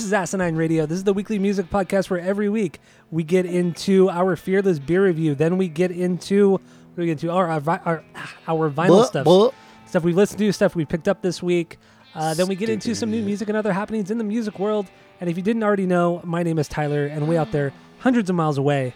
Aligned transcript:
This 0.00 0.06
is 0.06 0.14
Asinine 0.14 0.56
Radio. 0.56 0.86
This 0.86 0.96
is 0.96 1.04
the 1.04 1.12
weekly 1.12 1.38
music 1.38 1.68
podcast 1.68 2.08
where 2.08 2.20
every 2.20 2.48
week 2.48 2.80
we 3.10 3.22
get 3.22 3.44
into 3.44 4.08
our 4.08 4.34
fearless 4.34 4.78
beer 4.78 5.04
review. 5.04 5.34
Then 5.34 5.58
we 5.58 5.68
get 5.68 5.90
into 5.90 6.52
what 6.52 6.62
do 6.96 7.02
we 7.02 7.04
get 7.04 7.22
into? 7.22 7.30
Our 7.30 7.50
our, 7.50 7.60
our, 7.84 8.04
our 8.48 8.70
vinyl 8.70 8.86
Blah, 8.86 9.04
stuff, 9.04 9.24
blah. 9.24 9.50
stuff 9.84 10.02
we 10.02 10.14
listened 10.14 10.38
to, 10.38 10.50
stuff 10.52 10.74
we 10.74 10.86
picked 10.86 11.06
up 11.06 11.20
this 11.20 11.42
week. 11.42 11.76
Uh, 12.14 12.32
then 12.32 12.48
we 12.48 12.54
get 12.54 12.70
into 12.70 12.94
some 12.94 13.10
new 13.10 13.22
music 13.22 13.48
and 13.48 13.58
other 13.58 13.74
happenings 13.74 14.10
in 14.10 14.16
the 14.16 14.24
music 14.24 14.58
world. 14.58 14.86
And 15.20 15.28
if 15.28 15.36
you 15.36 15.42
didn't 15.42 15.62
already 15.62 15.84
know, 15.84 16.22
my 16.24 16.42
name 16.42 16.58
is 16.58 16.66
Tyler, 16.66 17.04
and 17.04 17.28
way 17.28 17.36
out 17.36 17.52
there, 17.52 17.70
hundreds 17.98 18.30
of 18.30 18.36
miles 18.36 18.56
away, 18.56 18.94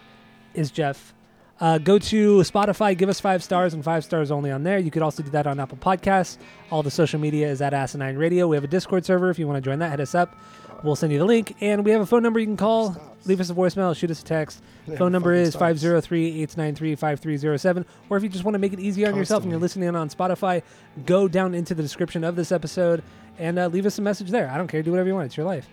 is 0.55 0.71
Jeff. 0.71 1.12
Uh, 1.61 1.77
go 1.79 1.98
to 1.98 2.39
Spotify, 2.39 2.97
give 2.97 3.09
us 3.09 3.21
five 3.21 3.45
stars 3.45 3.75
and 3.75 3.84
five 3.84 4.05
stars 4.05 4.31
only 4.31 4.51
on 4.51 4.65
there. 4.65 4.79
You 4.79 4.91
could 4.91 5.03
also 5.03 5.23
do 5.23 5.31
that 5.31 5.47
on 5.47 5.61
Apple 5.61 5.78
Podcasts. 5.78 6.39
All 6.71 6.83
the 6.83 6.91
social 6.91 7.21
media 7.21 7.48
is 7.48 7.61
at 7.62 7.75
Asinine 7.75 8.17
Radio. 8.17 8.48
We 8.48 8.56
have 8.56 8.65
a 8.65 8.69
Discord 8.69 9.05
server. 9.05 9.28
If 9.28 9.39
you 9.39 9.47
want 9.47 9.62
to 9.62 9.71
join 9.71 9.78
that, 9.78 9.91
hit 9.91 10.00
us 10.00 10.15
up. 10.15 10.34
We'll 10.83 10.97
send 10.97 11.12
you 11.12 11.19
the 11.19 11.25
link. 11.25 11.56
And 11.61 11.84
we 11.84 11.91
have 11.92 12.00
a 12.00 12.06
phone 12.06 12.22
number 12.22 12.41
you 12.41 12.47
can 12.47 12.56
call. 12.56 12.97
Leave 13.27 13.41
us 13.41 13.48
a 13.50 13.55
voicemail, 13.55 13.97
shoot 13.97 14.11
us 14.11 14.20
a 14.20 14.25
text. 14.25 14.62
Phone 14.98 15.11
number 15.11 15.33
is 15.33 15.50
stops. 15.50 15.61
503 15.81 16.27
893 16.42 16.94
5307. 16.94 17.86
Or 18.11 18.19
if 18.19 18.22
you 18.22 18.28
just 18.28 18.44
want 18.44 18.55
to 18.55 18.58
make 18.58 18.75
it 18.75 18.81
easy 18.81 19.06
on 19.06 19.16
yourself 19.16 19.42
and 19.42 19.50
you're 19.50 19.61
listening 19.61 19.94
on 19.97 20.11
Spotify, 20.11 20.62
go 21.06 21.27
down 21.27 21.55
into 21.55 21.75
the 21.75 21.83
description 21.83 22.22
of 22.22 22.36
this 22.36 22.53
episode 22.53 23.03
and 23.39 23.58
uh, 23.58 23.69
leave 23.69 23.86
us 23.86 23.98
a 23.98 24.03
message 24.03 24.31
there. 24.31 24.50
I 24.50 24.58
don't 24.58 24.69
care. 24.69 24.83
Do 24.83 24.91
whatever 24.91 25.08
you 25.08 25.14
want. 25.14 25.27
It's 25.27 25.36
your 25.39 25.47
life. 25.47 25.69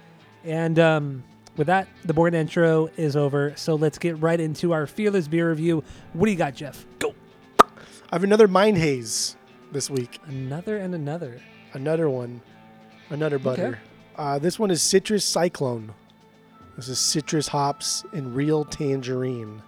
And 0.45 0.79
um, 0.79 1.23
with 1.57 1.67
that, 1.67 1.89
the 2.05 2.13
board 2.13 2.33
intro 2.33 2.89
is 2.95 3.17
over. 3.17 3.53
So 3.57 3.75
let's 3.75 3.97
get 3.97 4.17
right 4.21 4.39
into 4.39 4.71
our 4.71 4.87
fearless 4.87 5.27
beer 5.27 5.49
review. 5.49 5.83
What 6.13 6.27
do 6.27 6.31
you 6.31 6.37
got, 6.37 6.55
Jeff? 6.55 6.85
Go. 6.99 7.13
I 7.59 8.15
have 8.15 8.23
another 8.23 8.47
mind 8.47 8.77
haze 8.77 9.35
this 9.71 9.89
week. 9.89 10.19
Another 10.25 10.77
and 10.77 10.95
another. 10.95 11.41
Another 11.73 12.09
one. 12.09 12.41
Another 13.09 13.39
butter. 13.39 13.79
Uh, 14.21 14.37
this 14.37 14.59
one 14.59 14.69
is 14.69 14.83
Citrus 14.83 15.25
Cyclone. 15.25 15.91
This 16.75 16.87
is 16.89 16.99
citrus 16.99 17.47
hops 17.47 18.03
and 18.13 18.35
real 18.35 18.63
tangerine. 18.63 19.63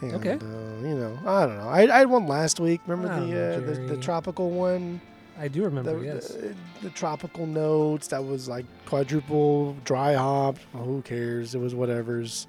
And, 0.00 0.14
Okay. 0.14 0.32
Uh, 0.32 0.88
you 0.88 0.94
know, 0.96 1.18
I 1.26 1.44
don't 1.46 1.58
know. 1.58 1.68
I, 1.68 1.80
I 1.94 1.98
had 1.98 2.08
one 2.08 2.26
last 2.26 2.58
week. 2.58 2.80
Remember 2.86 3.12
Oh, 3.12 3.26
the, 3.26 3.32
uh, 3.38 3.60
the 3.60 3.94
the 3.94 3.96
tropical 3.98 4.50
one? 4.50 4.98
I 5.38 5.48
do 5.48 5.62
remember, 5.62 5.98
the, 5.98 6.04
yes. 6.06 6.28
the, 6.28 6.54
the 6.82 6.88
tropical 6.90 7.46
notes 7.46 8.06
that 8.08 8.24
was 8.24 8.48
like 8.48 8.64
quadruple 8.86 9.76
dry 9.84 10.14
hop. 10.14 10.56
Well, 10.72 10.84
who 10.84 11.02
cares? 11.02 11.54
It 11.54 11.58
was 11.60 11.74
whatever's. 11.74 12.46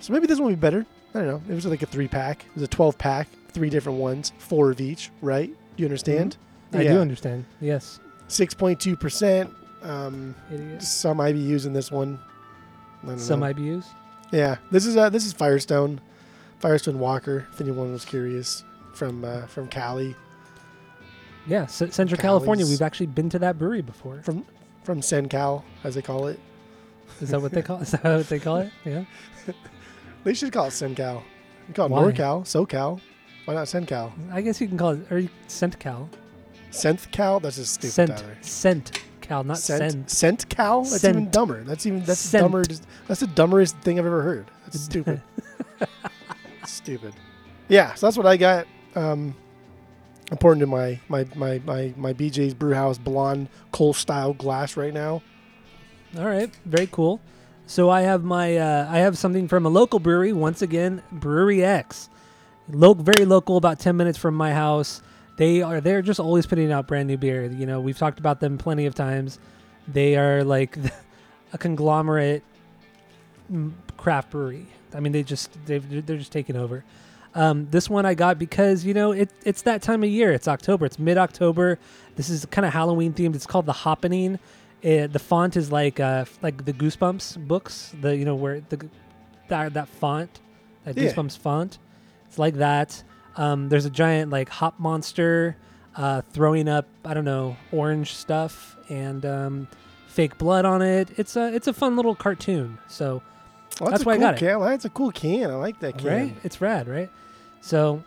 So 0.00 0.14
maybe 0.14 0.26
this 0.26 0.38
one 0.38 0.46
will 0.48 0.56
be 0.56 0.60
better. 0.60 0.86
I 1.14 1.18
don't 1.18 1.26
know. 1.28 1.42
It 1.46 1.54
was 1.54 1.66
like 1.66 1.82
a 1.82 1.86
three 1.86 2.08
pack. 2.08 2.46
It 2.46 2.54
was 2.54 2.62
a 2.62 2.68
twelve 2.68 2.96
pack, 2.96 3.28
three 3.50 3.68
different 3.68 3.98
ones, 3.98 4.32
four 4.38 4.70
of 4.70 4.80
each. 4.80 5.10
Right? 5.20 5.48
Do 5.76 5.82
you 5.82 5.86
understand? 5.86 6.38
I 6.72 6.84
do 6.84 7.00
understand. 7.00 7.44
Yes. 7.60 8.00
Six 8.28 8.54
point 8.54 8.80
two 8.80 8.96
percent. 8.96 9.52
Um, 9.82 10.34
Idiots. 10.50 10.88
some 10.88 11.18
IBUs 11.18 11.66
in 11.66 11.72
this 11.72 11.92
one. 11.92 12.18
Some 13.16 13.40
know. 13.40 13.46
IBUs. 13.46 13.86
Yeah, 14.32 14.56
this 14.70 14.84
is 14.86 14.96
uh, 14.96 15.08
this 15.10 15.24
is 15.24 15.32
Firestone, 15.32 16.00
Firestone 16.58 16.98
Walker. 16.98 17.46
If 17.52 17.60
anyone 17.60 17.92
was 17.92 18.04
curious, 18.04 18.64
from 18.94 19.24
uh, 19.24 19.46
from 19.46 19.68
Cali, 19.68 20.16
Yeah, 21.46 21.66
Central 21.66 22.20
California. 22.20 22.66
We've 22.66 22.82
actually 22.82 23.06
been 23.06 23.30
to 23.30 23.38
that 23.38 23.58
brewery 23.58 23.82
before. 23.82 24.22
from 24.22 24.44
from 24.82 25.02
San 25.02 25.28
Cal, 25.28 25.64
as 25.84 25.94
they 25.94 26.02
call 26.02 26.26
it. 26.26 26.40
Is 27.20 27.30
that 27.30 27.40
what 27.40 27.52
they 27.52 27.62
call? 27.62 27.80
Is 27.80 27.92
that 27.92 28.02
what 28.02 28.28
they 28.28 28.38
call 28.40 28.56
it? 28.58 28.72
Yeah. 28.84 29.04
They 30.24 30.34
should 30.34 30.52
call 30.52 30.66
it 30.66 30.70
SenCal. 30.70 31.22
You 31.68 31.74
call 31.74 31.86
it 31.86 31.90
Why? 31.90 32.02
NorCal, 32.02 32.42
SoCal. 32.42 33.00
Why 33.44 33.54
not 33.54 33.66
SenCal? 33.68 34.10
I 34.32 34.40
guess 34.40 34.60
you 34.60 34.66
can 34.66 34.76
call 34.76 34.90
it 34.90 35.06
or 35.12 35.20
you- 35.20 35.28
CentCal. 36.70 37.08
SenthCal? 37.10 37.42
That's 37.42 37.56
just 37.56 37.74
stupid, 37.74 37.92
Cent. 37.92 38.16
Tyler. 38.16 38.36
Cent. 38.40 39.02
Cal, 39.20 39.42
not 39.42 39.58
Scent, 39.58 40.08
cent. 40.10 40.46
ScentCal? 40.48 40.88
That's 40.88 41.02
even 41.04 41.30
dumber. 41.30 41.64
That's 41.64 41.84
even 41.86 42.04
that's 42.04 42.20
Scent. 42.20 42.42
dumber. 42.44 42.64
That's 43.08 43.20
the 43.20 43.26
dumbest 43.26 43.76
thing 43.78 43.98
I've 43.98 44.06
ever 44.06 44.22
heard. 44.22 44.46
That's 44.64 44.80
stupid. 44.84 45.20
stupid. 46.64 47.14
Yeah, 47.68 47.94
so 47.94 48.06
that's 48.06 48.16
what 48.16 48.26
I 48.26 48.36
got. 48.36 48.66
Um, 48.94 49.34
I'm 50.30 50.38
pouring 50.38 50.60
into 50.60 50.66
my 50.66 51.00
my 51.08 51.26
my 51.34 51.60
my 51.64 51.92
my 51.96 52.12
BJ's 52.12 52.54
Brewhouse 52.54 52.98
blonde 52.98 53.48
coal 53.72 53.92
style 53.92 54.32
glass 54.32 54.76
right 54.76 54.94
now. 54.94 55.22
All 56.16 56.24
right, 56.26 56.50
very 56.64 56.86
cool. 56.86 57.20
So 57.66 57.90
I 57.90 58.02
have 58.02 58.22
my 58.22 58.56
uh, 58.56 58.86
I 58.88 58.98
have 58.98 59.18
something 59.18 59.48
from 59.48 59.66
a 59.66 59.68
local 59.68 59.98
brewery 59.98 60.32
once 60.32 60.62
again, 60.62 61.02
Brewery 61.10 61.64
X, 61.64 62.08
Lo- 62.70 62.94
very 62.94 63.24
local, 63.26 63.56
about 63.56 63.80
ten 63.80 63.96
minutes 63.96 64.18
from 64.18 64.34
my 64.36 64.52
house. 64.52 65.02
They 65.36 65.62
are 65.62 65.80
they're 65.80 66.02
just 66.02 66.20
always 66.20 66.46
putting 66.46 66.72
out 66.72 66.86
brand 66.86 67.08
new 67.08 67.16
beer. 67.16 67.44
You 67.44 67.66
know, 67.66 67.80
we've 67.80 67.98
talked 67.98 68.18
about 68.18 68.40
them 68.40 68.58
plenty 68.58 68.86
of 68.86 68.94
times. 68.94 69.38
They 69.86 70.16
are 70.16 70.42
like 70.44 70.76
a 71.52 71.58
conglomerate 71.58 72.42
craft 73.96 74.30
brewery. 74.30 74.66
I 74.94 75.00
mean, 75.00 75.12
they 75.12 75.22
just 75.22 75.50
they 75.66 75.78
they're 75.78 76.16
just 76.16 76.32
taking 76.32 76.56
over. 76.56 76.84
Um, 77.34 77.68
this 77.70 77.90
one 77.90 78.06
I 78.06 78.14
got 78.14 78.38
because 78.38 78.84
you 78.84 78.94
know 78.94 79.12
it, 79.12 79.30
it's 79.44 79.62
that 79.62 79.82
time 79.82 80.02
of 80.02 80.08
year. 80.08 80.32
It's 80.32 80.48
October. 80.48 80.86
It's 80.86 80.98
mid 80.98 81.18
October. 81.18 81.78
This 82.16 82.30
is 82.30 82.46
kind 82.46 82.64
of 82.64 82.72
Halloween 82.72 83.12
themed. 83.12 83.34
It's 83.34 83.46
called 83.46 83.66
the 83.66 83.74
Hoppening. 83.74 84.38
It, 84.80 85.12
the 85.12 85.18
font 85.18 85.56
is 85.56 85.70
like 85.70 86.00
uh 86.00 86.24
like 86.40 86.64
the 86.64 86.72
Goosebumps 86.72 87.46
books. 87.46 87.94
The 88.00 88.16
you 88.16 88.24
know 88.24 88.34
where 88.36 88.60
the 88.68 88.88
that 89.48 89.74
that 89.74 89.88
font, 89.88 90.40
that 90.84 90.96
Yeah. 90.96 91.12
Goosebumps 91.12 91.36
font. 91.38 91.78
It's 92.26 92.38
like 92.38 92.54
that. 92.54 93.02
Um, 93.36 93.68
there's 93.68 93.84
a 93.84 93.90
giant 93.90 94.30
like 94.30 94.48
hop 94.48 94.78
monster 94.80 95.56
uh, 95.94 96.22
throwing 96.32 96.68
up 96.68 96.86
I 97.04 97.14
don't 97.14 97.24
know 97.24 97.56
orange 97.72 98.14
stuff 98.14 98.76
and 98.88 99.24
um, 99.26 99.68
fake 100.08 100.38
blood 100.38 100.64
on 100.64 100.82
it. 100.82 101.10
It's 101.16 101.36
a 101.36 101.54
it's 101.54 101.66
a 101.68 101.72
fun 101.72 101.96
little 101.96 102.14
cartoon. 102.14 102.78
So 102.88 103.22
Well, 103.80 103.90
That's 103.90 104.02
a 104.02 104.06
why 104.06 104.14
I 104.14 104.16
cool 104.16 104.26
got 104.26 104.34
it. 104.34 104.38
can. 104.40 104.60
That's 104.60 104.84
a 104.84 104.90
cool 104.90 105.10
can. 105.12 105.50
I 105.50 105.54
like 105.54 105.80
that 105.80 105.98
can. 105.98 106.06
right, 106.08 106.36
it's 106.44 106.60
rad, 106.60 106.88
right? 106.88 107.10
So 107.60 108.02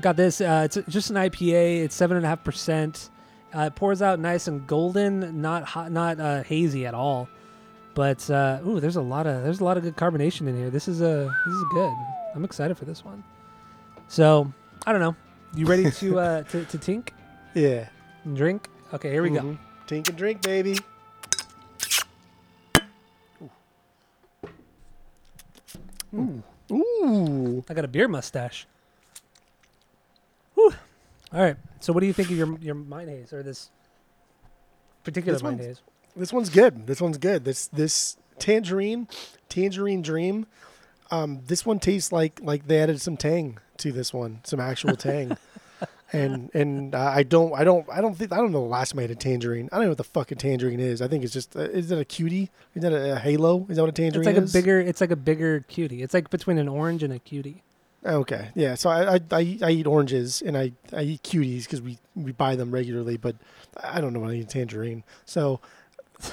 got 0.00 0.16
this. 0.16 0.40
Uh, 0.40 0.62
it's 0.64 0.78
just 0.88 1.10
an 1.10 1.16
IPA. 1.16 1.84
It's 1.84 1.94
seven 1.94 2.16
and 2.16 2.26
a 2.26 2.28
half 2.28 2.42
percent. 2.44 3.10
Uh, 3.54 3.62
it 3.62 3.74
pours 3.74 4.00
out 4.00 4.20
nice 4.20 4.46
and 4.46 4.64
golden, 4.66 5.40
not 5.42 5.64
hot, 5.64 5.90
not 5.90 6.20
uh, 6.20 6.42
hazy 6.44 6.86
at 6.86 6.94
all. 6.94 7.28
But 7.94 8.30
uh, 8.30 8.60
ooh, 8.66 8.78
there's 8.80 8.96
a 8.96 9.02
lot 9.02 9.26
of 9.26 9.42
there's 9.42 9.60
a 9.60 9.64
lot 9.64 9.76
of 9.76 9.82
good 9.82 9.96
carbonation 9.96 10.46
in 10.48 10.56
here. 10.56 10.70
This 10.70 10.86
is 10.88 11.00
a 11.00 11.32
this 11.46 11.54
is 11.54 11.64
good. 11.72 11.92
I'm 12.34 12.44
excited 12.44 12.78
for 12.78 12.84
this 12.84 13.04
one. 13.04 13.22
So 14.10 14.52
I 14.86 14.90
don't 14.92 15.00
know. 15.00 15.14
You 15.54 15.66
ready 15.66 15.88
to 15.88 16.18
uh, 16.18 16.42
to, 16.50 16.64
to 16.64 16.78
tink 16.78 17.10
Yeah. 17.54 17.88
and 18.24 18.36
drink? 18.36 18.68
Okay, 18.92 19.10
here 19.10 19.22
we 19.22 19.30
go. 19.30 19.40
Mhm. 19.40 19.58
Tink 19.86 20.08
and 20.08 20.18
drink, 20.18 20.42
baby. 20.42 20.76
Ooh. 26.14 26.42
Ooh. 26.72 27.64
I 27.68 27.74
got 27.74 27.84
a 27.84 27.88
beer 27.88 28.08
mustache. 28.08 28.66
Whew. 30.54 30.72
All 31.32 31.40
right. 31.40 31.56
So 31.80 31.92
what 31.92 32.00
do 32.00 32.06
you 32.06 32.12
think 32.12 32.30
of 32.30 32.36
your 32.36 32.58
your 32.58 32.74
mind 32.74 33.08
haze 33.08 33.32
or 33.32 33.42
this 33.42 33.70
particular 35.04 35.34
This 35.34 35.42
mind 35.42 35.58
one's- 35.58 35.66
haze? 35.78 35.82
This 36.16 36.32
one's 36.32 36.48
good. 36.50 36.86
This 36.88 37.00
one's 37.00 37.18
good. 37.18 37.44
This 37.44 37.68
this 37.68 38.16
tangerine, 38.38 39.06
tangerine 39.48 40.02
dream. 40.02 40.46
Um, 41.12 41.42
this 41.46 41.64
one 41.64 41.78
tastes 41.78 42.10
like 42.12 42.40
like 42.42 42.66
they 42.66 42.80
added 42.80 43.00
some 43.00 43.16
tang 43.16 43.58
to 43.80 43.92
this 43.92 44.12
one, 44.14 44.40
some 44.44 44.60
actual 44.60 44.96
tang. 44.96 45.36
and 46.12 46.50
and 46.54 46.94
uh, 46.94 46.98
I 47.14 47.22
don't 47.22 47.52
I 47.54 47.64
don't 47.64 47.86
I 47.90 48.00
don't 48.00 48.14
think 48.16 48.32
I 48.32 48.36
don't 48.36 48.52
know 48.52 48.62
the 48.62 48.68
last 48.68 48.92
time 48.92 49.00
I 49.00 49.02
a 49.04 49.14
tangerine. 49.14 49.68
I 49.72 49.76
don't 49.76 49.84
know 49.84 49.90
what 49.90 49.98
the 49.98 50.04
fuck 50.04 50.30
a 50.30 50.34
tangerine 50.34 50.80
is. 50.80 51.00
I 51.02 51.08
think 51.08 51.24
it's 51.24 51.32
just 51.32 51.54
uh, 51.56 51.60
is 51.60 51.88
that 51.88 51.98
a 51.98 52.04
cutie? 52.04 52.50
Is 52.74 52.82
that 52.82 52.92
a, 52.92 53.14
a 53.16 53.18
halo? 53.18 53.66
Is 53.68 53.76
that 53.76 53.82
what 53.82 53.88
a 53.90 53.92
tangerine 53.92 54.26
It's 54.28 54.36
like 54.36 54.44
is? 54.44 54.54
a 54.54 54.58
bigger. 54.58 54.80
It's 54.80 55.00
like 55.00 55.10
a 55.10 55.16
bigger 55.16 55.60
cutie. 55.68 56.02
It's 56.02 56.14
like 56.14 56.30
between 56.30 56.58
an 56.58 56.68
orange 56.68 57.02
and 57.02 57.12
a 57.12 57.18
cutie. 57.18 57.62
Okay, 58.04 58.48
yeah. 58.54 58.74
So 58.76 58.88
I 58.90 59.16
I, 59.16 59.20
I, 59.30 59.40
eat- 59.42 59.62
I 59.62 59.70
eat 59.70 59.86
oranges 59.86 60.42
and 60.42 60.56
I, 60.56 60.72
I 60.92 61.02
eat 61.02 61.22
cuties 61.22 61.64
because 61.64 61.82
we, 61.82 61.98
we 62.16 62.32
buy 62.32 62.56
them 62.56 62.70
regularly, 62.70 63.18
but 63.18 63.36
I 63.82 64.00
don't 64.00 64.12
know 64.14 64.20
when 64.20 64.30
I 64.30 64.36
eat 64.36 64.48
tangerine. 64.48 65.04
So 65.26 65.60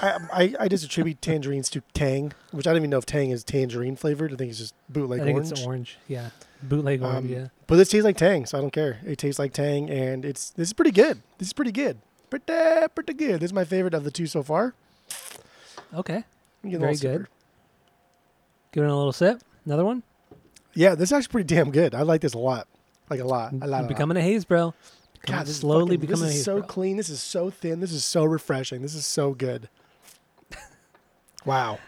I, 0.02 0.18
I 0.32 0.54
I 0.60 0.68
just 0.68 0.82
attribute 0.84 1.20
tangerines 1.20 1.68
to 1.70 1.82
Tang, 1.92 2.32
which 2.52 2.66
I 2.66 2.70
don't 2.70 2.78
even 2.78 2.90
know 2.90 2.98
if 2.98 3.04
Tang 3.06 3.30
is 3.30 3.44
tangerine 3.44 3.96
flavored. 3.96 4.32
I 4.32 4.36
think 4.36 4.48
it's 4.50 4.58
just 4.58 4.74
bootleg 4.88 5.20
I 5.20 5.24
think 5.24 5.36
orange. 5.36 5.52
it's 5.52 5.62
orange. 5.66 5.98
Yeah, 6.08 6.30
bootleg 6.62 7.02
orange. 7.02 7.26
Um, 7.26 7.28
yeah. 7.32 7.46
But 7.66 7.76
this 7.76 7.88
tastes 7.90 8.04
like 8.04 8.16
Tang, 8.16 8.46
so 8.46 8.58
I 8.58 8.60
don't 8.60 8.72
care. 8.72 8.98
It 9.06 9.18
tastes 9.18 9.38
like 9.38 9.52
Tang, 9.52 9.90
and 9.90 10.24
it's 10.24 10.50
this 10.50 10.68
is 10.68 10.72
pretty 10.72 10.90
good. 10.92 11.22
This 11.38 11.48
is 11.48 11.52
pretty 11.52 11.72
good. 11.72 11.98
Pretty 12.30 12.44
pretty 12.94 13.14
good. 13.14 13.40
This 13.40 13.48
is 13.48 13.52
my 13.52 13.64
favorite 13.64 13.94
of 13.94 14.04
the 14.04 14.10
two 14.10 14.26
so 14.26 14.42
far. 14.42 14.74
Okay. 15.94 16.24
Very 16.62 16.96
good. 16.96 17.26
Give 18.72 18.84
it 18.84 18.90
a 18.90 18.94
little 18.96 19.12
sip. 19.12 19.40
Another 19.64 19.84
one. 19.84 20.02
Yeah, 20.74 20.94
this 20.94 21.08
is 21.08 21.12
actually 21.12 21.32
pretty 21.32 21.54
damn 21.54 21.70
good. 21.70 21.94
I 21.94 22.02
like 22.02 22.20
this 22.20 22.34
a 22.34 22.38
lot. 22.38 22.68
Like 23.08 23.20
a 23.20 23.24
lot. 23.24 23.52
A 23.52 23.56
lot. 23.56 23.66
a 23.66 23.70
lot. 23.70 23.88
becoming 23.88 24.16
a 24.16 24.20
haze, 24.22 24.44
bro. 24.44 24.74
Becoming- 25.20 25.38
God, 25.40 25.46
this 25.46 25.56
slowly 25.58 25.96
fucking- 25.96 26.00
becoming 26.00 26.24
a 26.24 26.26
This 26.26 26.32
haze, 26.34 26.38
is 26.40 26.44
so 26.44 26.58
bro. 26.58 26.66
clean. 26.66 26.96
This 26.98 27.08
is 27.08 27.20
so 27.22 27.50
thin. 27.50 27.80
This 27.80 27.92
is 27.92 28.04
so 28.04 28.24
refreshing. 28.24 28.82
This 28.82 28.94
is 28.94 29.06
so 29.06 29.32
good. 29.34 29.68
wow. 31.44 31.78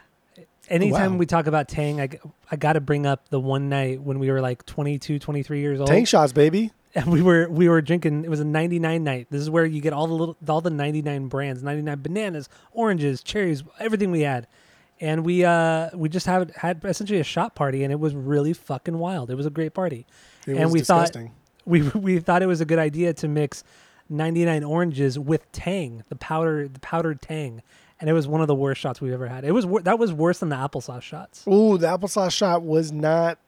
Anytime 0.70 1.12
Wow. 1.12 1.18
we 1.18 1.26
talk 1.26 1.46
about 1.48 1.68
Tang, 1.68 2.00
I, 2.00 2.08
I 2.50 2.56
got 2.56 2.74
to 2.74 2.80
bring 2.80 3.04
up 3.04 3.28
the 3.28 3.40
one 3.40 3.68
night 3.68 4.00
when 4.00 4.18
we 4.20 4.30
were 4.30 4.40
like 4.40 4.64
22, 4.66 5.18
23 5.18 5.60
years 5.60 5.80
old. 5.80 5.88
Tang 5.88 6.04
shots, 6.04 6.32
baby. 6.32 6.70
and 6.94 7.06
we 7.06 7.22
were 7.22 7.48
we 7.50 7.68
were 7.68 7.82
drinking. 7.82 8.24
It 8.24 8.30
was 8.30 8.40
a 8.40 8.44
99 8.44 9.02
night. 9.04 9.26
This 9.30 9.40
is 9.42 9.50
where 9.50 9.64
you 9.66 9.80
get 9.80 9.92
all 9.92 10.06
the 10.06 10.14
little 10.14 10.36
all 10.48 10.60
the 10.60 10.70
99 10.70 11.26
brands, 11.28 11.62
99 11.62 12.00
bananas, 12.02 12.48
oranges, 12.72 13.22
cherries, 13.22 13.62
everything 13.80 14.10
we 14.10 14.20
had. 14.22 14.46
And 15.00 15.24
we 15.24 15.44
uh 15.44 15.90
we 15.94 16.08
just 16.08 16.26
had 16.26 16.52
had 16.56 16.82
essentially 16.84 17.20
a 17.20 17.24
shot 17.24 17.54
party, 17.54 17.82
and 17.84 17.92
it 17.92 17.98
was 18.00 18.14
really 18.14 18.52
fucking 18.52 18.98
wild. 18.98 19.30
It 19.30 19.34
was 19.34 19.46
a 19.46 19.50
great 19.50 19.74
party. 19.74 20.06
It 20.46 20.52
And 20.56 20.64
was 20.66 20.72
we 20.72 20.80
thought- 20.82 21.16
we 21.64 21.82
we 21.90 22.18
thought 22.20 22.42
it 22.42 22.46
was 22.46 22.60
a 22.60 22.64
good 22.64 22.78
idea 22.78 23.12
to 23.14 23.28
mix 23.28 23.64
99 24.08 24.64
oranges 24.64 25.18
with 25.18 25.50
Tang, 25.52 26.02
the 26.08 26.16
powder 26.16 26.66
the 26.68 26.80
powdered 26.80 27.22
Tang, 27.22 27.62
and 28.00 28.08
it 28.10 28.12
was 28.12 28.26
one 28.26 28.40
of 28.40 28.48
the 28.48 28.54
worst 28.54 28.80
shots 28.80 29.00
we've 29.00 29.12
ever 29.12 29.28
had. 29.28 29.44
It 29.44 29.52
was 29.52 29.66
wor- 29.66 29.82
that 29.82 29.98
was 29.98 30.12
worse 30.12 30.38
than 30.38 30.48
the 30.48 30.56
applesauce 30.56 31.02
shots. 31.02 31.46
Ooh, 31.46 31.78
the 31.78 31.86
applesauce 31.86 32.32
shot 32.32 32.62
was 32.62 32.90
not. 32.90 33.38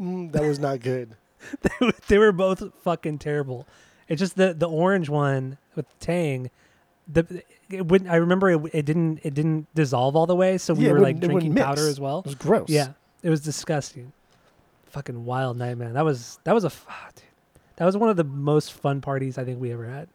Mm, 0.00 0.32
that 0.32 0.42
was 0.42 0.58
not 0.58 0.80
good. 0.80 1.16
they 2.08 2.18
were 2.18 2.32
both 2.32 2.62
fucking 2.82 3.18
terrible. 3.18 3.66
It's 4.08 4.20
just 4.20 4.36
the 4.36 4.54
the 4.54 4.68
orange 4.68 5.08
one 5.08 5.58
with 5.74 5.86
Tang. 5.98 6.50
The 7.08 7.42
it 7.70 7.86
wouldn't. 7.86 8.10
I 8.10 8.16
remember 8.16 8.50
it, 8.50 8.60
it 8.74 8.84
didn't 8.84 9.20
it 9.22 9.34
didn't 9.34 9.66
dissolve 9.74 10.14
all 10.14 10.26
the 10.26 10.36
way, 10.36 10.58
so 10.58 10.74
we 10.74 10.86
Yeah, 10.86 10.92
were 10.92 11.00
like 11.00 11.18
drinking 11.18 11.54
powder 11.54 11.88
as 11.88 11.98
well. 11.98 12.20
It 12.20 12.26
was 12.26 12.34
gross. 12.36 12.68
Yeah, 12.68 12.88
it 13.22 13.30
was 13.30 13.40
disgusting. 13.40 14.12
Fucking 14.86 15.24
wild 15.24 15.56
night, 15.56 15.78
man. 15.78 15.94
That 15.94 16.04
was 16.04 16.38
that 16.44 16.54
was 16.54 16.64
a 16.64 16.70
ah, 16.88 17.08
dude. 17.14 17.24
that 17.76 17.86
was 17.86 17.96
one 17.96 18.10
of 18.10 18.16
the 18.16 18.24
most 18.24 18.72
fun 18.74 19.00
parties 19.00 19.38
I 19.38 19.44
think 19.44 19.60
we 19.60 19.72
ever 19.72 19.86
had. 19.88 20.08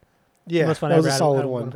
yeah. 0.46 0.68
most 0.68 0.80
fun 0.80 0.92
That 0.92 0.96
I 0.96 0.98
was 0.98 1.08
a 1.08 1.12
solid 1.14 1.42
at 1.42 1.50
one. 1.50 1.74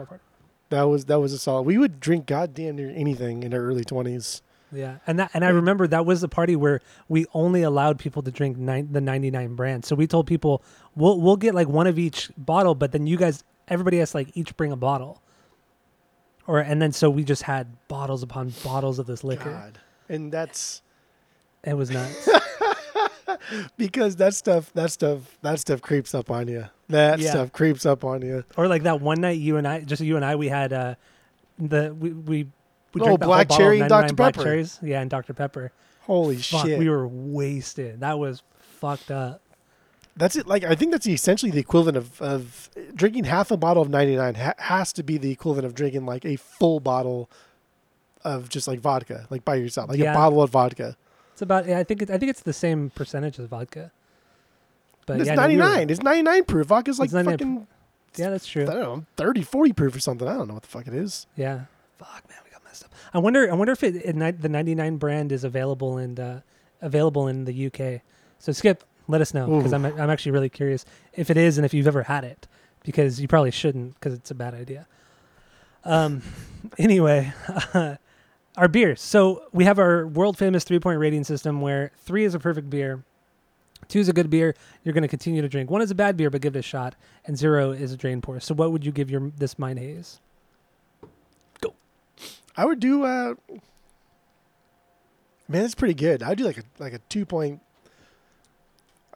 Of 0.72 0.80
our 0.80 0.86
parties. 0.86 1.06
That 1.06 1.06
was 1.06 1.06
that 1.06 1.20
was 1.20 1.34
a 1.34 1.38
solid. 1.38 1.64
We 1.64 1.78
would 1.78 2.00
drink 2.00 2.26
goddamn 2.26 2.76
near 2.76 2.90
anything 2.90 3.44
in 3.44 3.54
our 3.54 3.60
early 3.60 3.84
twenties. 3.84 4.42
Yeah, 4.74 4.98
and 5.06 5.20
that 5.20 5.32
and 5.34 5.44
I 5.44 5.50
remember 5.50 5.86
that 5.88 6.06
was 6.06 6.22
the 6.22 6.30
party 6.30 6.56
where 6.56 6.80
we 7.10 7.26
only 7.34 7.62
allowed 7.62 8.00
people 8.00 8.22
to 8.24 8.32
drink 8.32 8.58
nine, 8.58 8.88
the 8.92 9.02
99 9.02 9.56
brand. 9.56 9.84
So 9.84 9.96
we 9.96 10.08
told 10.08 10.28
people 10.28 10.64
we'll 10.96 11.20
we'll 11.20 11.36
get 11.36 11.54
like 11.54 11.68
one 11.68 11.88
of 11.88 12.00
each 12.00 12.32
bottle, 12.38 12.74
but 12.74 12.94
then 12.94 13.06
you 13.06 13.18
guys 13.18 13.44
everybody 13.68 13.98
has 13.98 14.12
to 14.12 14.18
like 14.18 14.30
each 14.34 14.56
bring 14.56 14.72
a 14.72 14.78
bottle. 14.78 15.22
Or 16.48 16.60
and 16.60 16.82
then 16.82 16.94
so 16.94 17.10
we 17.10 17.24
just 17.24 17.44
had 17.44 17.68
bottles 17.90 18.24
upon 18.24 18.54
bottles 18.64 18.98
of 18.98 19.08
this 19.08 19.24
liquor. 19.24 19.52
God, 19.52 19.80
and 20.08 20.32
that's 20.32 20.82
It 21.64 21.76
was 21.76 21.92
nuts. 21.92 22.30
because 23.78 24.16
that 24.18 24.34
stuff, 24.36 24.72
that 24.74 24.92
stuff, 24.92 25.38
that 25.42 25.60
stuff 25.60 25.82
creeps 25.82 26.14
up 26.16 26.30
on 26.32 26.48
you. 26.48 26.66
That 26.90 27.20
Yeah. 27.20 27.30
stuff 27.32 27.52
creeps 27.52 27.86
up 27.86 28.04
on 28.04 28.22
you. 28.22 28.44
or 28.58 28.68
like 28.68 28.84
that 28.84 29.02
one 29.02 29.22
night 29.22 29.40
you 29.40 29.58
and 29.58 29.68
I 29.68 29.82
just 29.82 30.02
you 30.02 30.16
and 30.16 30.26
I 30.26 30.36
we 30.36 30.50
had 30.50 30.74
uh 30.74 30.96
the 31.58 31.94
we 31.94 32.12
we 32.12 32.48
we 32.94 33.02
Oh, 33.02 33.06
drank 33.06 33.20
the 33.22 33.26
whole 33.26 33.34
black 33.36 33.50
cherry 33.50 33.80
and 33.80 33.90
99 33.90 34.02
Dr. 34.10 34.16
black 34.16 34.36
cherries. 34.36 34.80
Yeah, 34.82 35.00
and 35.02 35.10
Dr 35.10 35.34
Pepper. 35.34 35.72
Holy 36.02 36.36
Fuck, 36.36 36.66
shit! 36.66 36.80
we 36.80 36.90
were 36.90 37.08
wasted. 37.08 38.02
That 38.02 38.20
was 38.20 38.44
fucked 38.80 39.12
up. 39.12 39.42
That's 40.18 40.36
it. 40.36 40.46
Like 40.46 40.66
I 40.66 40.76
think 40.76 40.92
that's 40.92 41.08
essentially 41.08 41.52
the 41.52 41.60
equivalent 41.60 41.96
of, 41.98 42.22
of 42.22 42.70
drinking 42.94 43.24
half 43.24 43.50
a 43.52 43.56
bottle 43.58 43.82
of 43.82 43.90
ninety 43.90 44.18
nine 44.18 44.36
ha- 44.36 44.56
has 44.58 44.92
to 44.94 45.04
be 45.04 45.18
the 45.18 45.32
equivalent 45.32 45.66
of 45.66 45.74
drinking 45.74 46.06
like 46.06 46.26
a 46.26 46.36
full 46.36 46.82
bottle 46.82 47.30
of 48.24 48.50
just 48.50 48.68
like 48.68 48.80
vodka, 48.82 49.26
like 49.30 49.46
by 49.46 49.56
yourself, 49.56 49.90
like 49.90 50.00
Yeah. 50.00 50.12
a 50.12 50.16
bottle 50.16 50.42
of 50.44 50.50
vodka. 50.50 50.98
It's 51.42 51.44
about 51.44 51.66
yeah, 51.66 51.80
I 51.80 51.84
think 51.84 52.04
it, 52.04 52.12
I 52.12 52.20
think 52.20 52.30
it's 52.30 52.44
the 52.44 52.54
same 52.54 52.92
percentage 52.92 53.40
as 53.40 53.48
vodka. 53.48 53.92
But 55.08 55.22
it's 55.22 55.28
yeah, 55.28 55.34
no, 55.34 55.48
we 55.48 55.56
ninety 55.56 55.58
were- 55.58 55.76
nine. 55.76 55.90
It's 55.90 56.04
ninety 56.04 56.22
nine 56.22 56.44
proof. 56.44 56.68
Vodka's 56.68 57.00
like 57.00 57.12
99 57.12 57.34
fucking 57.34 57.68
Yeah, 58.16 58.30
that's 58.30 58.46
true. 58.46 58.62
I 58.62 58.74
don't 58.76 58.84
know 58.84 59.06
30, 59.18 59.42
40 59.42 59.74
proof 59.74 59.96
or 59.96 60.00
something. 60.00 60.28
I 60.28 60.36
don't 60.36 60.48
know 60.48 60.54
what 60.54 60.62
the 60.62 60.70
fuck 60.70 60.86
it 60.86 60.94
is. 60.94 61.26
Yeah. 61.36 61.62
Fuck, 61.98 62.30
man, 62.30 62.38
we 62.46 62.52
got 62.52 62.64
messed 62.64 62.84
up. 62.84 62.92
I 63.12 63.18
wonder. 63.18 63.52
I 63.52 63.56
wonder 63.56 63.74
if 63.74 63.84
it, 63.84 63.96
it 63.96 64.42
the 64.44 64.50
99 64.50 64.98
brand 64.98 65.32
is 65.32 65.44
available 65.44 65.98
in 65.98 66.20
uh, 66.20 66.42
available 66.80 67.28
in 67.28 67.46
the 67.46 67.66
UK. 67.66 68.02
So 68.38 68.52
Skip, 68.52 68.84
let 69.08 69.22
us 69.22 69.34
know 69.34 69.48
because 69.48 69.74
I'm 69.74 69.84
I'm 69.84 70.12
actually 70.12 70.34
really 70.34 70.50
curious 70.50 70.86
if 71.14 71.32
it 71.32 71.38
is 71.38 71.58
and 71.58 71.66
if 71.66 71.74
you've 71.74 71.88
ever 71.88 72.04
had 72.04 72.24
it 72.24 72.48
because 72.84 73.20
you 73.20 73.28
probably 73.28 73.50
shouldn't 73.50 73.96
because 73.96 74.14
it's 74.14 74.30
a 74.30 74.36
bad 74.36 74.54
idea. 74.54 74.86
Um. 75.86 76.22
anyway, 76.78 77.34
our 78.58 78.68
beers. 78.68 79.02
So 79.02 79.44
we 79.52 79.64
have 79.66 79.80
our 79.80 80.08
world 80.08 80.38
famous 80.38 80.64
three 80.64 80.80
point 80.80 81.00
rating 81.00 81.24
system 81.24 81.62
where 81.62 81.92
three 81.98 82.26
is 82.26 82.34
a 82.34 82.40
perfect 82.40 82.70
beer. 82.70 83.04
Two 83.88 84.00
is 84.00 84.10
a 84.10 84.14
good 84.14 84.30
beer. 84.30 84.56
You're 84.84 84.94
going 84.94 85.02
to 85.02 85.08
continue 85.08 85.42
to 85.42 85.50
drink. 85.50 85.70
One 85.70 85.82
is 85.82 85.92
a 85.92 85.96
bad 85.96 86.16
beer, 86.16 86.30
but 86.30 86.42
give 86.42 86.56
it 86.56 86.60
a 86.60 86.64
shot. 86.64 86.96
And 87.26 87.38
zero 87.38 87.72
is 87.72 87.92
a 87.92 87.98
drain 87.98 88.22
pour. 88.22 88.40
So, 88.40 88.54
what 88.54 88.72
would 88.72 88.86
you 88.86 88.92
give 88.92 89.10
your 89.10 89.32
this 89.38 89.58
Mind 89.58 89.80
Haze? 89.80 90.20
Go. 91.62 91.74
I 92.56 92.66
would 92.66 92.80
do. 92.80 93.04
uh 93.04 93.36
Man, 95.48 95.66
it's 95.66 95.76
pretty 95.76 95.96
good. 95.96 96.24
I'd 96.24 96.38
do 96.38 96.46
like 96.46 96.58
a 96.58 96.64
like 96.80 96.94
a 96.94 97.00
two 97.10 97.26
point. 97.26 97.60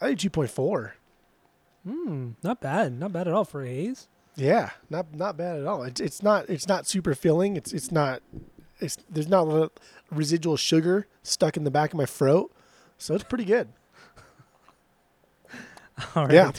I 0.02 0.10
do 0.10 0.16
two 0.16 0.30
point 0.30 0.50
four. 0.50 0.96
Hmm, 1.88 2.32
not 2.44 2.60
bad. 2.60 3.00
Not 3.00 3.14
bad 3.14 3.28
at 3.28 3.34
all 3.34 3.46
for 3.46 3.64
a 3.64 3.68
haze. 3.68 4.08
Yeah, 4.36 4.72
not 4.90 5.14
not 5.14 5.38
bad 5.38 5.60
at 5.60 5.66
all. 5.66 5.84
It's 5.84 6.02
it's 6.02 6.22
not 6.22 6.50
it's 6.50 6.68
not 6.68 6.88
super 6.88 7.16
filling. 7.16 7.56
It's 7.56 7.72
it's 7.72 7.92
not 7.92 8.22
it's 8.86 8.98
there's 9.10 9.28
not 9.28 9.42
a 9.42 9.50
lot 9.50 9.64
of 9.64 9.72
residual 10.12 10.58
sugar 10.58 11.08
stuck 11.24 11.58
in 11.58 11.64
the 11.64 11.72
back 11.72 11.92
of 11.92 11.98
my 11.98 12.06
throat, 12.06 12.52
so 12.98 13.14
it's 13.16 13.24
pretty 13.24 13.46
good. 13.46 13.68
All 16.16 16.26
right. 16.26 16.34
Yeah. 16.34 16.52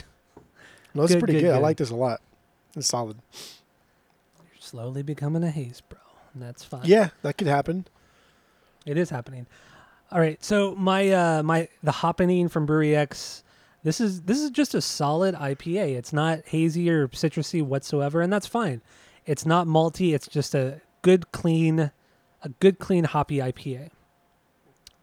No, 0.93 1.03
it's 1.03 1.13
Good, 1.13 1.19
pretty 1.19 1.33
good, 1.33 1.41
good. 1.41 1.55
I 1.55 1.59
like 1.59 1.77
this 1.77 1.91
a 1.91 1.95
lot. 1.95 2.21
It's 2.75 2.87
solid. 2.87 3.17
You're 3.33 4.59
slowly 4.59 5.03
becoming 5.03 5.43
a 5.43 5.51
haze, 5.51 5.81
bro. 5.81 5.99
And 6.33 6.41
that's 6.41 6.63
fine. 6.63 6.81
Yeah, 6.85 7.09
that 7.21 7.37
could 7.37 7.47
happen. 7.47 7.85
It 8.85 8.97
is 8.97 9.09
Hoppening. 9.09 9.45
All 10.11 10.19
right. 10.19 10.43
So 10.43 10.73
my 10.75 11.09
uh 11.11 11.43
my 11.43 11.67
the 11.83 11.91
happening 11.91 12.47
from 12.49 12.65
Brewery 12.65 12.95
X, 12.95 13.43
this 13.83 13.99
is 13.99 14.21
this 14.21 14.39
is 14.39 14.49
just 14.49 14.73
a 14.73 14.81
solid 14.81 15.35
IPA. 15.35 15.97
It's 15.97 16.13
not 16.13 16.45
hazy 16.45 16.89
or 16.89 17.07
citrusy 17.09 17.61
whatsoever, 17.61 18.21
and 18.21 18.31
that's 18.31 18.47
fine. 18.47 18.81
It's 19.25 19.45
not 19.45 19.67
malty, 19.67 20.15
it's 20.15 20.27
just 20.27 20.55
a 20.55 20.81
good 21.01 21.31
clean 21.31 21.91
a 22.43 22.49
good 22.49 22.79
clean 22.79 23.05
hoppy 23.05 23.37
IPA. 23.37 23.89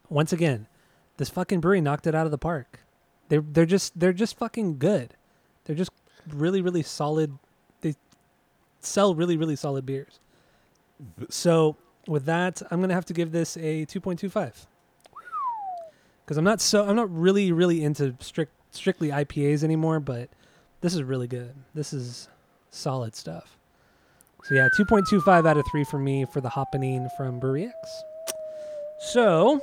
Once 0.08 0.32
again, 0.32 0.66
this 1.16 1.28
fucking 1.28 1.60
brewery 1.60 1.80
knocked 1.80 2.06
it 2.06 2.14
out 2.14 2.26
of 2.26 2.30
the 2.30 2.38
park. 2.38 2.80
They're 3.28 3.40
they're 3.40 3.66
just 3.66 3.98
they're 3.98 4.12
just 4.12 4.36
fucking 4.36 4.78
good. 4.78 5.14
They're 5.64 5.76
just 5.76 5.90
really, 6.28 6.60
really 6.60 6.82
solid 6.82 7.38
they 7.80 7.94
sell 8.80 9.14
really, 9.14 9.36
really 9.36 9.56
solid 9.56 9.86
beers. 9.86 10.20
So 11.28 11.76
with 12.06 12.26
that, 12.26 12.62
I'm 12.70 12.80
gonna 12.80 12.94
have 12.94 13.06
to 13.06 13.14
give 13.14 13.32
this 13.32 13.56
a 13.56 13.86
2.25 13.86 14.66
because 16.24 16.36
I'm 16.36 16.44
not 16.44 16.60
so 16.60 16.86
I'm 16.86 16.96
not 16.96 17.14
really 17.14 17.52
really 17.52 17.82
into 17.82 18.16
strict 18.20 18.52
strictly 18.70 19.08
IPAs 19.08 19.64
anymore. 19.64 20.00
But 20.00 20.28
this 20.80 20.94
is 20.94 21.02
really 21.02 21.26
good. 21.26 21.54
This 21.74 21.92
is 21.92 22.28
solid 22.70 23.14
stuff. 23.14 23.56
So 24.44 24.54
yeah, 24.54 24.68
2.25 24.78 25.46
out 25.48 25.56
of 25.56 25.64
three 25.70 25.84
for 25.84 25.98
me 25.98 26.26
for 26.26 26.40
the 26.40 26.50
Hoppening 26.50 27.08
from 27.16 27.38
Brewery 27.40 27.66
X. 27.66 28.02
So, 28.98 29.60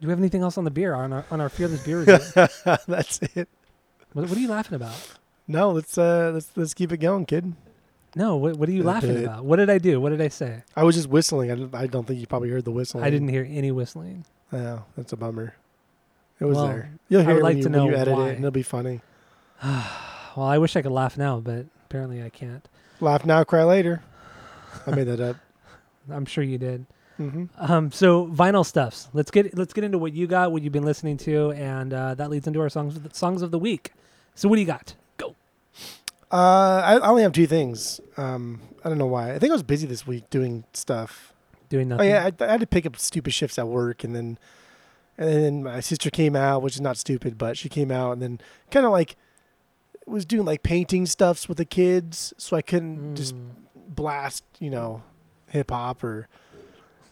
do 0.00 0.06
we 0.06 0.10
have 0.10 0.18
anything 0.18 0.42
else 0.42 0.58
on 0.58 0.64
the 0.64 0.70
beer 0.70 0.94
on 0.94 1.12
our 1.12 1.24
on 1.30 1.40
our 1.40 1.48
fearless 1.48 1.82
beer 1.84 2.00
review? 2.00 2.18
That's 2.86 3.20
it. 3.34 3.48
what, 4.12 4.28
what 4.28 4.36
are 4.36 4.40
you 4.40 4.48
laughing 4.48 4.74
about? 4.74 4.94
No, 5.48 5.70
let's 5.70 5.96
uh 5.96 6.30
let's 6.34 6.50
let's 6.56 6.74
keep 6.74 6.92
it 6.92 6.98
going, 6.98 7.24
kid. 7.26 7.54
No, 8.16 8.36
what, 8.36 8.56
what 8.56 8.68
are 8.68 8.72
you 8.72 8.82
laughing 8.82 9.22
about? 9.24 9.44
What 9.44 9.56
did 9.56 9.70
I 9.70 9.78
do? 9.78 10.00
What 10.00 10.10
did 10.10 10.20
I 10.20 10.28
say? 10.28 10.64
I 10.74 10.82
was 10.82 10.96
just 10.96 11.08
whistling. 11.08 11.52
I 11.52 11.54
don't, 11.54 11.74
I 11.74 11.86
don't 11.86 12.06
think 12.06 12.18
you 12.18 12.26
probably 12.26 12.50
heard 12.50 12.64
the 12.64 12.72
whistling. 12.72 13.04
I 13.04 13.10
didn't 13.10 13.28
hear 13.28 13.46
any 13.48 13.70
whistling. 13.70 14.24
Oh, 14.52 14.82
that's 14.96 15.12
a 15.12 15.16
bummer. 15.16 15.54
It 16.40 16.44
was 16.46 16.56
Well, 16.56 16.66
there. 16.66 16.90
You'll 17.08 17.20
I 17.20 17.24
hear 17.24 17.34
would 17.34 17.40
it 17.40 17.44
like 17.44 17.50
when, 17.50 17.56
you, 17.58 17.62
to 17.62 17.68
when 17.70 17.82
you 17.84 17.90
know 17.92 17.96
edit 17.96 18.14
why. 18.14 18.26
it, 18.26 18.30
and 18.30 18.38
it'll 18.38 18.50
be 18.50 18.62
funny. 18.62 19.00
Well, 20.36 20.46
I 20.46 20.58
wish 20.58 20.76
I 20.76 20.82
could 20.82 20.92
laugh 20.92 21.18
now, 21.18 21.40
but 21.40 21.66
apparently 21.86 22.22
I 22.22 22.28
can't. 22.28 22.66
Laugh 23.00 23.24
now, 23.24 23.44
cry 23.44 23.64
later. 23.64 24.02
I 24.86 24.90
made 24.94 25.04
that 25.04 25.20
up. 25.20 25.36
I'm 26.10 26.26
sure 26.26 26.44
you 26.44 26.58
did. 26.58 26.86
hmm 27.16 27.44
Um, 27.58 27.92
so 27.92 28.26
vinyl 28.26 28.64
stuffs. 28.64 29.08
Let's 29.12 29.30
get 29.30 29.56
let's 29.56 29.72
get 29.72 29.84
into 29.84 29.98
what 29.98 30.12
you 30.12 30.26
got, 30.26 30.52
what 30.52 30.62
you've 30.62 30.72
been 30.72 30.84
listening 30.84 31.16
to, 31.18 31.52
and 31.52 31.92
uh, 31.92 32.14
that 32.14 32.30
leads 32.30 32.46
into 32.46 32.60
our 32.60 32.68
songs 32.68 32.96
of 32.96 33.02
the, 33.02 33.14
songs 33.14 33.42
of 33.42 33.50
the 33.50 33.58
week. 33.58 33.92
So 34.34 34.48
what 34.48 34.56
do 34.56 34.60
you 34.60 34.66
got? 34.66 34.94
Go. 35.16 35.34
Uh, 36.32 36.82
I, 36.84 36.96
I 36.96 37.08
only 37.08 37.22
have 37.22 37.32
two 37.32 37.46
things. 37.46 38.00
Um, 38.16 38.60
I 38.84 38.88
don't 38.88 38.98
know 38.98 39.06
why. 39.06 39.32
I 39.34 39.38
think 39.38 39.50
I 39.50 39.54
was 39.54 39.62
busy 39.62 39.86
this 39.86 40.06
week 40.06 40.28
doing 40.30 40.64
stuff. 40.72 41.32
Doing 41.68 41.88
nothing. 41.88 42.06
Oh 42.06 42.10
yeah, 42.10 42.24
I, 42.40 42.44
I 42.44 42.52
had 42.52 42.60
to 42.60 42.66
pick 42.66 42.86
up 42.86 42.96
stupid 42.96 43.32
shifts 43.32 43.58
at 43.58 43.68
work, 43.68 44.02
and 44.04 44.14
then 44.14 44.38
and 45.18 45.28
then 45.28 45.62
my 45.64 45.80
sister 45.80 46.10
came 46.10 46.34
out, 46.34 46.62
which 46.62 46.74
is 46.74 46.80
not 46.80 46.96
stupid, 46.96 47.36
but 47.38 47.56
she 47.58 47.68
came 47.68 47.90
out 47.90 48.12
and 48.12 48.22
then 48.22 48.40
kind 48.70 48.86
of 48.86 48.92
like 48.92 49.16
was 50.10 50.24
doing 50.24 50.44
like 50.44 50.62
painting 50.62 51.06
stuffs 51.06 51.48
with 51.48 51.58
the 51.58 51.64
kids, 51.64 52.34
so 52.36 52.56
I 52.56 52.62
couldn't 52.62 53.16
just 53.16 53.34
Mm. 53.34 53.48
blast, 53.88 54.44
you 54.58 54.70
know, 54.70 55.02
hip 55.48 55.70
hop 55.70 56.02
or 56.04 56.28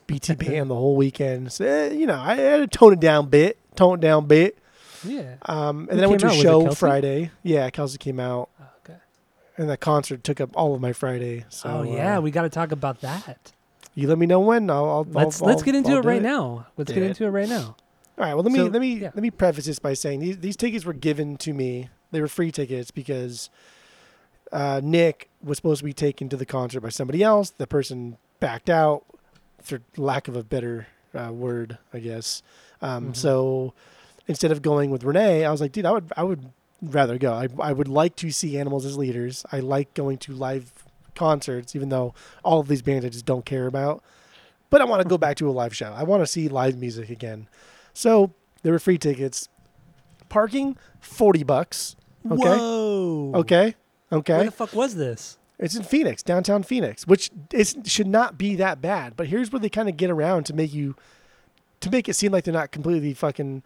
BT 0.06 0.34
band 0.36 0.70
the 0.70 0.74
whole 0.74 0.96
weekend. 0.96 1.52
So, 1.52 1.64
eh, 1.64 1.90
you 1.92 2.06
know, 2.06 2.18
I 2.18 2.34
had 2.36 2.70
to 2.70 2.78
tone 2.78 2.92
it 2.92 3.00
down 3.00 3.28
bit, 3.28 3.58
tone 3.76 3.94
it 3.98 4.00
down 4.00 4.26
bit. 4.26 4.58
Yeah. 5.04 5.36
Um, 5.46 5.88
and 5.90 5.90
Who 5.90 5.96
then 5.96 6.04
I 6.04 6.06
went 6.08 6.20
to 6.22 6.26
a 6.28 6.30
out? 6.30 6.36
Show? 6.36 6.70
Friday. 6.72 7.30
Yeah, 7.42 7.70
Kelsey 7.70 7.98
came 7.98 8.18
out, 8.18 8.48
Oh, 8.60 8.64
okay. 8.84 8.98
and 9.56 9.68
that 9.70 9.78
concert 9.80 10.24
took 10.24 10.40
up 10.40 10.50
all 10.54 10.74
of 10.74 10.80
my 10.80 10.92
Friday. 10.92 11.44
So 11.50 11.68
oh 11.68 11.82
yeah, 11.84 12.18
uh, 12.18 12.20
we 12.20 12.30
got 12.32 12.42
to 12.42 12.48
talk 12.50 12.72
about 12.72 13.00
that. 13.02 13.52
you 13.94 14.08
let 14.08 14.18
me 14.18 14.26
know 14.26 14.40
when. 14.40 14.70
I'll, 14.70 14.84
I'll 14.88 15.04
Let's 15.08 15.40
I'll- 15.42 15.48
let's 15.48 15.62
get 15.62 15.74
into 15.76 15.96
it 15.96 16.04
right 16.04 16.22
now. 16.22 16.66
Let's 16.76 16.90
get 16.92 17.02
Yeah. 17.02 17.08
into 17.10 17.24
it 17.26 17.30
right 17.30 17.48
now. 17.48 17.76
All 18.18 18.24
right. 18.24 18.34
Well, 18.34 18.42
let 18.42 18.50
me 18.52 18.58
So, 18.58 18.64
let 18.66 18.80
me 18.80 18.94
yeah. 18.94 19.10
let 19.14 19.22
me 19.22 19.30
preface 19.30 19.66
this 19.66 19.78
by 19.78 19.94
saying 19.94 20.18
these 20.20 20.38
these 20.38 20.56
tickets 20.56 20.84
were 20.84 20.92
given 20.92 21.36
to 21.38 21.52
me. 21.52 21.88
They 22.10 22.20
were 22.20 22.28
free 22.28 22.50
tickets 22.52 22.90
because 22.90 23.50
uh, 24.52 24.80
Nick 24.82 25.28
was 25.42 25.58
supposed 25.58 25.80
to 25.80 25.84
be 25.84 25.92
taken 25.92 26.28
to 26.30 26.36
the 26.36 26.46
concert 26.46 26.80
by 26.80 26.88
somebody 26.88 27.22
else. 27.22 27.50
The 27.50 27.66
person 27.66 28.16
backed 28.40 28.70
out, 28.70 29.04
for 29.62 29.80
lack 29.96 30.28
of 30.28 30.36
a 30.36 30.42
better 30.44 30.86
uh, 31.14 31.32
word, 31.32 31.78
I 31.92 31.98
guess. 31.98 32.42
Um, 32.80 33.12
Mhm. 33.12 33.16
So 33.16 33.74
instead 34.26 34.52
of 34.52 34.62
going 34.62 34.90
with 34.90 35.04
Renee, 35.04 35.44
I 35.44 35.50
was 35.50 35.60
like, 35.60 35.72
dude, 35.72 35.84
I 35.86 35.90
would 35.92 36.12
I 36.16 36.22
would 36.22 36.50
rather 36.80 37.18
go. 37.18 37.32
I 37.34 37.48
I 37.60 37.72
would 37.72 37.88
like 37.88 38.14
to 38.16 38.30
see 38.30 38.58
animals 38.58 38.84
as 38.86 38.96
leaders. 38.96 39.44
I 39.52 39.60
like 39.60 39.92
going 39.94 40.18
to 40.18 40.32
live 40.32 40.84
concerts, 41.14 41.74
even 41.74 41.88
though 41.88 42.14
all 42.44 42.60
of 42.60 42.68
these 42.68 42.82
bands 42.82 43.04
I 43.04 43.08
just 43.08 43.26
don't 43.26 43.44
care 43.44 43.66
about. 43.66 44.02
But 44.70 44.80
I 44.80 44.84
want 44.84 45.02
to 45.02 45.08
go 45.08 45.18
back 45.18 45.36
to 45.38 45.48
a 45.48 45.50
live 45.50 45.74
show. 45.74 45.92
I 45.92 46.04
want 46.04 46.22
to 46.22 46.26
see 46.26 46.46
live 46.48 46.78
music 46.78 47.10
again. 47.10 47.48
So 47.94 48.32
there 48.62 48.72
were 48.72 48.78
free 48.78 48.98
tickets. 48.98 49.48
Parking, 50.28 50.76
forty 51.00 51.42
bucks. 51.42 51.96
Okay. 52.26 52.36
Whoa. 52.36 53.32
Okay. 54.12 54.36
Where 54.36 54.44
the 54.44 54.50
fuck 54.50 54.72
was 54.72 54.94
this? 54.94 55.38
It's 55.58 55.74
in 55.74 55.82
Phoenix, 55.82 56.22
downtown 56.22 56.62
Phoenix, 56.62 57.06
which 57.06 57.30
is 57.52 57.76
should 57.84 58.06
not 58.06 58.38
be 58.38 58.54
that 58.56 58.80
bad. 58.80 59.16
But 59.16 59.26
here's 59.26 59.50
where 59.50 59.58
they 59.60 59.68
kind 59.68 59.88
of 59.88 59.96
get 59.96 60.08
around 60.10 60.44
to 60.46 60.54
make 60.54 60.72
you, 60.72 60.94
to 61.80 61.90
make 61.90 62.08
it 62.08 62.14
seem 62.14 62.30
like 62.30 62.44
they're 62.44 62.54
not 62.54 62.70
completely 62.70 63.12
fucking 63.12 63.64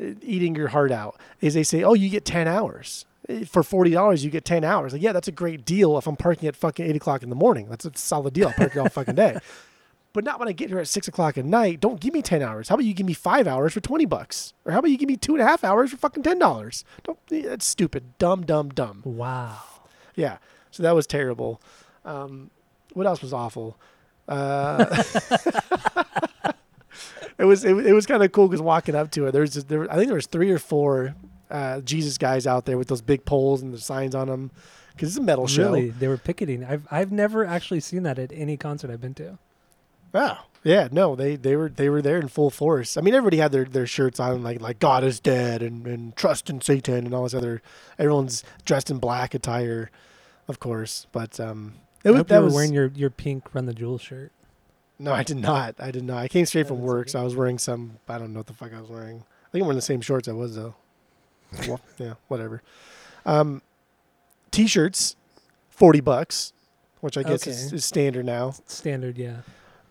uh, 0.00 0.06
eating 0.22 0.54
your 0.54 0.68
heart 0.68 0.92
out. 0.92 1.20
Is 1.40 1.54
they 1.54 1.64
say, 1.64 1.82
oh, 1.82 1.94
you 1.94 2.08
get 2.08 2.24
ten 2.24 2.46
hours 2.46 3.06
Eh, 3.28 3.44
for 3.44 3.62
forty 3.62 3.90
dollars. 3.90 4.24
You 4.24 4.30
get 4.30 4.44
ten 4.44 4.64
hours. 4.64 4.92
Like, 4.92 5.02
yeah, 5.02 5.12
that's 5.12 5.28
a 5.28 5.32
great 5.32 5.64
deal. 5.64 5.96
If 5.98 6.06
I'm 6.06 6.16
parking 6.16 6.48
at 6.48 6.56
fucking 6.56 6.84
eight 6.84 6.96
o'clock 6.96 7.22
in 7.22 7.30
the 7.30 7.36
morning, 7.36 7.68
that's 7.68 7.84
a 7.84 7.92
solid 7.94 8.34
deal. 8.34 8.48
I'll 8.48 8.54
park 8.54 8.76
all 8.76 8.88
fucking 8.88 9.14
day. 9.14 9.38
But 10.12 10.24
not 10.24 10.38
when 10.38 10.48
I 10.48 10.52
get 10.52 10.68
here 10.68 10.78
at 10.78 10.88
six 10.88 11.08
o'clock 11.08 11.38
at 11.38 11.44
night. 11.44 11.80
Don't 11.80 12.00
give 12.00 12.12
me 12.12 12.20
ten 12.20 12.42
hours. 12.42 12.68
How 12.68 12.74
about 12.74 12.84
you 12.84 12.92
give 12.92 13.06
me 13.06 13.14
five 13.14 13.46
hours 13.46 13.72
for 13.72 13.80
twenty 13.80 14.04
bucks? 14.04 14.52
Or 14.64 14.72
how 14.72 14.78
about 14.80 14.90
you 14.90 14.98
give 14.98 15.08
me 15.08 15.16
two 15.16 15.32
and 15.34 15.42
a 15.42 15.46
half 15.46 15.64
hours 15.64 15.90
for 15.90 15.96
fucking 15.96 16.22
ten 16.22 16.38
dollars? 16.38 16.84
Don't. 17.02 17.18
That's 17.28 17.66
stupid. 17.66 18.18
Dumb. 18.18 18.44
Dumb. 18.44 18.70
Dumb. 18.70 19.02
Wow. 19.04 19.62
Yeah. 20.14 20.38
So 20.70 20.82
that 20.82 20.94
was 20.94 21.06
terrible. 21.06 21.60
Um, 22.04 22.50
what 22.92 23.06
else 23.06 23.22
was 23.22 23.32
awful? 23.32 23.78
Uh, 24.28 24.84
it 27.38 27.44
was 27.44 27.64
it, 27.64 27.74
it 27.86 27.92
was 27.92 28.06
kind 28.06 28.22
of 28.22 28.32
cool 28.32 28.48
because 28.48 28.62
walking 28.62 28.94
up 28.94 29.10
to 29.12 29.26
it, 29.26 29.32
there's 29.32 29.54
just, 29.54 29.68
there 29.68 29.90
I 29.90 29.96
think 29.96 30.06
there 30.08 30.14
was 30.14 30.26
three 30.26 30.50
or 30.50 30.58
four 30.58 31.14
uh, 31.50 31.80
Jesus 31.80 32.18
guys 32.18 32.46
out 32.46 32.64
there 32.64 32.78
with 32.78 32.88
those 32.88 33.02
big 33.02 33.24
poles 33.24 33.62
and 33.62 33.72
the 33.72 33.78
signs 33.78 34.14
on 34.14 34.28
them 34.28 34.50
because 34.92 35.08
it's 35.08 35.18
a 35.18 35.22
metal 35.22 35.46
show. 35.46 35.64
Really, 35.64 35.90
they 35.90 36.08
were 36.08 36.16
picketing. 36.18 36.64
I've 36.64 36.86
I've 36.90 37.12
never 37.12 37.44
actually 37.44 37.80
seen 37.80 38.02
that 38.04 38.18
at 38.18 38.30
any 38.32 38.56
concert 38.56 38.90
I've 38.90 39.00
been 39.00 39.14
to. 39.14 39.38
Oh, 40.14 40.44
yeah, 40.64 40.88
no, 40.92 41.16
they 41.16 41.34
they 41.36 41.56
were 41.56 41.68
they 41.68 41.88
were 41.88 42.00
there 42.02 42.18
in 42.18 42.28
full 42.28 42.50
force. 42.50 42.96
I 42.96 43.00
mean, 43.00 43.14
everybody 43.14 43.38
had 43.38 43.50
their, 43.50 43.64
their 43.64 43.86
shirts 43.86 44.20
on 44.20 44.42
like 44.42 44.60
like 44.60 44.78
God 44.78 45.02
is 45.02 45.18
dead 45.18 45.62
and, 45.62 45.86
and 45.86 46.14
trust 46.14 46.48
in 46.48 46.60
Satan 46.60 47.04
and 47.06 47.14
all 47.14 47.24
this 47.24 47.34
other. 47.34 47.62
Everyone's 47.98 48.44
dressed 48.64 48.90
in 48.90 48.98
black 48.98 49.34
attire, 49.34 49.90
of 50.46 50.60
course. 50.60 51.08
But 51.10 51.40
um, 51.40 51.74
it 52.04 52.08
I 52.08 52.10
was 52.12 52.18
hope 52.18 52.28
that 52.28 52.34
you 52.34 52.40
were 52.40 52.44
was 52.46 52.54
wearing 52.54 52.72
your, 52.72 52.86
your 52.94 53.10
pink 53.10 53.52
Run 53.54 53.66
the 53.66 53.74
Jewels 53.74 54.02
shirt. 54.02 54.30
no, 55.00 55.12
I 55.12 55.24
did 55.24 55.38
not. 55.38 55.74
I 55.80 55.90
did 55.90 56.04
not. 56.04 56.18
I 56.18 56.28
came 56.28 56.46
straight 56.46 56.68
from 56.68 56.80
work, 56.80 57.02
okay. 57.02 57.10
so 57.10 57.20
I 57.20 57.24
was 57.24 57.34
wearing 57.34 57.58
some. 57.58 57.98
I 58.08 58.18
don't 58.18 58.32
know 58.32 58.40
what 58.40 58.46
the 58.46 58.54
fuck 58.54 58.72
I 58.72 58.80
was 58.80 58.90
wearing. 58.90 59.16
I 59.18 59.50
think 59.50 59.62
I'm 59.62 59.66
wearing 59.66 59.76
the 59.76 59.82
same 59.82 60.00
shorts 60.00 60.28
I 60.28 60.32
was 60.32 60.54
though. 60.54 60.76
well, 61.66 61.80
yeah, 61.98 62.14
whatever. 62.28 62.62
Um, 63.26 63.62
t-shirts, 64.52 65.16
forty 65.70 66.00
bucks, 66.00 66.52
which 67.00 67.18
I 67.18 67.24
guess 67.24 67.48
is, 67.48 67.72
is 67.72 67.84
standard 67.84 68.26
now. 68.26 68.54
Standard, 68.66 69.18
yeah. 69.18 69.38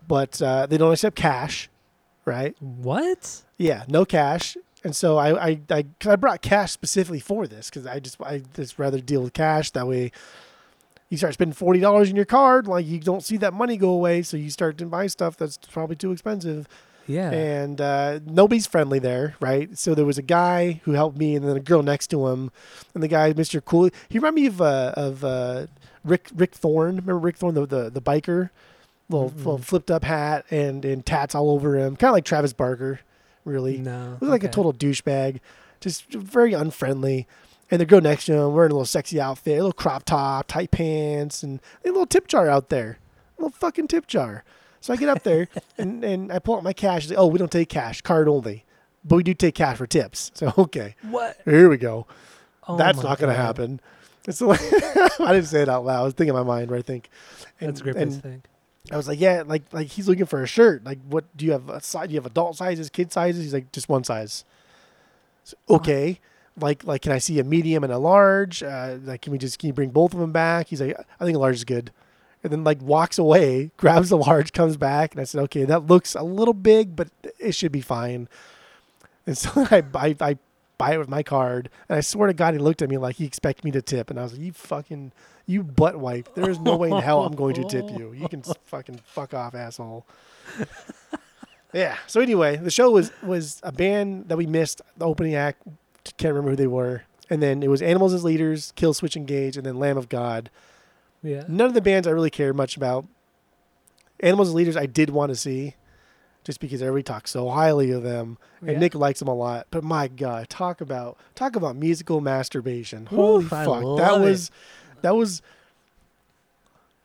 But 0.08 0.40
uh, 0.42 0.66
they 0.66 0.78
don't 0.78 0.92
accept 0.92 1.16
cash, 1.16 1.68
right? 2.24 2.54
What? 2.60 3.42
Yeah, 3.56 3.84
no 3.88 4.04
cash. 4.04 4.56
And 4.84 4.96
so 4.96 5.16
I, 5.16 5.48
I, 5.50 5.60
I, 5.70 5.82
cause 6.00 6.12
I 6.12 6.16
brought 6.16 6.42
cash 6.42 6.72
specifically 6.72 7.20
for 7.20 7.46
this 7.46 7.70
because 7.70 7.86
I 7.86 8.00
just, 8.00 8.20
I 8.20 8.42
just 8.54 8.78
rather 8.78 9.00
deal 9.00 9.22
with 9.22 9.32
cash. 9.32 9.70
That 9.70 9.86
way, 9.86 10.10
you 11.08 11.18
start 11.18 11.34
spending 11.34 11.54
forty 11.54 11.78
dollars 11.78 12.10
in 12.10 12.16
your 12.16 12.24
card, 12.24 12.66
like 12.66 12.86
you 12.86 12.98
don't 12.98 13.22
see 13.22 13.36
that 13.36 13.52
money 13.52 13.76
go 13.76 13.90
away, 13.90 14.22
so 14.22 14.36
you 14.36 14.50
start 14.50 14.78
to 14.78 14.86
buy 14.86 15.06
stuff 15.06 15.36
that's 15.36 15.58
probably 15.70 15.94
too 15.94 16.10
expensive. 16.10 16.66
Yeah. 17.06 17.30
And 17.30 17.80
uh, 17.80 18.20
nobody's 18.24 18.66
friendly 18.66 18.98
there, 18.98 19.36
right? 19.38 19.76
So 19.76 19.94
there 19.94 20.04
was 20.04 20.18
a 20.18 20.22
guy 20.22 20.80
who 20.84 20.92
helped 20.92 21.18
me, 21.18 21.36
and 21.36 21.46
then 21.46 21.56
a 21.56 21.60
girl 21.60 21.82
next 21.82 22.08
to 22.08 22.28
him, 22.28 22.50
and 22.94 23.02
the 23.02 23.08
guy, 23.08 23.32
Mister 23.34 23.60
Cool. 23.60 23.90
He 24.08 24.18
reminded 24.18 24.40
me 24.40 24.46
of 24.46 24.60
uh, 24.60 24.94
of 24.96 25.22
uh, 25.22 25.66
Rick 26.02 26.30
Rick 26.34 26.54
Thorne. 26.54 26.96
Remember 26.96 27.18
Rick 27.18 27.36
Thorne, 27.36 27.54
the 27.54 27.66
the, 27.66 27.90
the 27.90 28.02
biker, 28.02 28.50
little, 29.08 29.30
Mm-mm. 29.30 29.36
little 29.36 29.58
flipped 29.58 29.90
up 29.90 30.04
hat 30.04 30.44
and 30.50 30.84
and 30.84 31.04
tats 31.04 31.34
all 31.34 31.50
over 31.50 31.76
him, 31.76 31.96
kind 31.96 32.10
of 32.10 32.14
like 32.14 32.24
Travis 32.24 32.52
Barker, 32.52 33.00
really. 33.44 33.78
no. 33.78 34.12
Looked 34.20 34.22
like 34.30 34.44
a 34.44 34.48
total 34.48 34.72
douchebag, 34.72 35.40
just 35.80 36.10
very 36.12 36.52
unfriendly. 36.52 37.26
And 37.70 37.80
the 37.80 37.86
girl 37.86 38.02
next 38.02 38.26
to 38.26 38.34
him 38.34 38.52
wearing 38.52 38.70
a 38.70 38.74
little 38.74 38.84
sexy 38.84 39.18
outfit, 39.18 39.52
a 39.54 39.56
little 39.56 39.72
crop 39.72 40.04
top, 40.04 40.46
tight 40.46 40.70
pants, 40.70 41.42
and 41.42 41.58
a 41.84 41.88
little 41.88 42.04
tip 42.06 42.28
jar 42.28 42.46
out 42.48 42.68
there, 42.68 42.98
a 43.38 43.42
little 43.42 43.56
fucking 43.58 43.88
tip 43.88 44.06
jar. 44.06 44.44
So 44.82 44.92
I 44.92 44.96
get 44.96 45.08
up 45.08 45.22
there 45.22 45.48
and, 45.78 46.04
and 46.04 46.30
I 46.30 46.38
pull 46.38 46.56
out 46.56 46.62
my 46.64 46.74
cash. 46.74 47.08
Like, 47.08 47.18
oh, 47.18 47.28
we 47.28 47.38
don't 47.38 47.50
take 47.50 47.70
cash, 47.70 48.02
card 48.02 48.28
only, 48.28 48.66
but 49.04 49.16
we 49.16 49.22
do 49.22 49.32
take 49.32 49.54
cash 49.54 49.78
for 49.78 49.86
tips. 49.86 50.30
So 50.34 50.52
okay, 50.58 50.96
What? 51.02 51.40
here 51.46 51.68
we 51.70 51.78
go. 51.78 52.06
Oh 52.68 52.76
That's 52.76 53.02
not 53.02 53.18
going 53.18 53.34
to 53.34 53.40
happen. 53.40 53.80
So 54.30 54.52
I 54.52 55.32
didn't 55.32 55.44
say 55.46 55.62
it 55.62 55.68
out 55.70 55.84
loud. 55.86 56.00
I 56.00 56.04
was 56.04 56.12
thinking 56.14 56.36
in 56.36 56.44
my 56.46 56.46
mind, 56.46 56.70
right? 56.70 56.78
I 56.80 56.82
think. 56.82 57.08
And, 57.58 57.70
That's 57.70 57.80
a 57.80 57.84
great 57.84 57.96
place 57.96 58.02
and 58.14 58.22
to 58.22 58.28
think. 58.28 58.44
I 58.90 58.96
was 58.96 59.06
like, 59.06 59.20
yeah, 59.20 59.42
like 59.46 59.62
like 59.72 59.88
he's 59.88 60.08
looking 60.08 60.26
for 60.26 60.42
a 60.42 60.46
shirt. 60.46 60.84
Like, 60.84 60.98
what 61.08 61.36
do 61.36 61.44
you 61.44 61.52
have? 61.52 61.68
A 61.68 61.80
size? 61.80 62.08
Do 62.08 62.14
you 62.14 62.18
have 62.18 62.26
adult 62.26 62.56
sizes, 62.56 62.90
kid 62.90 63.12
sizes? 63.12 63.44
He's 63.44 63.54
like, 63.54 63.70
just 63.70 63.88
one 63.88 64.02
size. 64.02 64.44
So, 65.44 65.56
okay, 65.70 66.18
like 66.58 66.84
like 66.84 67.02
can 67.02 67.12
I 67.12 67.18
see 67.18 67.38
a 67.38 67.44
medium 67.44 67.84
and 67.84 67.92
a 67.92 67.98
large? 67.98 68.62
Uh, 68.62 68.98
like, 69.04 69.22
can 69.22 69.32
we 69.32 69.38
just 69.38 69.58
can 69.58 69.68
you 69.68 69.72
bring 69.72 69.90
both 69.90 70.14
of 70.14 70.20
them 70.20 70.32
back? 70.32 70.68
He's 70.68 70.80
like, 70.80 70.98
I 71.20 71.24
think 71.24 71.36
a 71.36 71.40
large 71.40 71.56
is 71.56 71.64
good. 71.64 71.92
And 72.42 72.52
then 72.52 72.64
like 72.64 72.82
walks 72.82 73.18
away, 73.18 73.70
grabs 73.76 74.08
the 74.08 74.18
large, 74.18 74.52
comes 74.52 74.76
back, 74.76 75.12
and 75.12 75.20
I 75.20 75.24
said, 75.24 75.42
okay, 75.42 75.64
that 75.64 75.86
looks 75.86 76.16
a 76.16 76.22
little 76.22 76.54
big, 76.54 76.96
but 76.96 77.08
it 77.38 77.54
should 77.54 77.72
be 77.72 77.80
fine. 77.80 78.28
And 79.26 79.38
so 79.38 79.50
I 79.70 79.84
I, 79.94 80.16
I 80.20 80.38
buy 80.82 80.94
it 80.94 80.98
with 80.98 81.08
my 81.08 81.22
card, 81.22 81.70
and 81.88 81.98
I 81.98 82.00
swear 82.00 82.26
to 82.26 82.34
God, 82.34 82.54
he 82.54 82.58
looked 82.58 82.82
at 82.82 82.90
me 82.90 82.98
like 82.98 83.14
he 83.16 83.24
expected 83.24 83.64
me 83.64 83.70
to 83.70 83.80
tip, 83.80 84.10
and 84.10 84.18
I 84.18 84.24
was 84.24 84.32
like, 84.32 84.42
you 84.42 84.52
fucking 84.52 85.12
you 85.46 85.62
butt 85.62 86.00
wipe. 86.00 86.34
There 86.34 86.50
is 86.50 86.58
no 86.58 86.76
way 86.76 86.90
in 86.90 86.98
hell 86.98 87.24
I'm 87.24 87.36
going 87.36 87.54
to 87.54 87.64
tip 87.64 87.88
you. 87.96 88.12
You 88.12 88.28
can 88.28 88.42
fucking 88.64 89.00
fuck 89.04 89.32
off, 89.32 89.54
asshole. 89.54 90.04
yeah. 91.72 91.98
So 92.08 92.20
anyway, 92.20 92.56
the 92.56 92.70
show 92.70 92.90
was 92.90 93.12
was 93.22 93.60
a 93.62 93.70
band 93.70 94.28
that 94.28 94.36
we 94.36 94.46
missed. 94.46 94.82
The 94.96 95.04
opening 95.04 95.36
act, 95.36 95.62
can't 96.16 96.34
remember 96.34 96.50
who 96.50 96.56
they 96.56 96.66
were, 96.66 97.04
and 97.30 97.40
then 97.40 97.62
it 97.62 97.70
was 97.70 97.80
Animals 97.80 98.12
as 98.12 98.24
Leaders, 98.24 98.72
Killswitch 98.76 99.14
Engage, 99.16 99.56
and 99.56 99.64
then 99.64 99.78
Lamb 99.78 99.96
of 99.96 100.08
God. 100.08 100.50
Yeah. 101.22 101.44
None 101.46 101.68
of 101.68 101.74
the 101.74 101.80
bands 101.80 102.08
I 102.08 102.10
really 102.10 102.30
cared 102.30 102.56
much 102.56 102.76
about. 102.76 103.06
Animals 104.18 104.48
as 104.48 104.54
Leaders, 104.54 104.76
I 104.76 104.86
did 104.86 105.10
want 105.10 105.30
to 105.30 105.36
see, 105.36 105.76
just 106.44 106.60
because 106.60 106.82
everybody 106.82 107.02
talks 107.04 107.30
so 107.30 107.48
highly 107.50 107.90
of 107.92 108.02
them, 108.02 108.38
and 108.60 108.70
Yeah. 108.72 108.78
Nick 108.78 108.94
likes 108.94 109.18
them 109.20 109.28
a 109.28 109.34
lot. 109.34 109.66
But 109.70 109.84
my 109.84 110.08
God, 110.08 110.48
talk 110.48 110.80
about 110.80 111.16
talk 111.34 111.56
about 111.56 111.76
musical 111.76 112.20
masturbation. 112.20 113.06
Holy 113.06 113.44
Oof, 113.44 113.50
fuck, 113.50 113.66
that 113.66 113.84
love 113.86 114.22
it. 114.22 114.24
was 114.24 114.50
that 115.02 115.14
was 115.16 115.42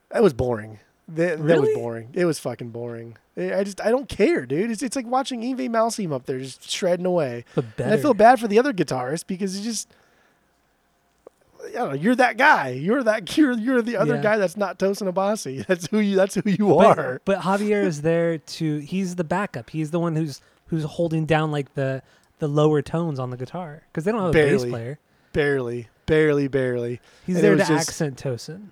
that 0.10 0.24
was 0.24 0.34
boring. 0.34 0.79
That, 1.10 1.41
that 1.46 1.62
was 1.62 1.70
boring. 1.74 2.10
It 2.13 2.25
was 2.25 2.38
fucking 2.39 2.70
boring. 2.72 3.17
I 3.38 3.63
just 3.63 3.79
I 3.79 3.89
don't 3.91 4.10
care, 4.10 4.46
dude. 4.46 4.72
It's 4.72 4.82
it's 4.84 4.96
like 4.96 5.06
watching 5.06 5.41
Yngwie 5.41 5.70
Malmsteen 5.70 6.12
up 6.12 6.25
there 6.25 6.39
just 6.39 6.70
shredding 6.70 7.06
away. 7.06 7.46
But 7.56 7.65
And. 7.77 7.94
I 7.94 7.98
feel 7.98 8.13
bad 8.13 8.39
for 8.39 8.48
the 8.48 8.60
other 8.60 8.74
guitarist 8.74 9.27
because 9.27 9.53
he 9.56 9.63
just 9.63 9.88
I 11.67 11.88
know, 11.88 11.93
you're 11.93 12.15
that 12.15 12.38
guy. 12.38 12.69
You're 12.69 13.03
that 13.03 13.38
you're 13.38 13.53
you're 13.57 13.81
the 13.81 13.97
other 13.97 14.15
Yeah. 14.15 14.21
guy 14.21 14.38
that's 14.38 14.57
not 14.57 14.79
Tosin 14.79 15.12
Abasi. 15.12 15.65
That's 15.67 15.88
who 15.88 16.00
you 16.00 16.15
that's 16.15 16.36
who 16.36 16.41
you 16.45 16.67
but, 16.69 16.97
are. 17.00 17.21
but 17.25 17.39
Javier 17.41 17.83
is 17.83 18.01
there 18.01 18.38
to. 18.38 18.77
He's 18.79 19.15
the 19.15 19.24
backup. 19.24 19.69
He's 19.69 19.91
the 19.91 20.00
one 20.00 20.15
who's 20.15 20.41
who's 20.67 20.83
holding 20.83 21.25
down 21.25 21.51
like 21.51 21.74
the 21.75 22.01
the 22.39 22.47
lower 22.47 22.81
tones 22.81 23.19
on 23.19 23.29
the 23.31 23.38
guitar 23.38 23.83
because 23.91 24.03
they 24.03 24.12
don't 24.12 24.21
have 24.21 24.29
a 24.29 24.33
bass 24.33 24.50
Barely. 24.62 24.69
player. 24.69 25.00
Barely, 25.33 25.88
barely, 26.05 26.47
barely. 26.47 27.00
He's 27.25 27.36
And 27.38 27.43
there 27.45 27.51
to 27.53 27.57
just- 27.59 27.71
accent 27.71 28.17
Tosin. 28.21 28.67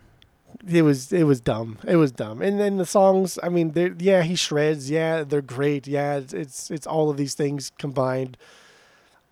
It 0.68 0.84
was 0.84 1.12
it 1.12 1.24
was 1.26 1.42
dumb. 1.42 1.78
It 1.86 1.98
was 1.98 2.12
dumb. 2.14 2.42
And 2.42 2.60
then 2.60 2.78
the 2.78 2.86
songs, 2.86 3.38
I 3.44 3.50
mean, 3.50 3.72
they're 3.72 3.94
yeah, 4.00 4.24
he 4.24 4.36
shreds. 4.36 4.90
Yeah, 4.90 5.24
they're 5.24 5.42
great. 5.42 5.86
Yeah, 5.86 6.16
it's 6.16 6.34
it's, 6.34 6.72
it's 6.72 6.88
all 6.88 7.10
of 7.10 7.18
these 7.18 7.34
things 7.34 7.72
combined. 7.78 8.38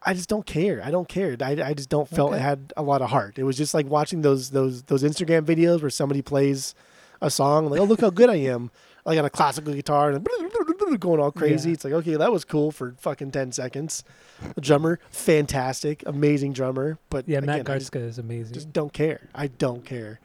I 0.06 0.14
just 0.14 0.30
don't 0.30 0.46
care. 0.46 0.82
I 0.84 0.92
don't 0.92 1.08
care. 1.08 1.36
I, 1.42 1.52
I 1.64 1.74
just 1.74 1.90
don't 1.90 2.08
felt 2.08 2.34
it 2.34 2.40
had 2.40 2.74
a 2.76 2.84
lot 2.84 3.02
of 3.02 3.10
heart. 3.10 3.40
It 3.40 3.44
was 3.44 3.58
just 3.58 3.74
like 3.74 3.88
watching 3.88 4.22
those 4.22 4.50
those 4.52 4.84
those 4.84 5.04
Instagram 5.04 5.44
videos 5.44 5.82
where 5.82 5.90
somebody 5.90 6.22
plays 6.22 6.76
a 7.22 7.30
song 7.30 7.70
like, 7.70 7.80
oh 7.80 7.86
look 7.86 8.02
how 8.02 8.10
good 8.10 8.30
I 8.30 8.36
am, 8.36 8.70
like 9.06 9.18
on 9.18 9.26
a 9.26 9.30
classical 9.30 9.74
guitar, 9.74 10.12
and 10.12 10.28
going 11.00 11.20
all 11.20 11.32
crazy. 11.32 11.70
Yeah. 11.70 11.74
It's 11.74 11.84
like, 11.84 11.94
okay, 11.94 12.16
that 12.16 12.32
was 12.32 12.46
cool 12.46 12.72
for 12.72 12.96
fucking 13.00 13.32
10 13.32 13.52
seconds. 13.52 14.04
The 14.56 14.62
drummer, 14.62 15.00
fantastic, 15.10 16.04
amazing 16.06 16.54
drummer. 16.54 17.00
But 17.10 17.28
Yeah, 17.28 17.40
again, 17.40 17.64
Matt 17.64 17.66
Garstka 17.66 18.02
is 18.02 18.20
amazing. 18.20 18.54
just 18.54 18.74
don't 18.74 18.94
care. 18.94 19.30
I 19.34 19.48
don't 19.48 19.86
care. 19.86 20.20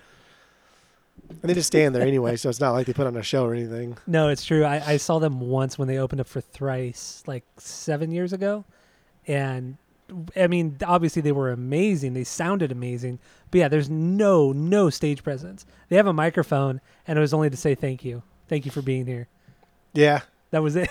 And 1.30 1.42
they 1.42 1.54
just 1.54 1.66
stand 1.66 1.94
there 1.94 2.02
anyway, 2.02 2.36
so 2.36 2.48
it's 2.48 2.60
not 2.60 2.72
like 2.72 2.86
they 2.86 2.92
put 2.94 3.06
on 3.06 3.16
a 3.16 3.22
show 3.22 3.44
or 3.44 3.54
anything. 3.54 3.98
No, 4.06 4.28
it's 4.28 4.44
true. 4.44 4.64
I, 4.64 4.92
I 4.92 4.96
saw 4.96 5.18
them 5.18 5.40
once 5.40 5.78
when 5.78 5.86
they 5.86 5.98
opened 5.98 6.20
up 6.20 6.26
for 6.26 6.40
Thrice, 6.40 7.22
like 7.26 7.44
seven 7.58 8.10
years 8.10 8.32
ago, 8.32 8.64
and 9.28 9.76
I 10.34 10.46
mean, 10.46 10.78
obviously 10.84 11.20
they 11.22 11.32
were 11.32 11.52
amazing. 11.52 12.14
They 12.14 12.24
sounded 12.24 12.72
amazing, 12.72 13.18
but 13.50 13.58
yeah, 13.58 13.68
there's 13.68 13.90
no 13.90 14.52
no 14.52 14.88
stage 14.90 15.22
presence. 15.22 15.66
They 15.90 15.96
have 15.96 16.06
a 16.06 16.12
microphone, 16.12 16.80
and 17.06 17.16
it 17.18 17.20
was 17.20 17.32
only 17.34 17.50
to 17.50 17.56
say 17.56 17.74
thank 17.74 18.04
you, 18.04 18.22
thank 18.48 18.64
you 18.64 18.70
for 18.72 18.82
being 18.82 19.06
here. 19.06 19.28
Yeah. 19.92 20.22
That 20.50 20.62
was 20.62 20.76
it. 20.76 20.88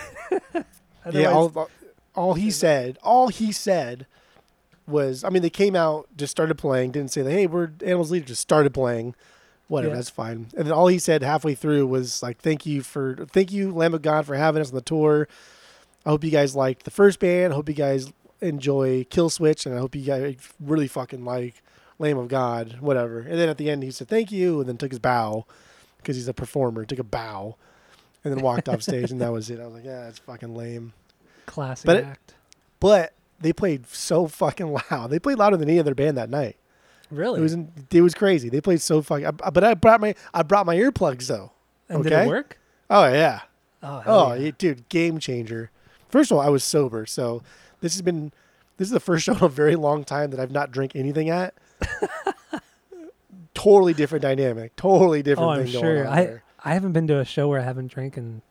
yeah, 1.12 1.32
all, 1.32 1.68
all- 2.16 2.34
he 2.36 2.52
said, 2.52 3.00
all 3.02 3.30
he 3.30 3.52
said 3.52 4.06
was, 4.88 5.24
I 5.24 5.30
mean, 5.30 5.42
they 5.42 5.50
came 5.50 5.76
out, 5.76 6.08
just 6.16 6.30
started 6.32 6.56
playing, 6.60 6.92
didn't 6.92 7.12
say, 7.12 7.24
that 7.24 7.32
hey, 7.32 7.48
we're 7.48 7.72
Animals 7.84 8.12
Leader, 8.12 8.26
just 8.28 8.42
started 8.42 8.74
playing. 8.74 9.16
Whatever, 9.68 9.94
Yeah. 9.94 9.96
that's 9.98 10.10
fine. 10.12 10.48
And 10.56 10.66
then 10.68 10.72
all 10.72 10.88
he 10.88 11.00
said 11.00 11.24
halfway 11.24 11.56
through 11.56 11.88
was 11.88 12.22
like, 12.24 12.38
thank 12.38 12.66
you 12.68 12.84
for, 12.84 13.26
thank 13.32 13.52
you, 13.52 13.74
Lamb 13.74 13.94
of 13.96 14.02
God, 14.04 14.26
for 14.28 14.36
having 14.36 14.62
us 14.62 14.70
on 14.70 14.76
the 14.76 14.82
tour. 14.82 15.28
I 16.06 16.10
hope 16.10 16.24
you 16.24 16.32
guys 16.32 16.56
liked 16.56 16.84
the 16.86 16.92
first 16.92 17.20
band. 17.20 17.52
I 17.52 17.56
hope 17.56 17.68
you 17.68 17.76
guys 17.76 18.14
enjoy 18.42 19.04
Killswitch, 19.06 19.66
and 19.66 19.76
I 19.76 19.80
hope 19.80 19.96
you 19.96 20.04
guys 20.04 20.36
really 20.60 20.88
fucking 20.88 21.24
like 21.26 21.62
Lamb 22.00 22.18
of 22.18 22.28
God, 22.28 22.78
whatever. 22.80 23.20
And 23.20 23.38
then 23.40 23.50
at 23.50 23.58
the 23.58 23.70
end, 23.70 23.84
he 23.84 23.92
said, 23.92 24.08
thank 24.08 24.32
you, 24.32 24.60
and 24.60 24.70
then 24.70 24.78
took 24.78 24.92
his 24.92 25.00
bow 25.00 25.46
because 25.98 26.16
he's 26.16 26.28
a 26.28 26.34
performer, 26.34 26.86
took 26.86 27.00
a 27.00 27.04
bow, 27.04 27.56
and 28.24 28.34
then 28.36 28.44
walked 28.44 28.70
off 28.70 28.82
stage, 28.84 29.12
and 29.12 29.20
that 29.22 29.32
was 29.32 29.50
it. 29.50 29.60
I 29.60 29.66
was 29.66 29.74
like, 29.74 29.86
yeah, 29.86 30.04
that's 30.04 30.20
fucking 30.20 30.54
lame. 30.56 30.94
classic 31.46 31.86
But 31.86 31.96
it- 31.98 32.06
act. 32.06 32.34
But 32.80 33.14
they 33.40 33.54
played 33.54 33.88
so 33.88 34.28
fucking 34.28 34.78
loud. 34.92 35.10
They 35.10 35.20
played 35.20 35.40
louder 35.40 35.58
than 35.58 35.70
any 35.70 35.80
other 35.80 35.96
band 35.96 36.18
that 36.18 36.30
night. 36.30 36.58
Really? 37.10 37.40
It 37.40 37.44
was 37.44 37.58
it 37.92 38.02
was 38.02 38.14
crazy. 38.14 38.50
They 38.50 38.62
played 38.62 38.82
so 38.82 39.02
fucking. 39.02 39.26
I- 39.26 39.32
But 39.50 39.64
I 39.64 39.74
brought 39.74 40.02
my 40.02 40.14
I 40.34 40.44
brought 40.44 40.66
my 40.66 40.76
earplugs 40.76 41.28
though. 41.28 41.52
and 41.90 42.04
did 42.04 42.12
okay. 42.14 42.26
it 42.26 42.28
work? 42.28 42.60
Oh 42.90 43.06
yeah. 43.12 43.42
Oh, 43.82 44.04
Oh 44.06 44.34
yeah, 44.34 44.52
dude, 44.58 44.88
game 44.90 45.18
changer. 45.20 45.72
First 46.10 46.32
of 46.32 46.38
all, 46.38 46.44
I 46.44 46.50
was 46.50 46.64
sober, 46.64 47.06
so 47.06 47.42
this 47.82 47.94
has 47.94 48.02
been 48.02 48.32
this 48.78 48.88
is 48.88 48.92
the 48.92 49.00
first 49.00 49.26
show 49.26 49.34
in 49.34 49.44
a 49.44 49.50
very 49.50 49.76
long 49.76 50.04
time 50.04 50.32
that 50.32 50.40
I've 50.40 50.52
not 50.52 50.72
drank 50.72 50.96
anything 50.96 51.30
at. 51.30 51.54
totally 53.54 53.94
different 53.94 54.22
dynamic. 54.22 54.76
Totally 54.76 55.24
different 55.24 55.48
Oh, 55.48 55.52
I'm 55.52 55.60
going 55.62 55.72
sure. 55.72 56.08
on 56.08 56.14
I 56.14 56.24
there. 56.26 56.44
I 56.64 56.74
haven't 56.74 56.94
been 56.94 57.08
to 57.08 57.20
a 57.20 57.26
show 57.26 57.48
where 57.48 57.60
I 57.60 57.64
haven't 57.64 57.88
drank 57.92 58.18
in 58.18 58.42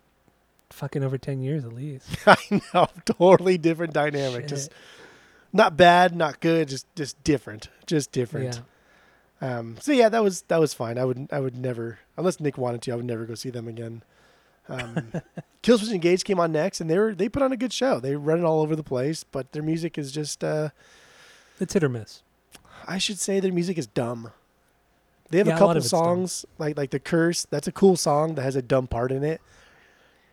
fucking 0.70 1.02
over 1.04 1.18
ten 1.18 1.40
years 1.40 1.64
at 1.64 1.72
least. 1.72 2.08
I 2.26 2.36
know, 2.74 2.88
totally 3.04 3.58
different 3.58 3.92
dynamic. 3.92 4.48
Just 4.48 4.72
not 5.52 5.76
bad, 5.76 6.14
not 6.14 6.40
good, 6.40 6.68
just 6.68 6.86
just 6.94 7.22
different. 7.24 7.68
Just 7.86 8.12
different. 8.12 8.60
Yeah. 9.40 9.58
Um, 9.58 9.76
so 9.80 9.92
yeah, 9.92 10.08
that 10.08 10.22
was 10.22 10.42
that 10.42 10.58
was 10.58 10.72
fine. 10.72 10.98
I 10.98 11.04
would 11.04 11.28
I 11.30 11.40
would 11.40 11.56
never 11.56 11.98
unless 12.16 12.40
Nick 12.40 12.56
wanted 12.58 12.82
to. 12.82 12.92
I 12.92 12.96
would 12.96 13.04
never 13.04 13.26
go 13.26 13.34
see 13.34 13.50
them 13.50 13.68
again. 13.68 14.02
Um, 14.68 15.12
Killswitch 15.62 15.92
Engage 15.92 16.24
came 16.24 16.40
on 16.40 16.52
next, 16.52 16.80
and 16.80 16.88
they 16.90 16.98
were 16.98 17.14
they 17.14 17.28
put 17.28 17.42
on 17.42 17.52
a 17.52 17.56
good 17.56 17.72
show. 17.72 18.00
They 18.00 18.16
run 18.16 18.38
it 18.38 18.44
all 18.44 18.60
over 18.60 18.74
the 18.76 18.82
place, 18.82 19.24
but 19.24 19.52
their 19.52 19.62
music 19.62 19.96
is 19.98 20.12
just 20.12 20.42
uh, 20.44 20.70
It's 21.60 21.72
hit 21.72 21.84
or 21.84 21.88
miss. 21.88 22.22
I 22.86 22.98
should 22.98 23.18
say 23.18 23.40
their 23.40 23.52
music 23.52 23.78
is 23.78 23.86
dumb. 23.86 24.30
They 25.30 25.38
have 25.38 25.46
Yeah, 25.48 25.54
a 25.54 25.56
a 25.56 25.58
couple 25.58 25.70
of 25.72 25.76
it's 25.78 25.90
dumb. 25.90 26.04
songs 26.04 26.46
like 26.58 26.76
like 26.76 26.90
the 26.90 27.00
curse. 27.00 27.46
That's 27.50 27.66
a 27.66 27.72
cool 27.72 27.96
song 27.96 28.34
that 28.36 28.42
has 28.42 28.54
a 28.56 28.62
dumb 28.62 28.86
part 28.86 29.10
in 29.12 29.24
it, 29.24 29.40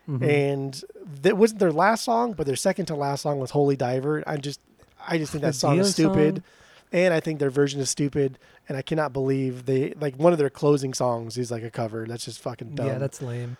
Mhm. 0.07 0.27
and 0.27 0.83
that 1.21 1.37
wasn't 1.37 1.59
their 1.59 1.71
last 1.71 2.03
song, 2.03 2.33
but 2.33 2.45
their 2.45 2.55
second 2.55 2.85
to 2.87 2.95
last 2.95 3.21
song 3.21 3.39
was 3.39 3.51
Holy 3.51 3.75
Diver. 3.75 4.23
I 4.27 4.37
just 4.37 4.59
I 5.07 5.17
just 5.17 5.31
think 5.31 5.41
The 5.41 5.47
that 5.47 5.53
song 5.55 5.75
Dio 5.75 5.83
is 5.83 5.91
stupid. 5.93 6.35
song? 6.37 6.43
and 6.91 7.11
I 7.13 7.19
think 7.19 7.39
their 7.39 7.49
version 7.49 7.81
is 7.81 7.89
stupid. 7.89 8.37
And 8.69 8.77
I 8.77 8.81
cannot 8.83 9.11
believe 9.13 9.65
they 9.65 9.93
like 9.99 10.15
one 10.15 10.31
of 10.31 10.37
their 10.39 10.49
closing 10.51 10.93
songs 10.93 11.37
is 11.37 11.49
like 11.51 11.63
a 11.63 11.71
cover. 11.71 12.05
That's 12.07 12.25
just 12.25 12.39
fucking 12.39 12.75
dumb. 12.75 12.85
Yeah, 12.87 12.97
that's 12.99 13.21
lame. 13.21 13.57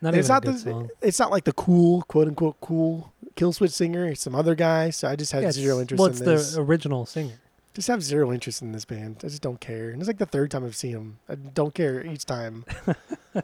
Not 0.00 0.14
it's 0.14 0.28
not 0.28 0.44
the 0.44 0.56
song. 0.58 0.90
it's 1.00 1.18
not 1.18 1.30
like 1.30 1.44
the 1.44 1.52
cool 1.52 2.02
quote 2.02 2.28
unquote 2.28 2.60
cool 2.60 3.12
Killswitch 3.36 3.72
singer. 3.72 4.06
It's 4.06 4.20
some 4.22 4.34
other 4.34 4.54
guy. 4.54 4.90
So 4.90 5.08
I 5.08 5.16
just 5.16 5.32
have 5.32 5.42
Yeah, 5.42 5.52
zero 5.52 5.80
it's- 5.80 5.82
interest 5.82 6.00
well, 6.00 6.08
in 6.30 6.36
this. 6.36 6.54
the 6.54 6.60
original 6.60 7.06
singer. 7.06 7.40
Just 7.74 7.88
have 7.88 8.02
zero 8.04 8.32
interest 8.32 8.62
in 8.62 8.70
this 8.70 8.84
band. 8.84 9.16
I 9.24 9.28
just 9.28 9.42
don't 9.42 9.60
care. 9.60 9.90
And 9.90 10.00
it's 10.00 10.06
like 10.06 10.18
the 10.18 10.26
third 10.26 10.50
time 10.52 10.64
I've 10.64 10.76
seen 10.76 10.92
them. 10.92 11.18
I 11.28 11.34
don't 11.34 11.74
care 11.74 12.06
each 12.06 12.24
time. 12.24 12.64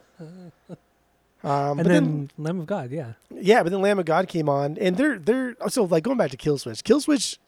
um, 1.43 1.79
and 1.79 1.79
then, 1.79 1.85
then, 1.87 2.31
Lamb 2.37 2.59
of 2.59 2.65
God, 2.67 2.91
yeah. 2.91 3.13
yeah, 3.29 3.63
but 3.63 3.71
then 3.71 3.81
Lamb 3.81 3.99
of 3.99 4.05
God 4.05 4.27
came 4.27 4.47
on, 4.47 4.77
and 4.77 4.95
they're 4.95 5.17
they're 5.17 5.55
so 5.67 5.83
like 5.85 6.03
going 6.03 6.17
back 6.17 6.31
to 6.31 6.37
Killswitch. 6.37 6.83
Killswitch, 6.83 7.39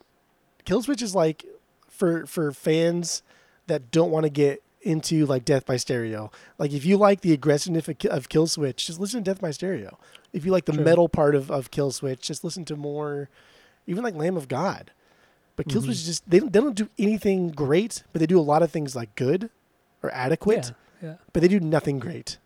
Killswitch 0.66 1.02
is 1.02 1.13
like 1.13 1.46
for 1.89 2.26
for 2.26 2.52
fans 2.52 3.22
that 3.68 3.92
don't 3.92 4.10
want 4.12 4.24
to 4.24 4.30
get 4.30 4.62
into 4.84 5.26
like 5.26 5.46
Death 5.46 5.65
by 5.65 5.78
Stereo. 5.78 6.32
Like 6.58 6.72
if 6.74 6.86
you 6.86 6.98
like 6.98 7.22
the 7.22 7.34
aggressiveness 7.34 7.88
of, 7.88 7.98
Ki- 7.98 8.10
of 8.10 8.30
Killswitch, 8.30 8.78
just 8.78 9.00
listen 9.00 9.24
to 9.24 9.32
Death 9.32 9.41
by 9.41 9.52
Stereo. 9.52 9.98
If 10.32 10.46
you 10.46 10.52
like 10.52 10.65
the 10.65 10.74
True. 10.74 10.84
metal 10.84 11.10
part 11.10 11.36
of 11.36 11.50
of 11.52 11.72
Killswitch, 11.72 12.22
just 12.22 12.43
listen 12.43 12.65
to 12.65 12.76
more, 12.76 13.30
even 13.88 14.04
like 14.04 14.15
Lamb 14.15 14.38
of 14.38 14.48
God. 14.48 14.91
But 15.56 15.67
Killswitch 15.67 15.86
Mhm. 15.86 15.89
is 15.89 16.06
just 16.06 16.30
they 16.30 16.39
don't, 16.39 16.52
they 16.54 16.60
don't 16.60 16.76
do 16.76 16.89
anything 16.98 17.50
great, 17.50 18.04
but 18.12 18.19
they 18.19 18.26
do 18.26 18.39
a 18.39 18.41
lot 18.41 18.63
of 18.63 18.72
things 18.72 18.96
like 18.96 19.15
good 19.15 19.50
or 20.02 20.12
adequate, 20.13 20.74
Yeah, 21.02 21.10
yeah, 21.10 21.15
but 21.32 21.41
they 21.41 21.48
do 21.48 21.60
nothing 21.60 22.00
great. 22.00 22.38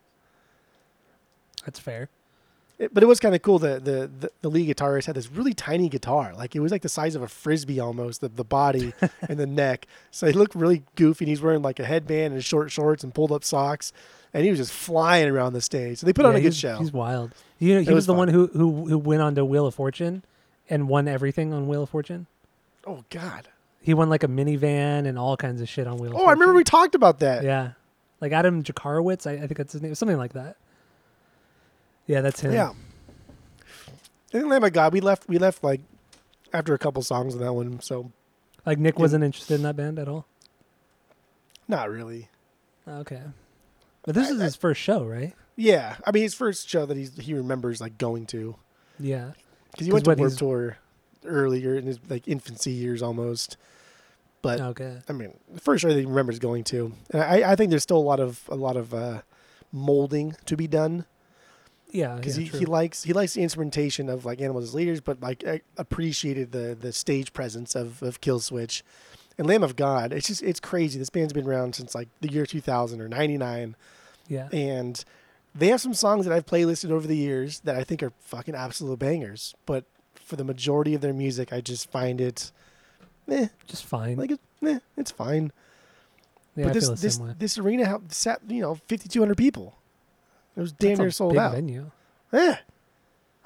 that's 1.65 1.80
fair. 1.80 2.10
It, 2.80 2.94
but 2.94 3.02
it 3.02 3.08
was 3.08 3.20
kind 3.20 3.34
of 3.34 3.42
cool. 3.42 3.58
The, 3.58 3.80
the 3.80 4.12
the 4.20 4.32
the 4.42 4.50
lead 4.50 4.76
guitarist 4.76 5.06
had 5.06 5.16
this 5.16 5.32
really 5.32 5.54
tiny 5.54 5.90
guitar, 5.90 6.34
like 6.36 6.56
it 6.56 6.60
was 6.60 6.72
like 6.72 6.84
the 6.84 6.90
size 6.90 7.16
of 7.16 7.24
a 7.24 7.28
frisbee 7.28 7.80
almost. 7.80 8.22
The 8.22 8.30
the 8.30 8.44
body 8.44 8.94
and 9.28 9.40
the 9.40 9.48
neck, 9.48 9.88
so 10.12 10.28
he 10.28 10.34
looked 10.34 10.54
really 10.54 10.84
goofy. 10.96 11.26
And 11.26 11.30
he's 11.30 11.42
wearing 11.42 11.63
like 11.63 11.80
a 11.80 11.86
headband 11.86 12.34
and 12.34 12.44
short 12.44 12.72
shorts 12.72 13.04
and 13.04 13.13
pulled 13.13 13.32
up 13.32 13.44
socks, 13.44 13.94
and 14.34 14.44
he 14.44 14.52
was 14.52 14.60
just 14.60 14.72
flying 14.72 15.28
around 15.28 15.54
the 15.54 15.62
stage. 15.62 15.98
So 16.00 16.06
they 16.06 16.13
put 16.13 16.26
on 16.26 16.36
a 16.36 16.42
good 16.42 16.56
show. 16.56 16.78
He's 16.78 16.94
wild. 16.94 17.32
You 17.58 17.76
know, 17.76 17.82
he 17.82 17.90
was, 17.90 17.96
was 17.96 18.06
the 18.06 18.13
fun. 18.13 18.18
one 18.18 18.28
who, 18.28 18.48
who 18.48 18.86
who 18.90 18.98
went 19.00 19.24
on 19.24 19.34
to 19.36 19.46
Wheel 19.46 19.66
of 19.66 19.74
Fortune 19.74 20.24
and 20.70 20.88
won 20.88 21.08
everything 21.08 21.54
on 21.54 21.68
Wheel 21.68 21.84
of 21.84 21.90
Fortune. 21.90 22.28
Oh 22.86 23.04
God! 23.10 23.48
He 23.82 23.96
won 23.96 24.10
like 24.10 24.24
a 24.24 24.28
minivan 24.28 25.08
and 25.08 25.18
all 25.18 25.36
kinds 25.36 25.62
of 25.62 25.70
shit 25.70 25.88
on 25.88 25.98
Wheel 25.98 26.12
of 26.12 26.12
Fortune. 26.12 26.28
Oh. 26.28 26.30
I 26.30 26.34
remember 26.34 26.54
we 26.54 26.63
talked 26.63 26.94
about 26.94 27.20
that. 27.22 27.44
Yeah. 27.44 27.72
Like 28.22 28.34
Adam 28.34 28.63
Jakarowitz, 28.63 29.26
I, 29.28 29.34
I 29.34 29.48
think 29.48 29.58
that's 29.58 29.74
his 29.74 29.82
name, 29.82 29.96
something 29.96 30.18
like 30.18 30.34
that. 30.34 30.58
Yeah, 32.08 32.22
that's 32.22 32.39
him. 32.39 32.54
Yeah. 32.54 32.72
I 33.60 34.32
think 34.32 34.46
Lamb 34.48 34.63
of 34.63 34.74
God. 34.74 34.93
We 34.93 35.02
left. 35.02 35.28
We 35.28 35.38
left 35.38 35.63
like 35.63 35.82
after 36.54 36.74
a 36.74 36.78
couple 36.78 37.02
songs 37.04 37.34
of 37.34 37.39
that 37.41 37.54
one. 37.54 37.80
So 37.82 38.12
Like 38.65 38.80
Nick 38.80 38.96
Yeah. 38.96 39.02
wasn't 39.04 39.24
interested 39.24 39.56
in 39.56 39.63
that 39.63 39.76
band 39.76 40.00
at 40.00 40.08
all. 40.08 40.26
not 41.67 41.89
really. 41.89 42.30
Okay. 42.88 43.22
But 44.04 44.15
this 44.15 44.30
I- 44.30 44.32
is 44.34 44.39
I- 44.41 44.43
his 44.46 44.56
first 44.56 44.80
show, 44.82 45.04
right? 45.06 45.34
Yeah, 45.58 45.98
I 46.06 46.12
mean 46.12 46.24
his 46.24 46.34
first 46.34 46.70
show 46.70 46.86
that 46.86 46.96
he's, 46.96 47.17
he 47.17 47.34
remembers 47.34 47.82
like 47.82 47.98
going 47.98 48.26
to 48.28 48.56
Yeah. 49.00 49.32
because 49.72 49.86
he 49.88 49.91
'Cause 49.91 50.04
went 50.06 50.17
to 50.17 50.22
Warped 50.22 50.38
Tour 50.38 50.78
earlier 51.26 51.76
in 51.76 51.86
his 51.88 52.00
like 52.10 52.28
infancy 52.28 52.72
years 52.72 53.02
almost. 53.02 53.58
But 54.41 54.62
Okay. 54.62 55.00
I 55.10 55.13
mean, 55.13 55.34
the 55.54 55.60
first 55.60 55.82
show 55.82 55.89
that 55.89 56.00
he 56.00 56.06
remembers 56.06 56.39
going 56.39 56.63
to, 56.65 56.93
and 57.10 57.22
I, 57.22 57.52
I 57.52 57.56
think 57.56 57.70
there's 57.72 57.84
still 57.84 57.98
a 57.98 58.00
lot 58.00 58.20
of 58.22 58.43
a 58.50 58.56
lot 58.56 58.78
of 58.78 58.93
uh, 58.93 59.22
molding 59.72 60.36
to 60.46 60.56
be 60.56 60.67
done 60.67 61.06
Yeah. 61.91 62.15
because 62.15 62.38
yeah, 62.38 62.43
he, 62.45 62.50
true. 62.50 62.60
he 62.60 62.65
likes 62.65 63.04
he 63.04 63.13
likes 63.13 63.34
the 63.34 63.41
instrumentation 63.41 64.10
of 64.10 64.26
like 64.26 64.41
animals 64.41 64.65
as 64.65 64.73
leaders, 64.73 65.02
but 65.02 65.21
like 65.21 65.45
I 65.45 65.62
appreciated 65.78 66.52
the 66.52 66.78
the 66.80 66.91
stage 66.91 67.34
presence 67.34 67.76
of 67.76 68.02
of 68.04 68.21
Killswitch 68.21 68.82
and 69.38 69.47
Lamb 69.47 69.63
of 69.63 69.76
God. 69.76 70.12
It's 70.12 70.28
just 70.28 70.43
it's 70.43 70.60
crazy. 70.60 71.00
This 71.00 71.10
band's 71.10 71.34
been 71.34 71.47
around 71.47 71.76
since 71.76 71.95
like 71.95 72.10
the 72.21 72.32
year 72.32 72.45
2000 72.45 73.02
or 73.02 73.08
99, 73.08 73.76
yeah. 74.28 74.50
and 74.52 75.04
they 75.56 75.67
have 75.67 75.82
some 75.82 75.93
songs 75.93 76.26
that 76.26 76.34
I've 76.34 76.45
playlisted 76.45 76.91
over 76.91 77.08
the 77.08 77.17
years 77.17 77.62
that 77.62 77.76
I 77.76 77.84
think 77.84 78.04
are 78.04 78.12
fucking 78.19 78.56
absolute 78.56 79.00
bangers. 79.00 79.56
But 79.65 79.86
for 80.15 80.36
the 80.36 80.43
majority 80.43 80.93
of 80.93 81.02
their 81.02 81.13
music, 81.13 81.54
I 81.54 81.62
just 81.62 81.89
find 81.89 82.19
it, 82.19 82.52
eh, 83.30 83.47
Just 83.65 83.86
fine. 83.86 84.17
like 84.17 84.32
it, 84.32 84.39
eh, 84.63 84.80
it's 84.97 85.12
fine. 85.12 85.52
yeah, 86.56 86.65
but 86.65 86.69
I 86.71 86.73
this 86.73 86.84
feel 86.86 86.95
the 86.95 87.02
this 87.02 87.15
same 87.15 87.28
way. 87.28 87.34
this 87.39 87.58
arena 87.58 88.02
you 88.50 88.62
know 88.62 88.76
5,200 88.76 89.38
people. 89.38 89.76
It 90.58 90.60
was 90.60 90.72
damn 90.74 90.89
That's 90.89 91.00
near 91.00 91.12
sold 91.12 91.34
big 91.34 91.39
out. 91.39 91.54
venue. 91.54 91.91
Yeah, 92.34 92.58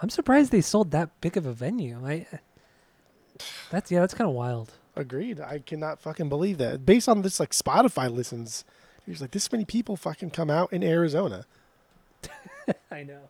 I'm 0.02 0.10
surprised 0.10 0.52
they 0.52 0.62
sold 0.62 0.89
that 0.91 1.10
big 1.21 1.38
of 1.38 1.45
a 1.45 1.54
venue. 1.54 2.00
I 2.04 2.26
That's 3.69 3.91
yeah, 3.91 4.00
that's 4.00 4.13
kind 4.13 4.30
of 4.30 4.36
wild. 4.36 4.71
agreed. 4.95 5.39
I 5.39 5.60
cannot 5.60 6.00
fucking 6.00 6.30
believe 6.30 6.58
that. 6.60 6.86
Based 6.86 7.08
on 7.10 7.21
this, 7.21 7.39
like 7.39 7.52
Spotify 7.52 8.10
listens, 8.12 8.63
he's 9.06 9.21
like 9.21 9.32
this 9.32 9.52
many 9.52 9.65
people 9.65 9.95
fucking 9.95 10.32
come 10.32 10.50
out 10.50 10.71
in 10.74 10.84
Arizona. 10.84 11.45
I 12.91 13.04
know. 13.04 13.30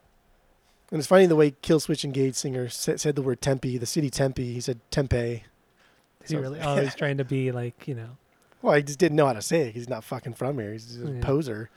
And 0.91 0.99
it's 0.99 1.07
funny 1.07 1.25
the 1.25 1.35
way 1.37 1.51
Killswitch 1.51 2.03
Engage 2.03 2.35
singer 2.35 2.67
said, 2.67 2.99
said 2.99 3.15
the 3.15 3.21
word 3.21 3.41
Tempe, 3.41 3.77
the 3.77 3.85
city 3.85 4.09
Tempe. 4.09 4.53
He 4.53 4.59
said 4.61 4.79
Tempe. 4.91 5.43
Is 6.23 6.29
he 6.31 6.35
really? 6.37 6.59
Oh, 6.63 6.75
he's 6.81 6.95
trying 6.95 7.17
to 7.17 7.25
be 7.25 7.51
like 7.51 7.87
you 7.87 7.95
know. 7.95 8.17
Well, 8.61 8.75
he 8.75 8.83
just 8.83 8.99
didn't 8.99 9.15
know 9.15 9.25
how 9.25 9.33
to 9.33 9.41
say 9.41 9.61
it. 9.69 9.73
He's 9.73 9.89
not 9.89 10.03
fucking 10.03 10.33
from 10.33 10.59
here. 10.59 10.71
He's 10.73 10.85
just 10.85 10.99
a 11.03 11.11
Yeah. 11.13 11.21
poser. 11.21 11.69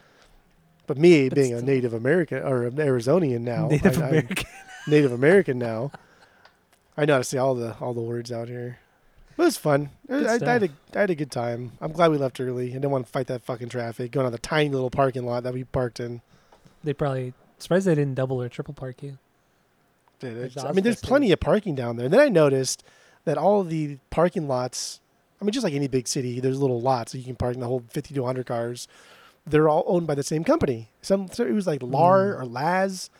But 0.86 0.98
me 0.98 1.28
But 1.28 1.36
being 1.36 1.54
a. 1.54 1.62
Native 1.62 1.94
American 1.94 2.42
or 2.42 2.64
an 2.64 2.76
Arizonian 2.76 3.40
now, 3.40 3.68
Native 3.68 3.98
I- 3.98 4.02
I'm 4.02 4.08
American. 4.08 4.46
Native 4.86 5.12
American 5.12 5.58
now, 5.58 5.90
I 6.96 7.04
know 7.06 7.14
how 7.14 7.18
to 7.18 7.24
say 7.24 7.38
all 7.38 7.54
the 7.54 7.74
all 7.80 7.94
the 7.94 8.00
words 8.02 8.30
out 8.30 8.48
here. 8.48 8.78
But 9.36 9.44
it 9.44 9.46
was 9.46 9.56
fun. 9.56 9.90
I, 10.08 10.14
I, 10.14 10.32
had 10.32 10.62
a. 10.62 10.68
I 10.94 11.00
had 11.00 11.10
a 11.10 11.14
good 11.14 11.30
time. 11.30 11.72
I'm 11.80 11.90
glad 11.90 12.10
we 12.10 12.18
left 12.18 12.38
early. 12.40 12.70
I 12.70 12.74
didn't 12.74 12.90
want 12.90 13.06
to 13.06 13.10
fight 13.10 13.26
that 13.26 13.42
fucking 13.42 13.68
traffic 13.68 14.12
going 14.12 14.26
on 14.26 14.32
the 14.32 14.38
tiny 14.38 14.70
little 14.70 14.90
parking 14.90 15.26
lot 15.26 15.42
that 15.42 15.52
we 15.52 15.64
parked 15.64 15.98
in. 15.98 16.20
They 16.84 16.92
probably 16.92 17.32
surprised 17.58 17.86
they 17.86 17.94
didn't 17.94 18.14
double 18.14 18.40
or 18.40 18.48
triple 18.48 18.74
park 18.74 19.02
you. 19.02 19.18
Dude, 20.20 20.56
I 20.58 20.72
mean, 20.72 20.84
there's 20.84 21.00
plenty 21.00 21.32
of 21.32 21.40
parking 21.40 21.74
down 21.74 21.96
there. 21.96 22.04
And 22.04 22.14
then 22.14 22.20
I 22.20 22.28
noticed 22.28 22.84
that 23.24 23.36
all 23.36 23.64
the 23.64 23.98
parking 24.10 24.46
lots, 24.46 25.00
I 25.40 25.44
mean, 25.44 25.52
just 25.52 25.64
like 25.64 25.74
any 25.74 25.88
big 25.88 26.06
city, 26.06 26.38
there's 26.40 26.60
little 26.60 26.80
lots 26.80 27.12
that 27.12 27.18
you 27.18 27.24
can 27.24 27.36
park 27.36 27.54
in 27.54 27.60
the 27.60 27.66
whole 27.66 27.82
50 27.90 28.14
to 28.14 28.20
100 28.20 28.46
cars. 28.46 28.86
They're 29.46 29.68
all 29.68 29.84
owned 29.86 30.06
by 30.06 30.14
the 30.14 30.22
same 30.22 30.42
company. 30.44 30.90
Some 31.02 31.28
so 31.28 31.44
it 31.44 31.52
was 31.52 31.66
like 31.66 31.82
LAR 31.82 32.34
Mm. 32.34 32.40
or 32.40 32.44
Laz. 32.46 33.10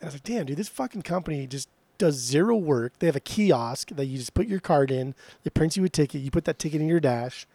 And 0.00 0.06
I 0.06 0.06
was 0.08 0.14
like, 0.14 0.22
damn, 0.24 0.46
dude, 0.46 0.56
this 0.58 0.68
fucking 0.68 1.02
company 1.02 1.46
just 1.46 1.68
does 1.96 2.14
zero 2.16 2.56
work. 2.56 2.92
They 2.98 3.06
have 3.06 3.16
a 3.16 3.20
kiosk 3.20 3.90
that 3.90 4.04
you 4.06 4.18
just 4.18 4.34
put 4.34 4.46
your 4.46 4.60
card 4.60 4.90
in, 4.90 5.14
it 5.44 5.54
prints 5.54 5.76
you 5.76 5.84
a 5.84 5.88
ticket, 5.88 6.20
you 6.20 6.30
put 6.30 6.44
that 6.44 6.58
ticket 6.58 6.80
in 6.80 6.86
your 6.88 7.00
dash. 7.00 7.46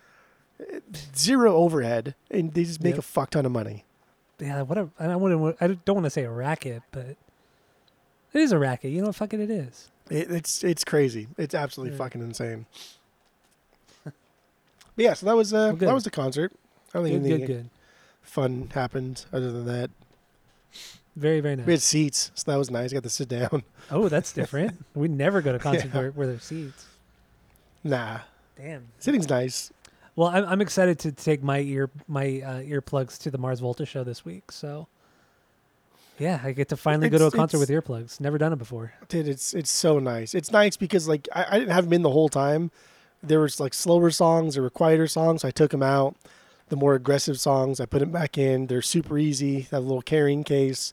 Zero 1.15 1.55
overhead, 1.55 2.15
and 2.29 2.53
they 2.53 2.63
just 2.63 2.81
make 2.81 2.91
Yep. 2.93 2.99
a 2.99 3.01
fuck 3.03 3.29
ton 3.31 3.45
of 3.45 3.51
money. 3.51 3.85
Yeah, 4.39 4.61
what 4.63 4.77
a, 4.77 4.89
I 4.99 5.07
don't. 5.07 5.55
I 5.61 5.67
don't 5.67 5.95
want 5.95 6.05
to 6.05 6.09
say 6.09 6.23
a 6.23 6.31
racket, 6.31 6.81
but 6.91 7.05
it 7.05 7.17
is 8.33 8.51
a 8.51 8.57
racket. 8.59 8.91
You 8.91 9.01
know 9.01 9.07
what 9.07 9.15
fucking 9.15 9.39
it 9.41 9.49
is. 9.49 9.89
It, 10.09 10.29
it's 10.31 10.63
it's 10.63 10.83
crazy. 10.83 11.27
It's 11.37 11.53
absolutely 11.55 11.93
Yeah. 11.95 12.03
fucking 12.03 12.21
insane. 12.21 12.65
but 14.03 14.13
yeah, 14.97 15.13
so 15.13 15.25
that 15.27 15.35
was 15.35 15.53
uh, 15.53 15.69
Well, 15.79 15.87
that 15.87 15.93
was 15.93 16.03
the 16.03 16.11
concert. 16.11 16.51
I 16.93 16.99
don't 16.99 17.07
think 17.07 17.23
Good, 17.23 17.37
good, 17.39 17.47
good. 17.47 17.69
Fun 18.23 18.69
happened 18.73 19.25
other 19.31 19.51
than 19.51 19.65
that. 19.67 19.89
Very, 21.15 21.41
very 21.41 21.55
nice. 21.55 21.65
We 21.67 21.73
had 21.73 21.81
seats, 21.81 22.31
so 22.33 22.51
that 22.51 22.57
was 22.57 22.71
nice. 22.71 22.91
got 22.91 23.03
to 23.03 23.09
sit 23.09 23.29
down. 23.29 23.63
Oh, 23.91 24.07
that's 24.07 24.31
different. 24.31 24.83
we 24.95 25.09
never 25.09 25.41
go 25.41 25.51
to 25.51 25.59
concerts 25.59 25.93
Yeah. 25.93 25.99
where, 25.99 26.11
where 26.11 26.25
there's 26.27 26.43
seats. 26.43 26.85
Nah, 27.83 28.19
Damn. 28.57 28.85
sitting's 28.97 29.27
nice. 29.29 29.71
Well, 30.15 30.29
I'm, 30.29 30.45
I'm 30.45 30.61
excited 30.61 30.97
to 30.99 31.11
take 31.11 31.43
my 31.43 31.59
ear 31.59 31.89
my 32.07 32.41
uh, 32.41 32.61
earplugs 32.61 33.17
to 33.19 33.29
the 33.29 33.37
Mars 33.37 33.59
Volta 33.59 33.85
show 33.85 34.03
this 34.05 34.23
week. 34.23 34.51
So, 34.53 34.87
yeah, 36.17 36.39
I 36.43 36.53
get 36.53 36.69
to 36.69 36.77
finally 36.77 37.09
go 37.09 37.17
to 37.17 37.25
a 37.25 37.31
concert 37.31 37.59
with 37.59 37.69
earplugs. 37.69 38.21
Never 38.21 38.37
done 38.37 38.53
it 38.53 38.57
before. 38.57 38.93
Dude, 39.09 39.27
it's 39.27 39.53
it's 39.53 39.71
so 39.71 39.99
nice. 39.99 40.33
It's 40.33 40.49
nice 40.51 40.77
because 40.77 41.07
like 41.07 41.27
I, 41.35 41.45
I 41.49 41.59
didn't 41.59 41.73
have 41.73 41.83
them 41.83 41.93
in 41.93 42.03
the 42.03 42.11
whole 42.11 42.29
time. 42.29 42.71
There 43.21 43.41
was 43.41 43.59
like 43.59 43.73
slower 43.73 44.11
songs, 44.11 44.53
there 44.53 44.63
were 44.63 44.69
quieter 44.69 45.07
songs. 45.07 45.41
So 45.41 45.49
I 45.49 45.51
took 45.51 45.71
them 45.71 45.83
out. 45.83 46.15
The 46.73 46.77
more 46.77 46.95
aggressive 46.95 47.39
songs, 47.39 47.79
I 47.79 47.85
put 47.85 47.99
them 47.99 48.09
back 48.09 48.35
in. 48.35 48.65
They're 48.65 48.81
super 48.81 49.19
easy. 49.19 49.57
They 49.57 49.77
have 49.77 49.83
a 49.83 49.85
little 49.85 50.01
carrying 50.01 50.43
case. 50.43 50.91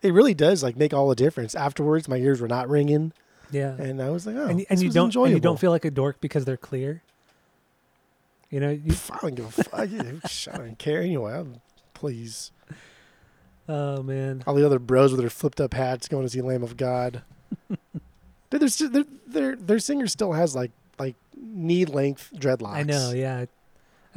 It 0.00 0.14
really 0.14 0.32
does 0.32 0.62
like 0.62 0.74
make 0.74 0.94
all 0.94 1.06
the 1.06 1.14
difference. 1.14 1.54
Afterwards, 1.54 2.08
my 2.08 2.16
ears 2.16 2.40
were 2.40 2.48
not 2.48 2.66
ringing, 2.66 3.12
Yeah, 3.50 3.74
and 3.74 4.00
I 4.00 4.08
was 4.08 4.26
like, 4.26 4.36
oh, 4.36 4.46
and, 4.46 4.64
and 4.70 4.82
you 4.82 4.88
don't 4.88 5.14
and 5.14 5.30
you 5.30 5.38
don't 5.38 5.60
feel 5.60 5.70
like 5.70 5.84
a 5.84 5.90
dork 5.90 6.22
because 6.22 6.46
they're 6.46 6.56
clear. 6.56 7.02
You 8.48 8.60
know, 8.60 8.70
you, 8.70 8.94
I 9.10 9.18
don't 9.20 9.34
give 9.34 9.44
a 9.44 9.50
fuck. 9.64 9.74
I 9.74 10.56
don't 10.56 10.78
care 10.78 11.02
anyway. 11.02 11.34
I'm, 11.34 11.60
please. 11.92 12.50
oh 13.68 14.02
man, 14.02 14.42
All 14.46 14.54
the 14.54 14.64
other 14.64 14.78
bros 14.78 15.12
with 15.12 15.20
their 15.20 15.28
flipped 15.28 15.60
up 15.60 15.74
hats 15.74 16.08
going 16.08 16.22
to 16.22 16.30
see 16.30 16.40
Lamb 16.40 16.62
of 16.62 16.78
God. 16.78 17.20
Dude, 18.48 18.62
their, 18.62 18.88
their 18.88 19.04
their 19.26 19.56
their 19.56 19.78
singer 19.78 20.06
still 20.06 20.32
has 20.32 20.56
like 20.56 20.70
like 20.98 21.16
knee 21.36 21.84
length 21.84 22.30
dreadlocks. 22.34 22.76
I 22.76 22.82
know. 22.84 23.12
Yeah, 23.14 23.44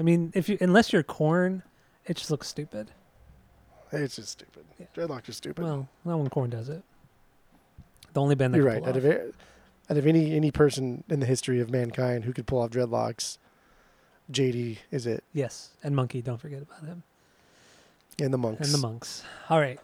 I 0.02 0.04
mean, 0.04 0.32
if 0.34 0.50
you 0.50 0.58
unless 0.60 0.92
you're 0.92 1.04
Korn, 1.04 1.62
it 2.08 2.18
just 2.18 2.32
looks 2.32 2.48
stupid. 2.48 2.90
It's 3.92 4.16
just 4.16 4.30
stupid. 4.30 4.66
Yeah. 4.80 4.88
Dreadlocks 4.96 5.30
are 5.30 5.32
stupid. 5.32 5.64
Well, 5.64 5.88
not 6.04 6.18
when 6.18 6.28
Korn 6.28 6.50
does 6.50 6.70
it. 6.70 6.82
The 8.14 8.20
only 8.20 8.34
band 8.34 8.56
that 8.56 8.58
You're 8.58 8.66
right. 8.66 8.84
Out 8.84 8.98
of, 8.98 9.06
out 9.06 9.98
of 9.98 10.08
any 10.08 10.36
any 10.36 10.50
person 10.50 11.04
in 11.08 11.20
the 11.20 11.28
history 11.28 11.60
of 11.60 11.70
mankind 11.70 12.24
who 12.24 12.34
could 12.34 12.48
pull 12.48 12.64
off 12.64 12.72
dreadlocks, 12.72 13.38
JD 14.32 14.80
is 14.90 15.06
it, 15.06 15.24
Yes, 15.34 15.70
and 15.84 15.96
Munky. 15.96 16.24
Don't 16.24 16.42
forget 16.42 16.64
about 16.64 16.84
him 16.84 17.04
and 18.20 18.34
the 18.34 18.40
monks. 18.40 18.66
and 18.66 18.74
the 18.74 18.80
monks. 18.80 19.22
All 19.52 19.60
right. 19.60 19.80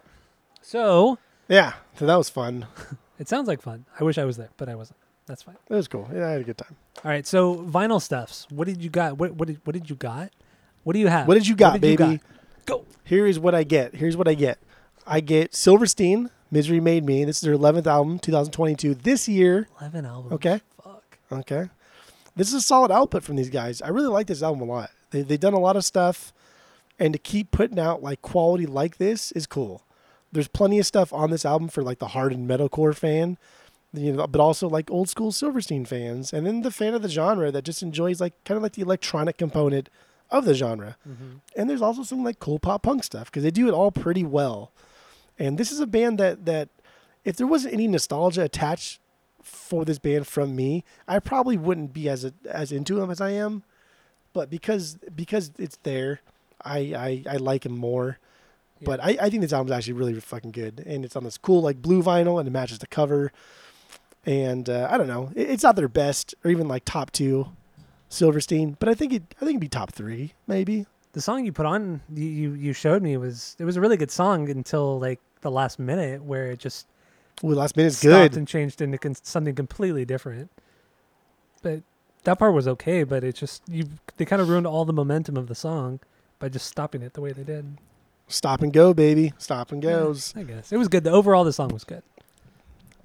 So 0.63 1.19
Yeah, 1.47 1.73
so 1.93 2.07
that 2.07 2.15
was 2.15 2.31
fun. 2.31 2.65
it 3.19 3.29
sounds 3.29 3.47
like 3.47 3.61
fun. 3.61 3.85
I 3.99 4.03
wish 4.03 4.17
I 4.17 4.25
was 4.25 4.37
there, 4.37 4.49
but 4.57 4.67
I 4.67 4.73
wasn't. 4.73 4.97
That's 5.27 5.43
fine. 5.43 5.57
It 5.69 5.75
was 5.75 5.87
cool. 5.87 6.09
Yeah, 6.13 6.27
I 6.27 6.31
had 6.31 6.41
a 6.41 6.43
good 6.43 6.57
time. 6.57 6.75
All 7.03 7.11
right. 7.11 7.27
So 7.27 7.55
vinyl 7.55 8.01
stuffs. 8.01 8.47
What 8.49 8.65
did 8.67 8.81
you 8.81 8.89
got? 8.89 9.17
What 9.17 9.33
what 9.33 9.47
did 9.47 9.59
what 9.65 9.73
did 9.73 9.89
you 9.89 9.95
got? 9.95 10.31
What 10.83 10.93
do 10.93 10.99
you 10.99 11.07
have? 11.07 11.27
What 11.27 11.33
did 11.33 11.47
you 11.47 11.55
got, 11.55 11.81
did 11.81 11.91
you 11.91 11.97
baby? 11.97 12.21
Go. 12.65 12.85
Here 13.03 13.27
is 13.27 13.37
what 13.37 13.53
I 13.53 13.63
get. 13.63 13.95
Here's 13.95 14.15
what 14.15 14.27
I 14.27 14.33
get. 14.33 14.57
I 15.05 15.19
get 15.19 15.53
Silverstein, 15.53 16.29
Misery 16.49 16.79
Made 16.79 17.05
Me. 17.05 17.25
This 17.25 17.37
is 17.37 17.41
their 17.41 17.57
11th 17.57 17.87
album, 17.87 18.19
2022. 18.19 18.95
This 18.95 19.27
year, 19.27 19.67
Eleven 19.81 20.05
albums. 20.05 20.33
Okay. 20.33 20.61
Fuck. 20.81 21.17
Okay. 21.31 21.69
This 22.37 22.47
is 22.49 22.53
a 22.53 22.61
solid 22.61 22.91
output 22.91 23.23
from 23.23 23.35
these 23.35 23.49
guys. 23.49 23.81
I 23.81 23.89
really 23.89 24.07
like 24.07 24.27
this 24.27 24.43
album 24.43 24.61
a 24.61 24.71
lot. 24.71 24.91
They, 25.11 25.23
they've 25.23 25.39
done 25.39 25.53
a 25.53 25.59
lot 25.59 25.75
of 25.75 25.83
stuff, 25.83 26.31
and 26.99 27.11
to 27.13 27.19
keep 27.19 27.51
putting 27.51 27.79
out 27.79 28.01
like 28.01 28.21
quality 28.21 28.65
like 28.65 28.97
this 28.97 29.31
is 29.33 29.45
cool. 29.47 29.83
There's 30.31 30.47
plenty 30.47 30.79
of 30.79 30.85
stuff 30.85 31.11
on 31.11 31.31
this 31.31 31.45
album 31.45 31.67
for 31.67 31.83
like 31.83 31.99
the 31.99 32.09
hardened 32.09 32.49
metalcore 32.49 32.95
fan, 32.95 33.37
you 33.93 34.13
know, 34.13 34.27
but 34.27 34.41
also 34.41 34.67
like 34.67 34.91
old 34.91 35.09
school 35.09 35.31
Silverstein 35.31 35.85
fans, 35.85 36.33
and 36.33 36.45
then 36.45 36.61
the 36.61 36.71
fan 36.71 36.93
of 36.93 37.01
the 37.01 37.09
genre 37.09 37.51
that 37.51 37.63
just 37.63 37.81
enjoys 37.81 38.19
like 38.19 38.33
kind 38.43 38.57
of 38.57 38.63
like 38.63 38.73
the 38.73 38.81
electronic 38.81 39.37
component 39.37 39.89
of 40.29 40.45
the 40.45 40.53
genre. 40.53 40.97
Mm-hmm. 41.07 41.37
And 41.55 41.69
there's 41.69 41.81
also 41.81 42.03
some 42.03 42.23
like 42.23 42.39
cool 42.39 42.59
pop 42.59 42.83
punk 42.83 43.03
stuff 43.03 43.25
because 43.25 43.43
they 43.43 43.51
do 43.51 43.67
it 43.67 43.73
all 43.73 43.91
pretty 43.91 44.23
well. 44.23 44.71
And 45.39 45.57
this 45.57 45.71
is 45.71 45.79
a 45.79 45.87
band 45.87 46.17
that 46.17 46.45
that 46.45 46.69
if 47.23 47.37
there 47.37 47.47
wasn't 47.47 47.73
any 47.73 47.87
nostalgia 47.87 48.43
attached 48.43 48.99
for 49.41 49.85
this 49.85 49.99
band 49.99 50.27
from 50.27 50.55
me, 50.55 50.83
I 51.07 51.19
probably 51.19 51.57
wouldn't 51.57 51.93
be 51.93 52.09
as 52.09 52.31
as 52.49 52.71
into 52.71 52.95
them 52.95 53.09
as 53.09 53.21
I 53.21 53.31
am. 53.31 53.63
But 54.33 54.49
because 54.49 54.97
because 55.15 55.51
it's 55.57 55.77
there, 55.83 56.21
I 56.63 57.23
I, 57.27 57.33
I 57.33 57.37
like 57.37 57.65
him 57.65 57.77
more. 57.77 58.19
But 58.79 59.03
I, 59.03 59.17
I 59.19 59.29
think 59.31 59.41
this 59.41 59.53
album's 59.53 59.71
actually 59.71 59.93
really 59.93 60.13
fucking 60.19 60.51
good, 60.51 60.83
and 60.85 61.03
it's 61.03 61.15
on 61.15 61.23
this 61.23 61.37
cool 61.37 61.61
like 61.61 61.81
blue 61.81 62.03
vinyl, 62.03 62.37
and 62.37 62.47
it 62.47 62.51
matches 62.51 62.77
the 62.79 62.87
cover. 62.87 63.31
And 64.25 64.69
uh, 64.69 64.87
I 64.91 64.97
don't 64.97 65.07
know, 65.07 65.31
it's 65.35 65.63
not 65.63 65.75
their 65.75 65.87
best 65.87 66.35
or 66.43 66.51
even 66.51 66.67
like 66.67 66.83
top 66.85 67.11
two, 67.11 67.47
Silverstein, 68.09 68.75
but 68.79 68.89
I 68.89 68.93
think 68.93 69.13
it 69.13 69.23
I 69.37 69.39
think 69.39 69.51
it'd 69.51 69.61
be 69.61 69.67
top 69.69 69.91
three 69.93 70.33
maybe. 70.47 70.85
the 71.13 71.21
song 71.21 71.45
you 71.45 71.51
put 71.53 71.65
on 71.65 72.01
you, 72.13 72.53
you 72.53 72.73
showed 72.73 73.01
me 73.01 73.15
was 73.17 73.55
it 73.59 73.63
was 73.65 73.77
a 73.77 73.81
really 73.81 73.97
good 73.97 74.11
song 74.11 74.49
until 74.49 74.99
like 74.99 75.19
the 75.41 75.51
last 75.51 75.79
minute 75.79 76.23
where 76.23 76.51
it 76.51 76.59
just 76.59 76.87
Ooh, 77.43 77.49
last 77.49 77.77
minute's 77.77 77.97
stopped 77.97 78.31
good. 78.31 78.37
and 78.37 78.47
changed 78.47 78.81
into 78.81 78.97
con- 78.97 79.15
something 79.21 79.53
completely 79.55 80.03
different. 80.05 80.49
But 81.61 81.83
that 82.23 82.39
part 82.39 82.53
was 82.53 82.67
okay, 82.67 83.03
but 83.03 83.23
it 83.23 83.35
just 83.35 83.61
you 83.69 83.85
they 84.17 84.25
kind 84.25 84.41
of 84.41 84.49
ruined 84.49 84.67
all 84.67 84.83
the 84.85 84.93
momentum 84.93 85.37
of 85.37 85.47
the 85.47 85.55
song 85.55 85.99
by 86.39 86.49
just 86.49 86.65
stopping 86.67 87.01
it 87.01 87.13
the 87.13 87.21
way 87.21 87.31
they 87.31 87.43
did. 87.43 87.77
Stop 88.27 88.61
and 88.61 88.73
go, 88.73 88.93
baby. 88.93 89.31
Stop 89.37 89.71
and 89.71 89.81
goes. 89.81 90.33
I 90.35 90.43
guess 90.43 90.71
it 90.73 90.77
was 90.77 90.87
good. 90.89 91.03
The 91.05 91.11
overall 91.11 91.43
the 91.45 91.53
song 91.53 91.69
was 91.69 91.83
good. 91.85 92.03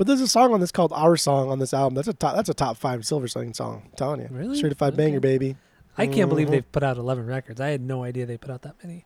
But 0.03 0.09
there's 0.09 0.21
a 0.21 0.27
song 0.27 0.53
on 0.53 0.59
this 0.59 0.73
called 0.73 0.93
"Our 0.93 1.17
Song" 1.17 1.49
on 1.49 1.61
this 1.61 1.73
album. 1.73 1.95
That's 1.95 2.09
a 2.09 2.13
top. 2.13 2.35
That's 2.35 2.49
a 2.49 2.55
top 2.55 2.77
five 2.77 3.07
Silverstein 3.07 3.55
song. 3.55 3.83
I'm 3.85 3.93
telling 3.95 4.21
you, 4.21 4.27
Really? 4.33 4.61
certified 4.61 4.95
Okay. 4.95 4.97
banger, 4.97 5.21
baby. 5.21 5.55
I 5.97 6.09
can't 6.09 6.29
believe 6.29 6.51
they've 6.51 6.63
mm-hmm. 6.65 6.73
put 6.73 6.83
out 6.83 6.97
11 6.97 7.25
records. 7.25 7.61
I 7.61 7.69
had 7.69 7.81
no 7.81 8.03
idea 8.03 8.27
they 8.27 8.37
put 8.37 8.51
out 8.51 8.63
that 8.63 8.75
many. 8.83 9.05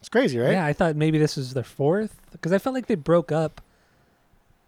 It's 0.00 0.10
crazy, 0.10 0.38
right? 0.38 0.52
Yeah, 0.52 0.66
I 0.66 0.74
thought 0.74 0.94
maybe 0.94 1.16
this 1.16 1.38
was 1.38 1.54
their 1.54 1.64
fourth 1.64 2.20
because 2.32 2.52
I 2.52 2.58
felt 2.58 2.74
like 2.74 2.84
they 2.84 2.96
broke 2.96 3.32
up 3.32 3.62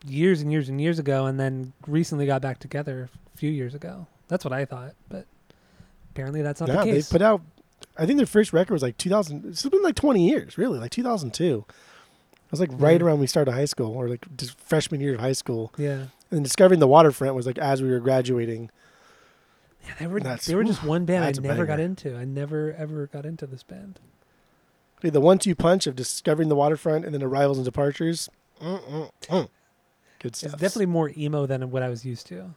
years 0.07 0.40
and 0.40 0.51
years 0.51 0.70
and 0.70 0.81
years 0.81 0.99
ago 0.99 1.27
and 1.27 1.38
then 1.38 1.75
recently 1.87 2.25
got 2.25 2.40
back 2.40 2.59
together 2.59 3.11
a 3.35 3.37
few 3.37 3.51
years 3.51 3.75
ago. 3.75 4.07
That's 4.29 4.42
what 4.42 4.55
I 4.55 4.64
thought, 4.64 4.94
but 5.11 5.27
apparently 6.12 6.40
that's 6.40 6.62
not 6.62 6.70
yeah, 6.70 6.83
the 6.83 6.92
they 6.92 7.03
put 7.03 7.20
out. 7.20 7.42
I 7.99 8.07
think 8.07 8.16
their 8.16 8.25
first 8.25 8.55
record 8.55 8.72
was 8.72 8.83
like 8.83 8.96
2000. 8.96 9.44
It's 9.44 9.68
been 9.68 9.83
like 9.83 9.96
20 9.96 10.31
years, 10.31 10.57
really, 10.57 10.79
like 10.79 10.92
2002. 10.92 11.66
It 12.46 12.50
was 12.52 12.61
like 12.61 12.70
right 12.74 13.00
Mhm. 13.00 13.04
around 13.04 13.14
when 13.14 13.20
we 13.22 13.26
started 13.26 13.52
high 13.52 13.64
school, 13.64 13.92
or 13.92 14.09
like 14.09 14.24
just 14.37 14.59
freshman 14.61 15.00
year 15.00 15.14
of 15.14 15.20
high 15.20 15.32
school. 15.32 15.72
yeah. 15.76 16.06
And 16.30 16.42
discovering 16.42 16.80
the 16.80 16.88
waterfront 16.88 17.35
was 17.37 17.46
like 17.46 17.59
as 17.59 17.82
we 17.82 17.88
were 17.90 18.00
graduating. 18.00 18.70
Yeah, 19.87 19.92
they 20.00 20.06
were 20.09 20.18
That's- 20.20 20.46
they 20.46 20.54
were 20.56 20.64
just 20.64 20.82
one 20.82 21.04
band 21.04 21.24
I 21.24 21.40
never 21.40 21.64
got 21.66 21.78
into. 21.78 22.16
I 22.16 22.24
never 22.24 22.72
ever 22.76 23.06
got 23.06 23.24
into 23.24 23.46
this 23.46 23.62
band. 23.62 24.00
Dude, 25.00 25.12
the 25.12 25.20
one-two 25.20 25.54
punch 25.54 25.87
of 25.87 25.94
discovering 25.94 26.48
the 26.48 26.56
waterfront 26.56 27.04
and 27.04 27.14
then 27.14 27.22
arrivals 27.22 27.59
and 27.59 27.64
departures. 27.64 28.28
Mm-mm-mm. 28.61 29.11
Good 29.28 29.48
It's 30.24 30.38
stuff. 30.40 30.52
definitely 30.52 30.87
more 30.87 31.12
emo 31.16 31.46
than 31.46 31.70
what 31.70 31.82
I 31.82 31.88
was 31.88 32.04
used 32.04 32.26
to. 32.28 32.54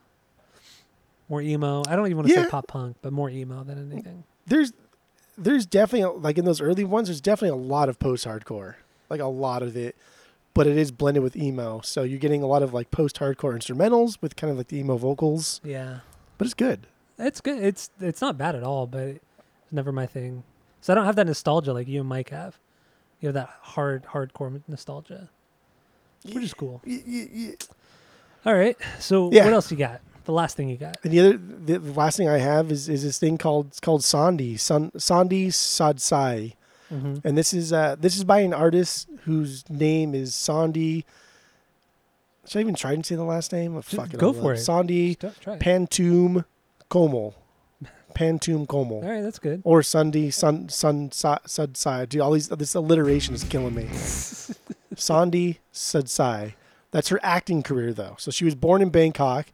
More 1.28 1.42
emo. 1.42 1.84
I 1.88 1.96
don't 1.96 2.06
even 2.08 2.18
want 2.18 2.30
to 2.30 2.34
say 2.34 2.50
pop 2.50 2.68
punk, 2.68 2.98
but 3.02 3.14
more 3.14 3.30
emo 3.30 3.64
than 3.64 3.92
anything. 3.92 4.24
there's 4.48 4.74
there's 5.38 5.66
definitely 5.68 6.20
like 6.22 6.38
in 6.40 6.46
those 6.46 6.60
early 6.62 6.84
ones 6.84 7.08
there's 7.08 7.22
definitely 7.22 7.58
a 7.60 7.68
lot 7.68 7.88
of 7.90 8.00
post 8.00 8.26
hardcore 8.26 8.76
like 9.10 9.20
a 9.22 9.26
lot 9.26 9.62
of 9.64 9.76
it 9.78 9.96
but 10.54 10.66
it 10.68 10.78
is 10.78 10.92
blended 10.92 11.24
with 11.24 11.36
emo 11.36 11.80
so 11.82 12.04
you're 12.04 12.20
getting 12.20 12.42
a 12.44 12.48
lot 12.48 12.62
of 12.64 12.74
like 12.74 12.92
post 12.92 13.18
hardcore 13.20 13.54
instrumentals 13.56 14.18
with 14.22 14.36
kind 14.36 14.52
of 14.52 14.58
like 14.58 14.68
the 14.68 14.78
emo 14.78 14.98
vocals 14.98 15.62
Yeah. 15.64 16.00
but 16.38 16.46
it's 16.46 16.54
good 16.54 16.88
It's 17.18 17.42
good. 17.42 17.62
It's 17.64 17.90
it's 18.00 18.22
not 18.22 18.38
bad 18.38 18.56
at 18.56 18.64
all, 18.64 18.88
but 18.88 19.02
it's 19.20 19.72
never 19.72 19.92
my 19.92 20.06
thing. 20.08 20.44
So 20.80 20.94
I 20.94 20.96
don't 20.96 21.06
have 21.06 21.18
that 21.18 21.28
nostalgia 21.28 21.74
like 21.74 21.86
you 21.90 22.00
and 22.00 22.08
Mike 22.08 22.30
have. 22.30 22.58
you 23.20 23.28
have 23.28 23.34
that 23.34 23.50
hard 23.62 24.06
hardcore 24.06 24.62
nostalgia, 24.70 25.30
which 26.34 26.46
is 26.46 26.54
cool. 26.54 26.82
Y- 26.88 27.04
y- 27.06 27.30
y- 27.34 27.56
All 28.46 28.56
right, 28.56 28.78
so 29.00 29.30
Yeah. 29.34 29.44
what 29.44 29.52
else 29.54 29.70
you 29.70 29.76
got? 29.76 30.00
The 30.24 30.32
last 30.32 30.56
thing 30.56 30.70
you 30.70 30.78
got? 30.78 30.96
And 31.04 31.12
the 31.12 31.20
other, 31.20 31.38
the, 31.38 31.80
the 31.80 31.92
last 31.92 32.16
thing 32.16 32.30
I 32.30 32.38
have 32.38 32.72
is 32.72 32.88
is 32.88 33.04
this 33.04 33.20
thing 33.20 33.38
called 33.38 33.68
it's 33.68 33.82
called 33.82 34.02
Sandi, 34.04 34.56
San, 34.56 34.92
Sandi 34.98 35.50
Sadsai, 35.50 36.54
Mm-hmm. 36.92 37.28
and 37.28 37.38
this 37.38 37.54
is 37.54 37.72
uh 37.72 37.96
this 38.00 38.18
is 38.18 38.24
by 38.24 38.40
an 38.40 38.54
artist 38.54 39.08
whose 39.26 39.70
name 39.70 40.16
is 40.16 40.34
Sandi. 40.34 41.06
Should 42.48 42.60
I 42.60 42.62
even 42.62 42.74
try 42.76 42.94
and 42.94 43.06
say 43.06 43.16
the 43.16 43.24
last 43.24 43.52
name? 43.52 43.76
Oh, 43.78 43.82
fuck 43.82 44.10
go 44.12 44.34
for 44.34 44.54
it. 44.54 44.58
Sandi 44.58 45.16
Pantum 45.16 46.46
Komal, 46.90 47.36
Pantum 48.16 48.62
All 48.62 48.66
Komal, 48.66 49.02
right, 49.04 49.22
that's 49.22 49.38
good. 49.38 49.62
or 49.64 49.82
Sundi 49.82 50.34
Sun 50.34 50.70
Sun 50.70 51.12
Sudsai. 51.12 52.10
Dude, 52.10 52.22
all 52.22 52.32
these 52.32 52.48
this 52.48 52.74
alliteration 52.74 53.36
is 53.36 53.44
killing 53.44 53.76
me. 53.76 53.88
Sandi 54.96 55.60
Sudsai. 55.74 56.54
That's 56.92 57.10
her 57.10 57.20
acting 57.22 57.62
career, 57.62 57.94
though. 57.94 58.16
So 58.18 58.32
she 58.32 58.46
was 58.46 58.56
born 58.56 58.82
in 58.82 58.90
Bangkok, 58.90 59.46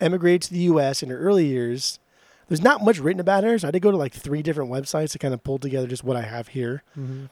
emigrated 0.00 0.42
to 0.42 0.52
the 0.54 0.58
U.S. 0.60 1.04
in 1.04 1.08
her 1.10 1.18
early 1.18 1.46
years. 1.46 2.00
There's 2.48 2.62
not 2.62 2.82
much 2.82 2.98
written 2.98 3.20
about 3.20 3.44
her, 3.44 3.58
so 3.58 3.68
I 3.68 3.70
did 3.70 3.82
go 3.82 3.90
to 3.90 3.96
like 3.96 4.12
three 4.14 4.42
different 4.42 4.70
websites 4.70 5.12
to 5.12 5.18
kind 5.18 5.34
of 5.34 5.44
pull 5.44 5.58
together 5.58 5.86
just 5.86 6.02
what 6.04 6.16
I 6.16 6.22
have 6.22 6.48
here. 6.48 6.82
hmm 6.94 7.26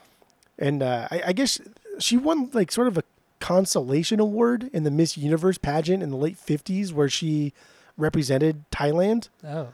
And 0.59 0.83
uh, 0.83 1.09
I, 1.11 1.23
I 1.29 1.33
guess 1.33 1.61
she 1.99 2.17
won 2.17 2.51
like 2.53 2.71
sort 2.71 2.89
of 2.89 2.99
a 2.99 3.03
consolation 3.41 4.21
award 4.21 4.69
in 4.73 4.85
the 4.85 4.91
Miss 4.91 5.17
Universe 5.17 5.57
pageant 5.59 6.03
in 6.03 6.11
the 6.11 6.17
late 6.17 6.37
50s, 6.37 6.93
where 6.93 7.09
she 7.09 7.53
represented 7.97 8.65
Thailand. 8.71 9.29
Oh, 9.45 9.69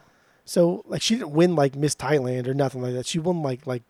So 0.44 0.84
like 0.86 1.02
she 1.02 1.14
didn't 1.16 1.30
win 1.32 1.56
like 1.56 1.74
Miss 1.74 1.94
Thailand 1.96 2.46
or 2.46 2.54
nothing 2.54 2.82
like 2.82 2.92
that. 2.94 3.06
She 3.06 3.18
won 3.18 3.42
like 3.42 3.66
like 3.66 3.82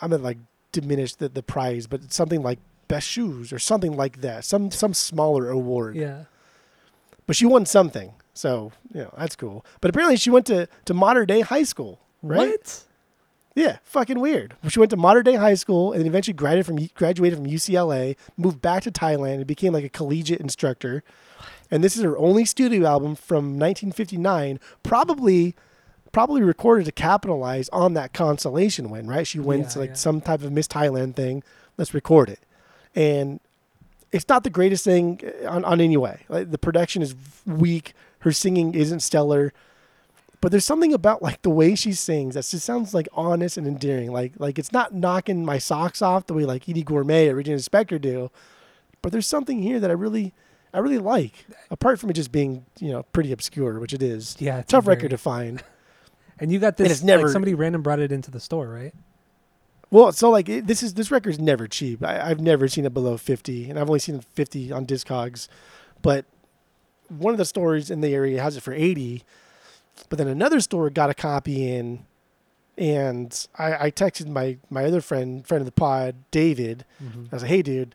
I'm 0.00 0.10
gonna 0.10 0.22
like 0.22 0.38
diminish 0.72 1.14
the, 1.14 1.28
the 1.28 1.42
prize, 1.42 1.86
but 1.86 2.12
something 2.12 2.42
like 2.42 2.58
best 2.88 3.06
shoes 3.08 3.52
or 3.52 3.58
something 3.58 3.96
like 3.96 4.20
that. 4.22 4.44
Some 4.44 4.70
some 4.72 4.92
smaller 4.94 5.50
award. 5.50 5.94
yeah. 5.96 6.24
But 7.26 7.34
she 7.36 7.46
won 7.46 7.66
something. 7.66 8.12
So, 8.36 8.72
you 8.92 9.00
know, 9.02 9.14
that's 9.16 9.34
cool. 9.34 9.64
But 9.80 9.88
apparently 9.90 10.16
she 10.16 10.30
went 10.30 10.46
to, 10.46 10.68
to 10.84 10.94
modern 10.94 11.26
day 11.26 11.40
high 11.40 11.62
school. 11.62 12.00
Right? 12.22 12.50
What? 12.50 12.82
Yeah, 13.54 13.78
fucking 13.84 14.20
weird. 14.20 14.54
She 14.68 14.78
went 14.78 14.90
to 14.90 14.96
modern 14.98 15.24
day 15.24 15.36
high 15.36 15.54
school 15.54 15.92
and 15.92 16.00
then 16.00 16.06
eventually 16.06 16.34
graduated 16.34 16.66
from 16.66 16.76
graduated 16.94 17.38
from 17.38 17.46
UCLA, 17.46 18.16
moved 18.36 18.60
back 18.60 18.82
to 18.82 18.90
Thailand 18.90 19.36
and 19.36 19.46
became 19.46 19.72
like 19.72 19.84
a 19.84 19.88
collegiate 19.88 20.40
instructor. 20.40 21.02
And 21.70 21.82
this 21.82 21.96
is 21.96 22.02
her 22.02 22.18
only 22.18 22.44
studio 22.44 22.86
album 22.86 23.14
from 23.14 23.58
1959, 23.58 24.60
probably 24.82 25.54
probably 26.12 26.42
recorded 26.42 26.84
to 26.84 26.92
capitalize 26.92 27.68
on 27.70 27.94
that 27.94 28.12
consolation 28.12 28.90
win, 28.90 29.06
right? 29.06 29.26
She 29.26 29.38
wins 29.38 29.74
Yeah, 29.74 29.80
like 29.80 29.90
yeah. 29.90 29.96
some 29.96 30.20
type 30.20 30.42
of 30.42 30.52
Miss 30.52 30.68
Thailand 30.68 31.14
thing. 31.14 31.42
Let's 31.78 31.94
record 31.94 32.28
it. 32.28 32.40
And 32.94 33.40
it's 34.12 34.28
not 34.28 34.44
the 34.44 34.50
greatest 34.50 34.84
thing 34.84 35.20
uh, 35.44 35.48
on, 35.48 35.64
on 35.64 35.80
any 35.80 35.96
way. 35.96 36.24
Like 36.28 36.50
the 36.50 36.58
production 36.58 37.00
is 37.02 37.14
weak. 37.46 37.94
Her 38.26 38.32
singing 38.32 38.74
isn't 38.74 39.00
stellar. 39.00 39.52
But 40.40 40.50
there's 40.50 40.64
something 40.64 40.92
about 40.92 41.22
like 41.22 41.42
the 41.42 41.48
way 41.50 41.76
she 41.76 41.92
sings 41.92 42.34
that 42.34 42.44
just 42.44 42.64
sounds 42.66 42.92
like 42.92 43.06
honest 43.12 43.56
and 43.56 43.68
endearing. 43.68 44.10
Like 44.10 44.32
like 44.36 44.58
it's 44.58 44.72
not 44.72 44.92
knocking 44.92 45.44
my 45.44 45.58
socks 45.58 46.02
off 46.02 46.26
the 46.26 46.34
way 46.34 46.44
like 46.44 46.64
Eydie 46.64 46.84
Gormé 46.84 47.28
or 47.30 47.36
Regina 47.36 47.58
Spektor 47.58 48.00
do. 48.00 48.32
But 49.00 49.12
there's 49.12 49.28
something 49.28 49.62
here 49.62 49.78
that 49.78 49.90
I 49.90 49.94
really 49.94 50.34
I 50.74 50.80
really 50.80 50.98
like. 50.98 51.46
Apart 51.70 52.00
from 52.00 52.10
it 52.10 52.14
just 52.14 52.32
being, 52.32 52.66
you 52.80 52.90
know, 52.90 53.04
pretty 53.04 53.30
obscure, 53.30 53.78
which 53.78 53.92
it 53.92 54.02
is. 54.02 54.34
Yeah, 54.40 54.62
Tough 54.62 54.86
very- 54.86 54.96
record 54.96 55.10
to 55.10 55.18
find. 55.18 55.62
And 56.40 56.50
you 56.52 56.58
got 56.58 56.76
this. 56.76 56.86
And 56.86 56.92
it's 56.92 57.02
never- 57.04 57.22
like 57.22 57.32
somebody 57.32 57.54
random 57.54 57.80
brought 57.82 58.00
it 58.00 58.10
into 58.10 58.32
the 58.32 58.40
store, 58.40 58.68
right? 58.68 58.92
Well, 59.90 60.10
so 60.10 60.30
like 60.30 60.48
it, 60.48 60.66
this 60.66 60.82
is 60.82 60.94
this 60.94 61.10
record's 61.12 61.38
never 61.38 61.68
cheap. 61.68 62.04
I, 62.04 62.28
I've 62.28 62.40
never 62.40 62.66
seen 62.66 62.84
it 62.84 62.92
below 62.92 63.16
fifty, 63.16 63.70
and 63.70 63.78
I've 63.78 63.88
only 63.88 64.00
seen 64.00 64.16
it 64.16 64.24
fifty 64.24 64.72
on 64.72 64.84
Discogs. 64.84 65.46
But 66.02 66.24
one 67.08 67.32
of 67.34 67.38
the 67.38 67.44
stores 67.44 67.90
in 67.90 68.00
the 68.00 68.14
area 68.14 68.42
has 68.42 68.56
it 68.56 68.62
for 68.62 68.72
eighty. 68.72 69.22
But 70.08 70.18
then 70.18 70.28
another 70.28 70.60
store 70.60 70.90
got 70.90 71.08
a 71.10 71.14
copy 71.14 71.72
in, 71.72 72.04
and 72.76 73.46
I, 73.58 73.86
I 73.86 73.90
texted 73.90 74.28
my 74.28 74.58
my 74.70 74.84
other 74.84 75.00
friend, 75.00 75.46
friend 75.46 75.60
of 75.62 75.66
the 75.66 75.72
pod, 75.72 76.16
David. 76.30 76.84
Mm-hmm. 77.02 77.24
I 77.32 77.34
was 77.36 77.42
like, 77.42 77.50
"Hey, 77.50 77.62
dude, 77.62 77.94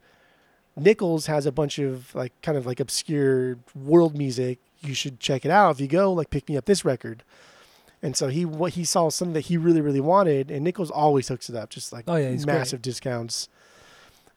Nichols 0.76 1.28
has 1.28 1.46
a 1.46 1.52
bunch 1.52 1.78
of 1.80 2.14
like 2.16 2.34
kind 2.42 2.58
of 2.58 2.66
like 2.66 2.80
obscure 2.80 3.58
world 3.76 4.18
music. 4.18 4.60
You 4.82 4.94
should 4.96 5.20
check 5.20 5.46
it 5.46 5.52
out. 5.52 5.72
If 5.76 5.80
you 5.82 5.88
go, 5.88 6.12
like, 6.12 6.30
pick 6.32 6.50
me 6.50 6.58
up 6.58 6.66
this 6.66 6.84
record." 6.84 7.24
And 8.04 8.18
so 8.18 8.30
he 8.30 8.46
what 8.46 8.74
he 8.74 8.84
saw 8.84 9.10
something 9.10 9.34
that 9.34 9.42
he 9.42 9.58
really 9.58 9.82
really 9.82 10.02
wanted, 10.02 10.50
and 10.50 10.64
Nichols 10.64 10.90
always 10.90 11.28
hooks 11.28 11.50
it 11.50 11.56
up, 11.56 11.70
just 11.70 11.94
like 11.94 12.06
Oh, 12.08 12.16
yeah, 12.16 12.32
he's 12.32 12.46
great. 12.46 12.56
massive 12.56 12.82
discounts. 12.82 13.48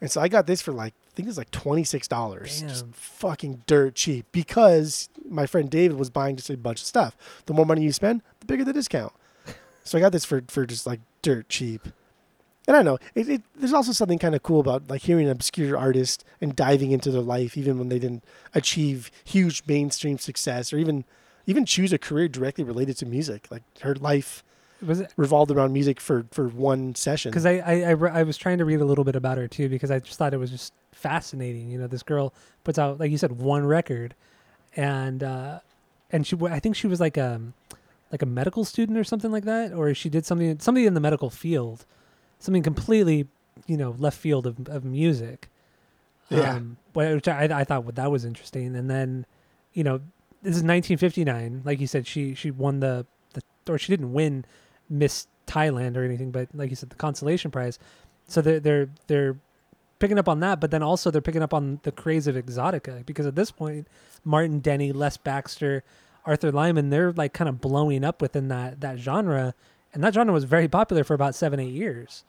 And 0.02 0.10
so 0.10 0.20
I 0.20 0.28
got 0.28 0.46
this 0.46 0.60
for 0.60 0.72
like 0.72 0.92
think 1.14 1.28
it's 1.28 1.38
like 1.38 1.50
twenty 1.50 1.84
six 1.84 2.08
dollars, 2.08 2.62
just 2.62 2.86
fucking 2.92 3.62
dirt 3.66 3.94
cheap. 3.94 4.26
Because 4.32 5.08
my 5.28 5.46
friend 5.46 5.70
David 5.70 5.96
was 5.96 6.10
buying 6.10 6.36
just 6.36 6.50
a 6.50 6.56
bunch 6.56 6.80
of 6.80 6.86
stuff. 6.86 7.16
The 7.46 7.54
more 7.54 7.66
money 7.66 7.82
you 7.82 7.92
spend, 7.92 8.22
the 8.40 8.46
bigger 8.46 8.64
the 8.64 8.72
discount. 8.72 9.12
so 9.84 9.98
I 9.98 10.00
got 10.00 10.12
this 10.12 10.24
for 10.24 10.42
for 10.48 10.66
just 10.66 10.86
like 10.86 11.00
dirt 11.22 11.48
cheap. 11.48 11.88
And 12.66 12.76
I 12.76 12.82
know 12.82 12.98
it, 13.14 13.28
it, 13.28 13.42
there's 13.54 13.74
also 13.74 13.92
something 13.92 14.18
kind 14.18 14.34
of 14.34 14.42
cool 14.42 14.60
about 14.60 14.88
like 14.88 15.02
hearing 15.02 15.26
an 15.26 15.32
obscure 15.32 15.76
artist 15.76 16.24
and 16.40 16.56
diving 16.56 16.92
into 16.92 17.10
their 17.10 17.20
life, 17.20 17.56
even 17.56 17.78
when 17.78 17.90
they 17.90 17.98
didn't 17.98 18.24
achieve 18.54 19.10
huge 19.24 19.62
mainstream 19.66 20.18
success 20.18 20.72
or 20.72 20.78
even 20.78 21.04
even 21.46 21.66
choose 21.66 21.92
a 21.92 21.98
career 21.98 22.28
directly 22.28 22.64
related 22.64 22.96
to 22.98 23.06
music. 23.06 23.48
Like 23.50 23.62
her 23.80 23.94
life 23.94 24.42
Was 24.86 25.00
it? 25.00 25.12
revolved 25.16 25.50
around 25.50 25.72
music 25.72 26.00
for 26.00 26.26
for 26.30 26.48
one 26.48 26.94
session. 26.94 27.30
Because 27.30 27.46
I, 27.46 27.58
I, 27.58 27.80
I, 27.80 27.90
re- 27.90 28.10
I 28.10 28.22
was 28.22 28.36
trying 28.36 28.58
to 28.58 28.64
read 28.64 28.80
a 28.80 28.84
little 28.84 29.04
bit 29.04 29.16
about 29.16 29.38
her 29.38 29.48
too 29.48 29.68
because 29.68 29.90
I 29.90 29.98
just 29.98 30.18
thought 30.18 30.34
it 30.34 30.38
was 30.38 30.50
just 30.50 30.72
fascinating. 30.92 31.70
You 31.70 31.78
know, 31.78 31.86
this 31.86 32.02
girl 32.02 32.32
puts 32.64 32.78
out 32.78 33.00
like 33.00 33.10
you 33.10 33.18
said 33.18 33.32
one 33.32 33.66
record, 33.66 34.14
and 34.76 35.22
uh, 35.22 35.60
and 36.10 36.26
she 36.26 36.36
I 36.48 36.60
think 36.60 36.76
she 36.76 36.86
was 36.86 37.00
like 37.00 37.18
um 37.18 37.54
like 38.12 38.22
a 38.22 38.26
medical 38.26 38.64
student 38.64 38.98
or 38.98 39.04
something 39.04 39.32
like 39.32 39.44
that, 39.44 39.72
or 39.72 39.92
she 39.94 40.08
did 40.08 40.24
something 40.26 40.58
something 40.60 40.84
in 40.84 40.94
the 40.94 41.00
medical 41.00 41.30
field, 41.30 41.84
something 42.38 42.62
completely 42.62 43.26
you 43.66 43.76
know 43.76 43.94
left 43.98 44.18
field 44.18 44.46
of 44.46 44.68
of 44.68 44.84
music. 44.84 45.48
Yeah. 46.30 46.54
Um, 46.54 46.78
which 46.94 47.28
I 47.28 47.44
I 47.44 47.64
thought 47.64 47.94
that 47.94 48.10
was 48.10 48.24
interesting, 48.24 48.74
and 48.76 48.88
then 48.90 49.26
you 49.72 49.84
know 49.84 50.00
this 50.44 50.56
is 50.56 50.62
1959, 50.62 51.62
like 51.64 51.80
you 51.80 51.86
said, 51.86 52.06
she 52.06 52.34
she 52.34 52.50
won 52.50 52.80
the 52.80 53.06
the 53.32 53.42
or 53.72 53.78
she 53.78 53.90
didn't 53.90 54.12
win 54.12 54.44
Miss 54.88 55.26
Thailand 55.46 55.96
or 55.96 56.04
anything, 56.04 56.30
but 56.30 56.48
like 56.54 56.70
you 56.70 56.76
said, 56.76 56.90
the 56.90 56.96
consolation 56.96 57.50
prize. 57.50 57.78
So 58.28 58.40
they're 58.40 58.60
they're 58.60 58.88
they're 59.06 59.36
picking 59.98 60.18
up 60.18 60.28
on 60.28 60.40
that, 60.40 60.60
but 60.60 60.70
then 60.70 60.82
also 60.82 61.10
they're 61.10 61.20
picking 61.20 61.42
up 61.42 61.54
on 61.54 61.80
the 61.82 61.92
craze 61.92 62.26
of 62.26 62.36
exotica 62.36 63.04
because 63.06 63.26
at 63.26 63.34
this 63.34 63.50
point, 63.50 63.86
Martin 64.24 64.60
Denny, 64.60 64.92
Les 64.92 65.16
Baxter, 65.16 65.84
Arthur 66.24 66.52
Lyman, 66.52 66.90
they're 66.90 67.12
like 67.12 67.32
kind 67.32 67.48
of 67.48 67.60
blowing 67.60 68.04
up 68.04 68.20
within 68.22 68.48
that 68.48 68.80
that 68.80 68.98
genre, 68.98 69.54
and 69.92 70.02
that 70.02 70.14
genre 70.14 70.32
was 70.32 70.44
very 70.44 70.68
popular 70.68 71.04
for 71.04 71.14
about 71.14 71.34
seven 71.34 71.60
eight 71.60 71.72
years. 71.72 72.24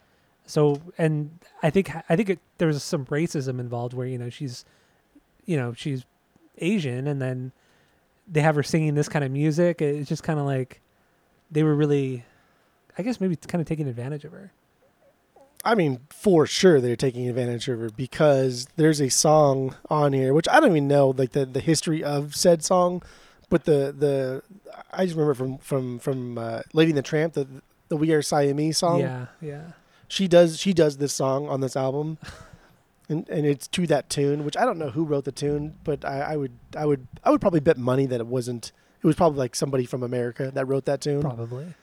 So 0.46 0.82
and 0.98 1.40
I 1.64 1.70
think 1.70 1.92
I 2.10 2.16
think 2.16 2.30
it, 2.30 2.40
there 2.58 2.68
was 2.68 2.84
some 2.84 3.06
racism 3.06 3.60
involved 3.60 3.94
where 3.94 4.08
you 4.08 4.18
know 4.18 4.30
she's, 4.30 4.66
you 5.46 5.58
know 5.58 5.74
she's 5.74 6.06
Asian, 6.60 7.08
and 7.08 7.22
then 7.22 7.52
they 8.28 8.42
have 8.42 8.56
her 8.56 8.64
singing 8.64 8.96
this 8.96 9.10
kind 9.10 9.24
of 9.24 9.32
music. 9.32 9.82
It's 9.82 10.10
just 10.10 10.24
kind 10.24 10.40
of 10.40 10.46
like 10.46 10.82
they 11.52 11.64
were 11.64 11.76
really, 11.76 12.24
I 12.98 13.04
guess 13.04 13.20
maybe 13.20 13.34
it's 13.34 13.48
kind 13.48 13.62
of 13.62 13.68
taking 13.68 13.88
advantage 13.88 14.24
of 14.26 14.32
her. 14.32 14.52
I 15.64 15.74
mean, 15.74 16.02
for 16.10 16.46
sure 16.46 16.80
they're 16.80 16.96
taking 16.96 17.28
advantage 17.28 17.68
of 17.68 17.80
her 17.80 17.90
because 17.90 18.68
there's 18.76 19.02
a 19.02 19.10
song 19.10 19.76
on 19.90 20.14
here 20.14 20.34
which 20.34 20.48
I 20.48 20.60
don't 20.60 20.70
even 20.70 20.88
know 20.88 21.10
like 21.10 21.32
the, 21.32 21.46
the 21.46 21.60
history 21.60 22.04
of 22.04 22.36
said 22.36 22.64
song, 22.64 23.02
but 23.50 23.66
the 23.66 23.94
the 23.98 24.44
I 24.92 25.06
just 25.06 25.16
remember 25.16 25.34
from 25.34 25.58
from 25.58 26.00
from 26.00 26.38
uh, 26.38 26.62
Lady 26.74 26.92
and 26.92 26.98
the 26.98 27.02
Tramp 27.02 27.34
the 27.34 27.48
the 27.88 27.98
We 27.98 28.12
Are 28.14 28.22
Siamese 28.22 28.78
song. 28.78 29.00
Yeah, 29.00 29.26
yeah. 29.42 29.72
She 30.08 30.28
does 30.28 30.60
she 30.60 30.72
does 30.72 30.98
this 30.98 31.14
song 31.14 31.48
on 31.50 31.62
this 31.62 31.76
album, 31.76 32.20
and 33.10 33.28
and 33.28 33.46
it's 33.46 33.68
to 33.70 33.88
that 33.88 34.10
tune, 34.10 34.46
which 34.46 34.56
I 34.56 34.66
don't 34.66 34.78
know 34.78 34.92
who 34.92 35.04
wrote 35.04 35.26
the 35.26 35.32
tune, 35.32 35.76
but 35.84 36.06
I, 36.06 36.20
I 36.20 36.38
would 36.38 36.54
I 36.78 36.86
would 36.86 37.08
I 37.24 37.32
would 37.32 37.42
probably 37.42 37.60
bet 37.60 37.78
money 37.78 38.06
that 38.06 38.20
it 38.20 38.28
wasn't. 38.28 38.72
It 39.02 39.08
was 39.08 39.16
probably 39.16 39.40
like 39.40 39.56
somebody 39.56 39.86
from 39.86 40.04
America 40.04 40.52
that 40.54 40.66
wrote 40.66 40.86
that 40.86 41.02
tune. 41.02 41.22
Probably. 41.22 41.74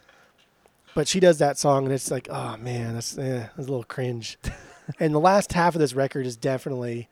But 0.95 1.09
she 1.09 1.21
does 1.21 1.39
that 1.39 1.59
song, 1.59 1.85
and 1.85 1.93
it's 1.93 2.11
like, 2.11 2.29
oh 2.31 2.57
man, 2.59 2.95
that's 2.95 3.17
eh, 3.17 3.47
that's 3.57 3.57
a 3.59 3.71
little 3.71 3.85
cringe. 3.85 4.39
and 5.01 5.15
the 5.15 5.21
last 5.21 5.53
half 5.53 5.75
of 5.75 5.81
this 5.81 5.95
record 5.95 6.27
is 6.27 6.37
definitely 6.37 7.09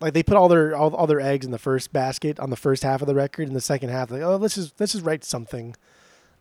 like 0.00 0.14
they 0.14 0.22
put 0.22 0.36
all 0.36 0.48
their 0.48 0.74
all, 0.76 0.94
all 0.94 1.06
their 1.06 1.20
eggs 1.20 1.46
in 1.46 1.52
the 1.52 1.58
first 1.58 1.92
basket 1.92 2.40
on 2.40 2.50
the 2.50 2.56
first 2.56 2.82
half 2.82 3.00
of 3.00 3.06
the 3.06 3.14
record, 3.14 3.46
and 3.46 3.56
the 3.56 3.60
second 3.60 3.90
half 3.90 4.10
like, 4.10 4.22
oh, 4.22 4.36
let's 4.36 4.56
just 4.56 4.78
let's 4.80 4.92
just 4.92 5.04
write 5.04 5.24
something. 5.24 5.76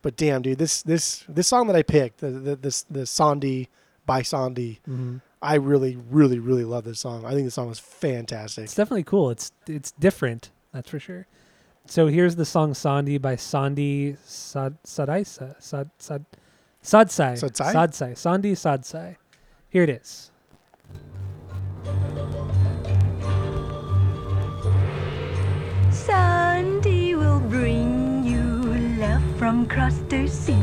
But 0.02 0.18
damn, 0.18 0.42
dude, 0.42 0.58
this 0.58 0.82
this 0.82 1.24
this 1.30 1.48
song 1.48 1.68
that 1.68 1.76
I 1.76 1.84
picked, 1.84 2.20
the 2.20 2.32
the 2.32 2.56
this 2.56 2.84
the 2.84 3.06
Sandi 3.06 3.70
by 4.06 4.24
Sandi, 4.24 4.80
hmm 4.86 5.18
I 5.44 5.56
really 5.56 5.98
really 6.10 6.40
really 6.40 6.66
love 6.66 6.84
this 6.84 7.00
song. 7.00 7.26
I 7.26 7.34
think 7.34 7.46
the 7.46 7.52
song 7.52 7.70
is 7.72 7.80
fantastic. 7.80 8.66
It's 8.66 8.76
definitely 8.76 9.04
cool. 9.04 9.32
It's 9.32 9.52
it's 9.68 9.92
different. 9.92 10.52
That's 10.74 10.90
for 10.90 11.00
sure. 11.00 11.28
So 11.86 12.08
here's 12.08 12.36
the 12.36 12.46
song 12.46 12.74
Sandi 12.74 13.18
by 13.18 13.36
Sandi 13.36 14.16
Sad 14.24 14.78
Sadaisa 14.86 15.62
Sad 15.62 15.90
Sad 15.98 16.26
Sadsai 16.82 17.34
Sadsai? 17.34 17.74
Sadsai 17.74 18.18
Sandi 18.18 18.54
Sadsai. 18.54 19.18
Here 19.70 19.84
it 19.84 19.90
is. 19.90 20.32
Sandy 25.92 27.16
will 27.16 27.40
bring 27.40 28.24
you 28.24 28.74
love 29.00 29.24
from 29.38 29.66
across 29.66 29.98
the 30.10 30.28
sea, 30.28 30.54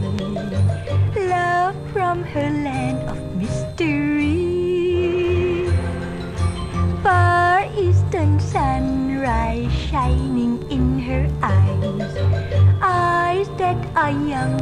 that 14.08 14.52
are 14.52 14.57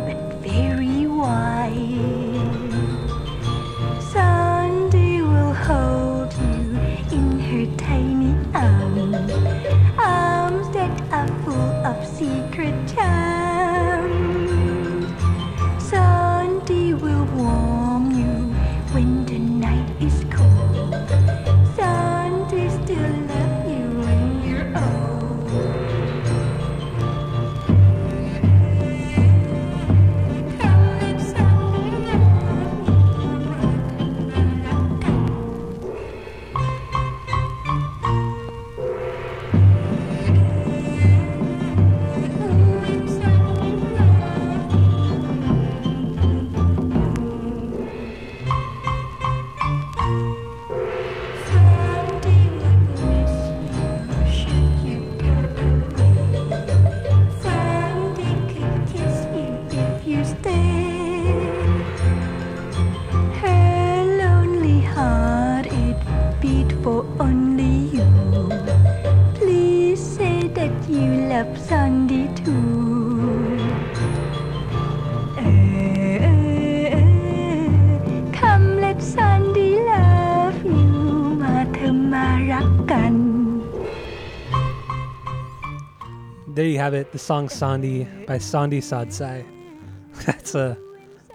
There 86.57 86.65
you 86.65 86.79
have 86.79 86.95
it. 86.95 87.13
The 87.13 87.19
song 87.19 87.51
Sandi 87.51 88.05
by 88.27 88.39
Sandi 88.39 88.81
Sadsai. 88.81 89.45
That's 90.25 90.55
a, 90.55 90.75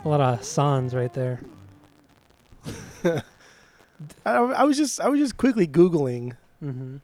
a 0.04 0.10
lot 0.10 0.20
of 0.20 0.44
songs 0.44 0.96
right 0.96 1.14
there. 1.14 1.42
I, 3.06 3.22
I 4.26 4.64
was 4.64 4.78
just 4.78 5.00
I 5.00 5.10
was 5.10 5.20
just 5.20 5.38
quickly 5.38 5.68
googling. 5.68 6.38
Mm-hmm. 6.64 6.98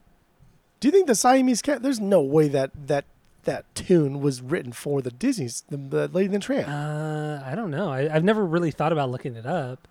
Do 0.80 0.88
you 0.88 0.92
think 0.92 1.06
the 1.06 1.14
Siamese 1.14 1.62
cat? 1.62 1.84
There's 1.84 2.00
no 2.00 2.20
way 2.20 2.48
that 2.48 2.72
that 2.88 3.06
that 3.44 3.76
tune 3.76 4.20
was 4.20 4.42
written 4.42 4.72
for 4.72 5.04
the 5.04 5.12
Disney's 5.12 5.64
the, 5.70 5.78
the 5.78 6.08
Lady 6.08 6.26
and 6.26 6.34
the 6.34 6.40
Tramp. 6.40 6.68
Uh, 6.68 7.44
I 7.46 7.54
don't 7.54 7.70
know. 7.70 7.92
I, 7.92 8.12
I've 8.12 8.24
never 8.24 8.44
really 8.44 8.72
thought 8.72 8.92
about 8.92 9.12
looking 9.12 9.36
it 9.36 9.46
up. 9.46 9.88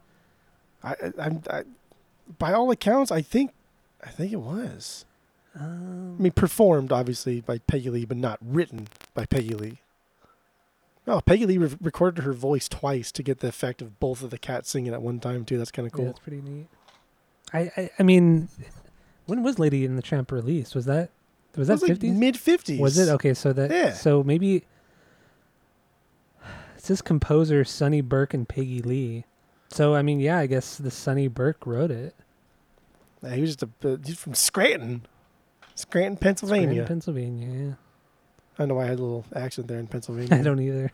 I, 0.83 0.97
I, 1.17 1.31
I, 1.49 1.63
by 2.41 2.53
all 2.53 2.73
accounts, 2.73 3.13
I 3.13 3.23
think 3.23 3.53
I 4.03 4.09
think 4.09 4.33
it 4.33 4.41
was. 4.41 5.05
Um, 5.59 6.17
I 6.19 6.23
mean, 6.23 6.33
performed 6.33 6.93
obviously 6.93 7.41
by 7.41 7.59
Peggy 7.59 7.91
Lee, 7.91 8.05
but 8.05 8.17
not 8.19 8.39
written 8.43 8.89
by 9.15 9.25
Peggy 9.27 9.55
Lee. 9.55 9.79
Oh, 11.09 11.21
Peggy 11.21 11.47
Lee 11.47 11.57
re- 11.59 11.77
recorded 11.81 12.25
her 12.25 12.33
voice 12.33 12.69
twice 12.69 13.13
to 13.13 13.23
get 13.23 13.39
the 13.39 13.49
effect 13.49 13.81
of 13.81 13.99
both 14.01 14.23
of 14.23 14.31
the 14.31 14.39
cats 14.39 14.69
singing 14.71 14.93
at 14.93 15.01
one 15.03 15.21
time 15.21 15.45
too. 15.45 15.57
That's 15.57 15.71
kind 15.71 15.87
of 15.87 15.93
Yeah, 15.93 15.97
cool. 15.97 16.07
that's 16.07 16.19
pretty 16.19 16.43
neat. 16.43 16.67
I, 17.55 17.71
I 17.77 17.91
I 18.01 18.03
mean, 18.03 18.49
when 19.27 19.43
was 19.43 19.59
Lady 19.59 19.85
in 19.85 19.97
the 19.97 20.03
Tramp 20.03 20.33
released? 20.33 20.75
Was 20.75 20.85
that 20.87 21.11
was 21.57 21.69
that 21.69 21.81
fifties? 21.81 22.13
mid 22.13 22.37
fifties? 22.39 22.81
was 22.81 22.99
it 22.99 23.09
okay? 23.09 23.33
So 23.35 23.53
that 23.53 23.71
Yeah. 23.71 23.93
so 23.93 24.23
maybe 24.25 24.65
it's 26.77 26.89
this 26.89 27.01
composer 27.03 27.65
Sonny 27.65 28.01
Burke 28.01 28.35
and 28.35 28.49
Peggy 28.49 28.83
Lee. 28.83 29.25
So 29.71 29.95
I 29.95 30.03
mean, 30.03 30.21
yeah, 30.21 30.39
I 30.39 30.47
guess 30.47 30.77
the 30.77 30.91
Sonny 30.91 31.29
Burke 31.29 31.67
wrote 31.67 31.91
it. 31.91 32.15
Yeah, 33.23 33.35
he 33.37 33.41
was 33.41 33.57
just 33.57 33.63
a, 33.85 33.93
uh, 33.93 33.97
he's 34.05 34.19
from 34.19 34.35
Scranton, 34.35 35.07
Scranton, 35.77 36.17
Pennsylvania. 36.17 36.67
Scranton, 36.67 36.87
Pennsylvania. 36.87 37.41
Pennsylvania. 37.45 37.79
I 38.55 38.63
don't 38.63 38.69
know 38.69 38.75
why 38.75 38.85
I 38.85 38.89
had 38.89 38.99
a 38.99 39.03
little 39.03 39.25
accent 39.35 39.69
there 39.69 39.79
in 39.79 39.87
Pennsylvania. 39.87 40.35
I 40.39 40.43
don't 40.43 40.61
either. 40.61 40.93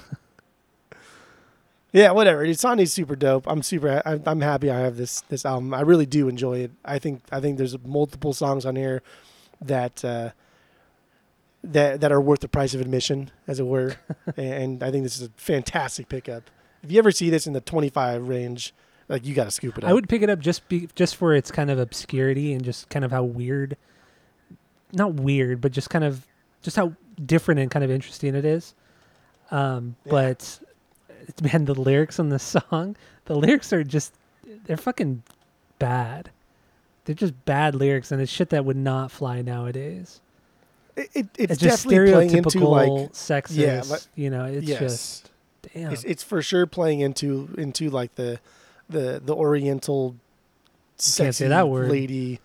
Yeah, 1.92 2.12
whatever. 2.12 2.42
It's 2.42 2.62
Sandy's 2.62 2.92
super 2.92 3.14
dope. 3.14 3.44
I'm 3.46 3.62
super. 3.62 4.00
I'm, 4.06 4.22
I'm 4.24 4.40
happy 4.40 4.70
I 4.70 4.80
have 4.80 4.96
this 4.96 5.20
this 5.22 5.44
album. 5.44 5.74
I 5.74 5.82
really 5.82 6.06
do 6.06 6.26
enjoy 6.26 6.60
it. 6.60 6.70
I 6.84 6.98
think 6.98 7.22
I 7.30 7.38
think 7.38 7.58
there's 7.58 7.78
multiple 7.84 8.32
songs 8.32 8.64
on 8.64 8.76
here 8.76 9.02
that 9.60 10.02
uh, 10.02 10.30
that 11.62 12.00
that 12.00 12.10
are 12.10 12.20
worth 12.20 12.40
the 12.40 12.48
price 12.48 12.72
of 12.72 12.80
admission, 12.80 13.30
as 13.46 13.60
it 13.60 13.66
were. 13.66 13.96
and 14.38 14.82
I 14.82 14.90
think 14.90 15.04
this 15.04 15.20
is 15.20 15.28
a 15.28 15.30
fantastic 15.36 16.08
pickup. 16.08 16.44
If 16.82 16.90
you 16.90 16.98
ever 16.98 17.12
see 17.12 17.28
this 17.28 17.46
in 17.46 17.52
the 17.52 17.60
25 17.60 18.26
range, 18.26 18.74
like 19.08 19.26
you 19.26 19.34
got 19.34 19.44
to 19.44 19.50
scoop 19.50 19.78
it 19.78 19.84
up. 19.84 19.90
I 19.90 19.92
would 19.92 20.08
pick 20.08 20.22
it 20.22 20.30
up 20.30 20.38
just 20.38 20.68
be, 20.68 20.88
just 20.94 21.16
for 21.16 21.34
its 21.34 21.50
kind 21.50 21.70
of 21.70 21.78
obscurity 21.78 22.52
and 22.52 22.64
just 22.64 22.88
kind 22.88 23.04
of 23.04 23.10
how 23.10 23.22
weird, 23.22 23.76
not 24.92 25.14
weird, 25.14 25.60
but 25.60 25.72
just 25.72 25.90
kind 25.90 26.04
of 26.04 26.26
just 26.62 26.76
how 26.76 26.92
different 27.24 27.60
and 27.60 27.70
kind 27.70 27.84
of 27.84 27.90
interesting 27.90 28.34
it 28.34 28.44
is. 28.44 28.74
Um, 29.50 29.96
Yeah. 30.04 30.10
But 30.12 30.60
man, 31.42 31.64
the 31.66 31.74
lyrics 31.74 32.18
on 32.18 32.28
the 32.30 32.38
song, 32.40 32.96
the 33.26 33.34
lyrics 33.36 33.72
are 33.72 33.84
just 33.84 34.14
they're 34.64 34.76
fucking 34.76 35.22
bad. 35.78 36.30
They're 37.04 37.14
just 37.14 37.44
bad 37.44 37.74
lyrics, 37.74 38.12
and 38.12 38.22
it's 38.22 38.30
shit 38.30 38.50
that 38.50 38.64
would 38.64 38.76
not 38.76 39.10
fly 39.10 39.42
nowadays. 39.42 40.20
It, 40.94 41.10
it, 41.14 41.26
it's, 41.38 41.52
It's, 41.54 41.62
just 41.62 41.84
definitely 41.84 42.12
playing 42.12 42.36
into 42.36 42.50
stereotypical 42.50 42.70
like 42.70 43.12
sexist. 43.12 43.56
yeah, 43.56 43.82
like- 43.88 44.02
you 44.14 44.30
know, 44.30 44.44
it's 44.44 44.66
yes. 44.66 44.78
just 44.78 45.30
damn. 45.74 45.90
It's, 45.92 46.04
it's 46.04 46.22
for 46.22 46.42
sure 46.42 46.66
playing 46.66 47.00
into 47.00 47.48
into 47.58 47.90
like 47.90 48.14
the 48.14 48.38
the 48.92 49.20
the 49.24 49.34
Oriental 49.34 50.16
Can't 51.16 51.34
say 51.34 51.48
that 51.48 51.68
word. 51.68 51.90
lady. 51.90 52.38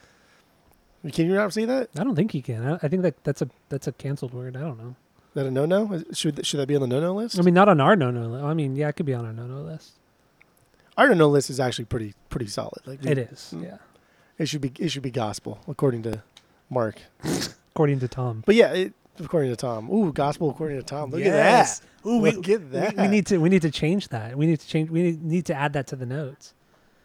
Can 1.13 1.27
you 1.27 1.36
not 1.36 1.53
say 1.53 1.65
that? 1.65 1.89
I 1.97 2.03
don't 2.03 2.15
think 2.15 2.33
you 2.33 2.41
can. 2.41 2.65
I, 2.65 2.75
I 2.83 2.88
think 2.88 3.03
that 3.03 3.23
that's 3.23 3.41
a 3.41 3.49
that's 3.69 3.88
a 3.88 3.91
canceled 3.91 4.33
word. 4.33 4.57
I 4.57 4.62
don't 4.62 4.77
know. 4.77 4.95
Is 5.29 5.33
that 5.36 5.45
a 5.45 5.51
no 5.51 5.65
no? 5.65 6.03
Should 6.13 6.45
should 6.45 6.60
that 6.60 6.67
be 6.67 6.75
on 6.75 6.81
the 6.81 6.88
no 6.88 6.99
no 6.99 7.13
list? 7.13 7.38
I 7.39 7.43
mean, 7.43 7.53
not 7.53 7.69
on 7.69 7.79
our 7.79 7.95
no 7.95 8.10
no. 8.12 8.27
List. 8.27 8.43
I 8.43 8.53
mean, 8.53 8.75
yeah, 8.75 8.88
it 8.89 8.95
could 8.95 9.05
be 9.05 9.13
on 9.13 9.25
our 9.25 9.33
no 9.33 9.45
no 9.45 9.62
list. 9.62 9.91
Our 10.97 11.10
no 11.10 11.13
no 11.13 11.29
list 11.29 11.49
is 11.49 11.60
actually 11.60 11.86
pretty 11.86 12.15
pretty 12.29 12.48
solid. 12.48 12.81
Like 12.85 13.06
It 13.06 13.17
is, 13.19 13.54
Mm. 13.56 13.63
yeah. 13.63 13.77
It 14.39 14.48
should 14.48 14.62
be 14.62 14.71
it 14.79 14.89
should 14.89 15.04
be 15.04 15.12
gospel 15.12 15.60
according 15.67 16.04
to 16.04 16.23
Mark. 16.69 17.00
According 17.73 18.00
to 18.00 18.08
Tom. 18.08 18.41
But 18.43 18.56
yeah, 18.56 18.73
it, 18.73 18.93
according 19.19 19.49
to 19.51 19.55
Tom. 19.55 19.89
Ooh, 19.91 20.11
gospel 20.13 20.49
according 20.49 20.77
to 20.77 20.83
Tom. 20.83 21.11
Look 21.11 21.19
Yes. 21.21 21.81
at 21.81 22.03
that. 22.03 22.09
Ooh, 22.09 22.19
we- 22.19 22.31
look 22.31 22.47
at 22.49 22.61
We, 22.61 22.67
that. 22.67 22.97
we 22.97 23.07
need 23.07 23.25
to 23.27 23.37
we 23.37 23.49
need 23.49 23.61
to 23.63 23.71
change 23.71 24.07
that. 24.09 24.37
We 24.37 24.45
need 24.45 24.59
to 24.59 24.67
change. 24.67 24.89
We 24.89 25.17
need, 25.21 25.45
to 25.47 25.53
add 25.55 25.73
that 25.73 25.87
to 25.87 25.95
the 25.95 26.05
notes. 26.05 26.53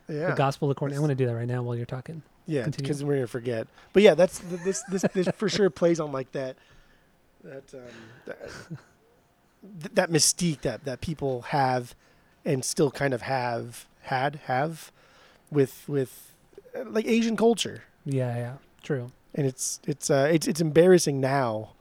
yeah. 0.09 0.31
The 0.31 0.37
gospel 0.37 0.71
according. 0.71 0.97
I'm 0.97 1.03
going 1.03 1.17
to 1.17 1.23
do 1.23 1.27
that 1.27 1.35
right 1.35 1.49
now 1.49 1.63
while 1.63 1.77
you're 1.77 1.87
talking. 1.87 2.23
Yeah, 2.47 2.67
because 2.69 3.05
we're 3.05 3.15
gonna 3.15 3.27
forget. 3.29 3.69
But 3.93 4.03
yeah, 4.03 4.15
that's 4.15 4.41
this 4.65 4.83
this 4.91 5.05
this 5.15 5.29
for 5.37 5.49
sure 5.49 5.71
plays 5.71 6.01
on 6.01 6.11
like 6.11 6.33
that 6.33 6.57
that 7.45 7.73
um, 7.73 7.81
that, 8.27 8.39
th- 9.81 9.93
that 9.95 10.11
mystique 10.11 10.63
that 10.63 10.85
that 10.85 11.01
people 11.01 11.43
have 11.43 11.95
and 12.45 12.65
still 12.65 12.91
kind 12.91 13.15
of 13.15 13.23
have 13.23 13.87
had 14.03 14.41
have 14.47 14.91
with 15.53 15.85
with 15.89 16.33
uh, 16.77 16.83
like 16.91 17.07
Asian 17.07 17.37
culture, 17.37 17.85
Yeah, 18.05 18.37
yeah, 18.37 18.53
true. 18.83 19.13
and 19.37 19.47
it's 19.47 19.79
it's 19.87 20.11
uh 20.11 20.29
it's 20.33 20.49
it's 20.49 20.61
embarrassing 20.61 21.21
now 21.21 21.75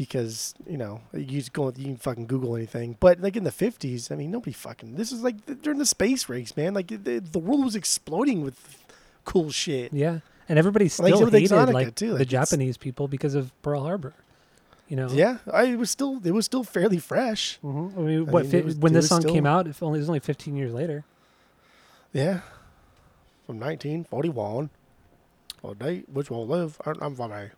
because 0.00 0.54
you 0.66 0.78
know 0.78 1.02
you 1.12 1.26
just 1.26 1.52
go 1.52 1.70
you 1.76 1.84
can 1.84 1.96
fucking 1.98 2.26
Google 2.26 2.56
anything, 2.56 2.96
but 3.00 3.20
like 3.20 3.36
in 3.36 3.44
the 3.44 3.52
fifties, 3.52 4.10
I 4.10 4.14
mean 4.14 4.30
nobody 4.30 4.52
fucking 4.52 4.94
this 4.94 5.12
is 5.12 5.22
like 5.22 5.36
during 5.60 5.78
the 5.78 5.84
space 5.84 6.26
race, 6.26 6.56
man. 6.56 6.72
Like 6.72 6.86
the, 6.86 7.18
the 7.18 7.38
world 7.38 7.62
was 7.62 7.76
exploding 7.76 8.40
with 8.40 8.78
cool 9.26 9.50
shit. 9.50 9.92
Yeah, 9.92 10.20
and 10.48 10.58
everybody 10.58 10.86
Like 10.86 10.92
still 10.92 11.24
of 11.24 11.32
hated 11.34 11.50
like 11.74 11.94
too, 11.94 12.06
the 12.06 12.12
like, 12.14 12.20
it's- 12.22 12.48
Japanese 12.48 12.78
people 12.78 13.08
because 13.08 13.34
of 13.34 13.52
Pearl 13.60 13.82
Harbor. 13.82 14.14
You 14.88 14.96
know. 14.96 15.08
Yeah, 15.10 15.36
I 15.52 15.64
it 15.64 15.76
was 15.78 15.90
still 15.90 16.18
it 16.24 16.30
was 16.32 16.46
still 16.46 16.64
fairly 16.64 16.96
fresh. 16.98 17.58
Mhm. 17.62 17.94
I 17.94 18.00
mean, 18.00 18.28
I 18.30 18.32
mean, 18.32 18.50
fi- 18.50 18.60
was- 18.62 18.76
when 18.76 18.94
this 18.94 19.06
song 19.10 19.20
still- 19.20 19.34
came 19.34 19.44
out, 19.44 19.66
it 19.68 19.76
only 19.82 19.98
it 19.98 20.00
was 20.00 20.08
only 20.08 20.20
15 20.20 20.56
years 20.56 20.72
later. 20.72 21.04
Yeah, 22.14 22.40
from 23.44 23.58
1941. 23.60 24.70
Well, 25.60 25.74
date 25.74 26.08
which 26.08 26.30
will 26.30 26.46
live. 26.46 26.80
I'm 26.86 27.14
funny. 27.14 27.50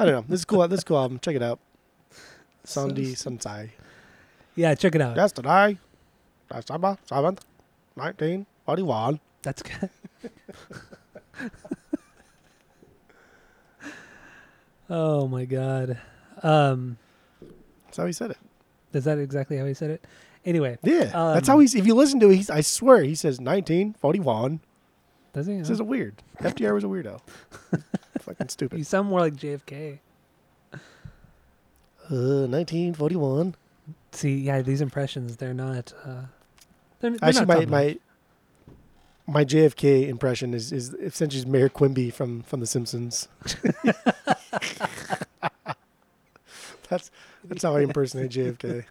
I 0.00 0.04
don't 0.06 0.14
know. 0.14 0.24
This 0.26 0.40
is 0.40 0.44
cool. 0.46 0.66
This 0.66 0.78
is 0.78 0.84
cool 0.84 0.96
album. 0.98 1.18
Check 1.18 1.36
it 1.36 1.42
out. 1.42 1.58
Sunday 2.64 3.12
Sunsai. 3.12 3.68
Yeah, 4.56 4.74
check 4.74 4.94
it 4.94 5.00
out. 5.02 5.14
Yesterday, 5.14 5.76
December 6.50 6.96
seventh, 7.04 7.44
nineteen 7.96 8.46
forty-one. 8.64 9.20
That's 9.42 9.62
good. 9.62 9.90
oh 14.88 15.28
my 15.28 15.44
god. 15.44 15.98
Um, 16.42 16.96
That's 17.86 17.98
how 17.98 18.06
he 18.06 18.12
said 18.12 18.30
it. 18.30 18.38
is 18.94 19.04
that 19.04 19.18
exactly 19.18 19.58
how 19.58 19.66
he 19.66 19.74
said 19.74 19.90
it? 19.90 20.04
Anyway, 20.46 20.78
Yeah, 20.82 21.04
that's 21.04 21.48
Um, 21.48 21.52
how 21.54 21.58
he's. 21.58 21.74
If 21.74 21.86
you 21.86 21.94
listen 21.94 22.18
to 22.20 22.30
it, 22.30 22.36
he's, 22.36 22.48
I 22.48 22.62
swear 22.62 23.02
he 23.02 23.14
says 23.14 23.38
nineteen 23.40 23.92
forty-one. 23.94 24.60
does 25.34 25.46
he? 25.46 25.56
This 25.58 25.68
is 25.70 25.80
a 25.80 25.84
weird. 25.84 26.14
FDR 26.40 26.72
was 26.72 26.84
a 26.84 26.86
weirdo. 26.86 27.20
Fucking 28.30 28.48
stupid. 28.48 28.78
you 28.78 28.84
sound 28.84 29.08
more 29.08 29.20
like 29.20 29.34
JFK. 29.34 29.98
Uh, 30.72 32.46
nineteen 32.46 32.94
forty-one. 32.94 33.54
See, 34.12 34.34
yeah, 34.36 34.62
these 34.62 34.80
impressions, 34.80 35.36
they're 35.36 35.54
not. 35.54 35.92
Uh, 36.04 36.22
they're, 37.00 37.10
they're 37.10 37.18
Actually, 37.22 37.46
not 37.46 37.58
my 37.58 37.64
my 37.66 37.98
my 39.26 39.44
JFK 39.44 40.08
impression 40.08 40.54
is 40.54 40.72
is 40.72 40.94
essentially 40.94 41.44
Mayor 41.44 41.68
Quimby 41.68 42.10
from 42.10 42.42
from 42.42 42.60
The 42.60 42.66
Simpsons. 42.66 43.28
that's 46.88 47.10
that's 47.44 47.62
how 47.62 47.76
I 47.76 47.82
impersonate 47.82 48.30
JFK. 48.30 48.84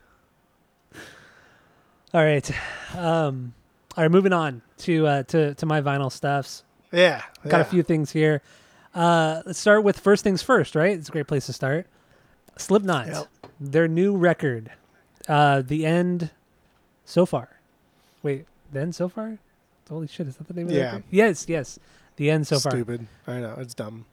All 2.13 2.23
right. 2.23 2.51
Um, 2.95 3.53
all 3.95 4.03
right, 4.03 4.11
moving 4.11 4.33
on 4.33 4.61
to 4.79 5.05
uh, 5.05 5.23
to 5.23 5.53
to 5.55 5.65
my 5.65 5.81
vinyl 5.81 6.11
stuffs. 6.11 6.63
Yeah, 6.91 7.21
Got 7.43 7.57
yeah. 7.57 7.61
a 7.61 7.65
few 7.65 7.83
things 7.83 8.11
here. 8.11 8.41
Uh, 8.93 9.41
let's 9.45 9.59
start 9.59 9.83
with 9.83 9.99
first 9.99 10.23
things 10.23 10.41
first, 10.41 10.75
right? 10.75 10.97
It's 10.97 11.09
a 11.09 11.11
great 11.11 11.27
place 11.27 11.45
to 11.45 11.53
start. 11.53 11.87
Slipknot, 12.57 13.07
Yep. 13.07 13.27
their 13.59 13.87
new 13.87 14.15
record, 14.17 14.71
uh, 15.27 15.61
the 15.61 15.85
end, 15.85 16.31
so 17.05 17.25
far. 17.25 17.49
Wait, 18.23 18.45
the 18.71 18.81
end 18.81 18.95
so 18.95 19.07
far? 19.07 19.37
Holy 19.89 20.07
shit! 20.07 20.27
Is 20.27 20.35
that 20.37 20.47
the 20.47 20.53
name 20.53 20.67
of 20.67 20.73
the 20.73 20.79
Yeah. 20.79 20.85
record? 20.87 21.03
Yes, 21.09 21.45
yes. 21.47 21.79
The 22.17 22.29
end 22.29 22.45
so 22.47 22.59
far. 22.59 22.71
Stupid. 22.73 23.07
I 23.25 23.39
know 23.39 23.55
it's 23.59 23.73
dumb. 23.73 24.05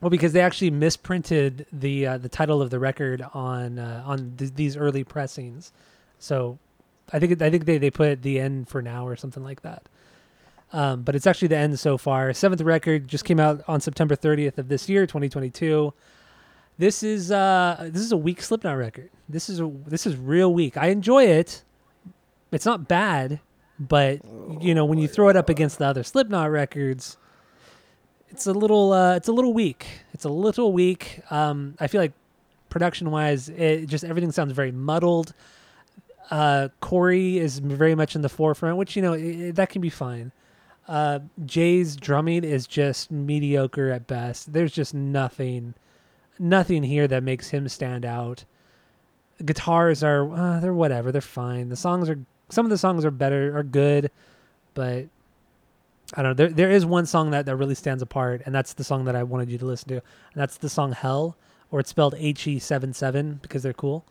Well, 0.00 0.08
because 0.10 0.32
they 0.32 0.40
actually 0.40 0.70
misprinted 0.70 1.66
the 1.72 2.06
uh, 2.06 2.18
the 2.18 2.28
title 2.28 2.62
of 2.62 2.70
the 2.70 2.78
record 2.78 3.24
on 3.34 3.78
uh, 3.78 4.02
on 4.06 4.34
th- 4.38 4.54
these 4.54 4.76
early 4.76 5.02
pressings, 5.04 5.72
so 6.18 6.58
I 7.12 7.18
think 7.18 7.32
it, 7.32 7.42
I 7.42 7.50
think 7.50 7.64
they, 7.66 7.76
they 7.78 7.90
put 7.90 8.22
the 8.22 8.38
end 8.40 8.68
for 8.68 8.80
now 8.82 9.06
or 9.06 9.16
something 9.16 9.42
like 9.42 9.62
that. 9.62 9.82
Um, 10.74 11.02
but 11.02 11.14
it's 11.14 11.26
actually 11.28 11.48
the 11.48 11.56
end 11.56 11.78
so 11.78 11.96
far. 11.96 12.32
Seventh 12.32 12.60
record 12.60 13.06
just 13.06 13.24
came 13.24 13.38
out 13.38 13.62
on 13.68 13.80
September 13.80 14.16
30th 14.16 14.58
of 14.58 14.66
this 14.68 14.88
year, 14.88 15.06
2022. 15.06 15.94
This 16.78 17.04
is 17.04 17.30
uh 17.30 17.88
this 17.92 18.02
is 18.02 18.10
a 18.10 18.16
weak 18.16 18.42
Slipknot 18.42 18.76
record. 18.76 19.10
This 19.28 19.48
is 19.48 19.60
a 19.60 19.70
this 19.86 20.04
is 20.04 20.16
real 20.16 20.52
weak. 20.52 20.76
I 20.76 20.88
enjoy 20.88 21.26
it. 21.26 21.62
It's 22.50 22.66
not 22.66 22.88
bad, 22.88 23.38
but 23.78 24.20
you 24.60 24.74
know 24.74 24.84
when 24.84 24.98
you 24.98 25.06
throw 25.06 25.28
it 25.28 25.36
up 25.36 25.48
against 25.48 25.78
the 25.78 25.86
other 25.86 26.02
Slipknot 26.02 26.50
records, 26.50 27.16
it's 28.30 28.48
a 28.48 28.52
little 28.52 28.92
uh, 28.92 29.14
it's 29.14 29.28
a 29.28 29.32
little 29.32 29.54
weak. 29.54 29.86
It's 30.12 30.24
a 30.24 30.28
little 30.28 30.72
weak. 30.72 31.20
Um, 31.30 31.76
I 31.78 31.86
feel 31.86 32.00
like 32.00 32.12
production 32.68 33.12
wise, 33.12 33.48
it 33.48 33.86
just 33.86 34.02
everything 34.02 34.32
sounds 34.32 34.52
very 34.52 34.72
muddled. 34.72 35.32
Uh, 36.32 36.70
Corey 36.80 37.38
is 37.38 37.60
very 37.60 37.94
much 37.94 38.16
in 38.16 38.22
the 38.22 38.28
forefront, 38.28 38.76
which 38.78 38.96
you 38.96 39.02
know 39.02 39.12
i 39.12 39.18
i- 39.46 39.50
that 39.52 39.68
can 39.68 39.80
be 39.80 39.90
fine. 39.90 40.32
Uh, 40.86 41.20
Jay's 41.46 41.96
drumming 41.96 42.44
is 42.44 42.66
just 42.66 43.10
mediocre 43.10 43.90
at 43.90 44.06
best. 44.06 44.52
There's 44.52 44.72
just 44.72 44.92
nothing, 44.92 45.74
nothing 46.38 46.82
here 46.82 47.08
that 47.08 47.22
makes 47.22 47.48
him 47.48 47.68
stand 47.68 48.04
out. 48.04 48.44
Guitars 49.44 50.04
are 50.04 50.32
uh, 50.32 50.60
they're 50.60 50.74
whatever. 50.74 51.10
They're 51.10 51.20
fine. 51.20 51.68
The 51.68 51.76
songs 51.76 52.08
are 52.08 52.18
some 52.50 52.66
of 52.66 52.70
the 52.70 52.78
songs 52.78 53.04
are 53.04 53.10
better 53.10 53.56
are 53.56 53.62
good, 53.62 54.10
but 54.74 55.06
I 56.14 56.22
don't 56.22 56.30
know. 56.30 56.34
There 56.34 56.50
there 56.50 56.70
is 56.70 56.84
one 56.84 57.06
song 57.06 57.30
that, 57.30 57.46
that 57.46 57.56
really 57.56 57.74
stands 57.74 58.02
apart, 58.02 58.42
and 58.44 58.54
that's 58.54 58.74
the 58.74 58.84
song 58.84 59.06
that 59.06 59.16
I 59.16 59.22
wanted 59.22 59.50
you 59.50 59.58
to 59.58 59.66
listen 59.66 59.88
to. 59.88 59.94
And 59.94 60.02
that's 60.36 60.58
the 60.58 60.68
song 60.68 60.92
Hell, 60.92 61.36
or 61.70 61.80
it's 61.80 61.90
spelled 61.90 62.14
H 62.18 62.46
E 62.46 62.58
seven 62.58 62.92
seven 62.92 63.40
because 63.42 63.62
they're 63.62 63.72
cool. 63.72 64.04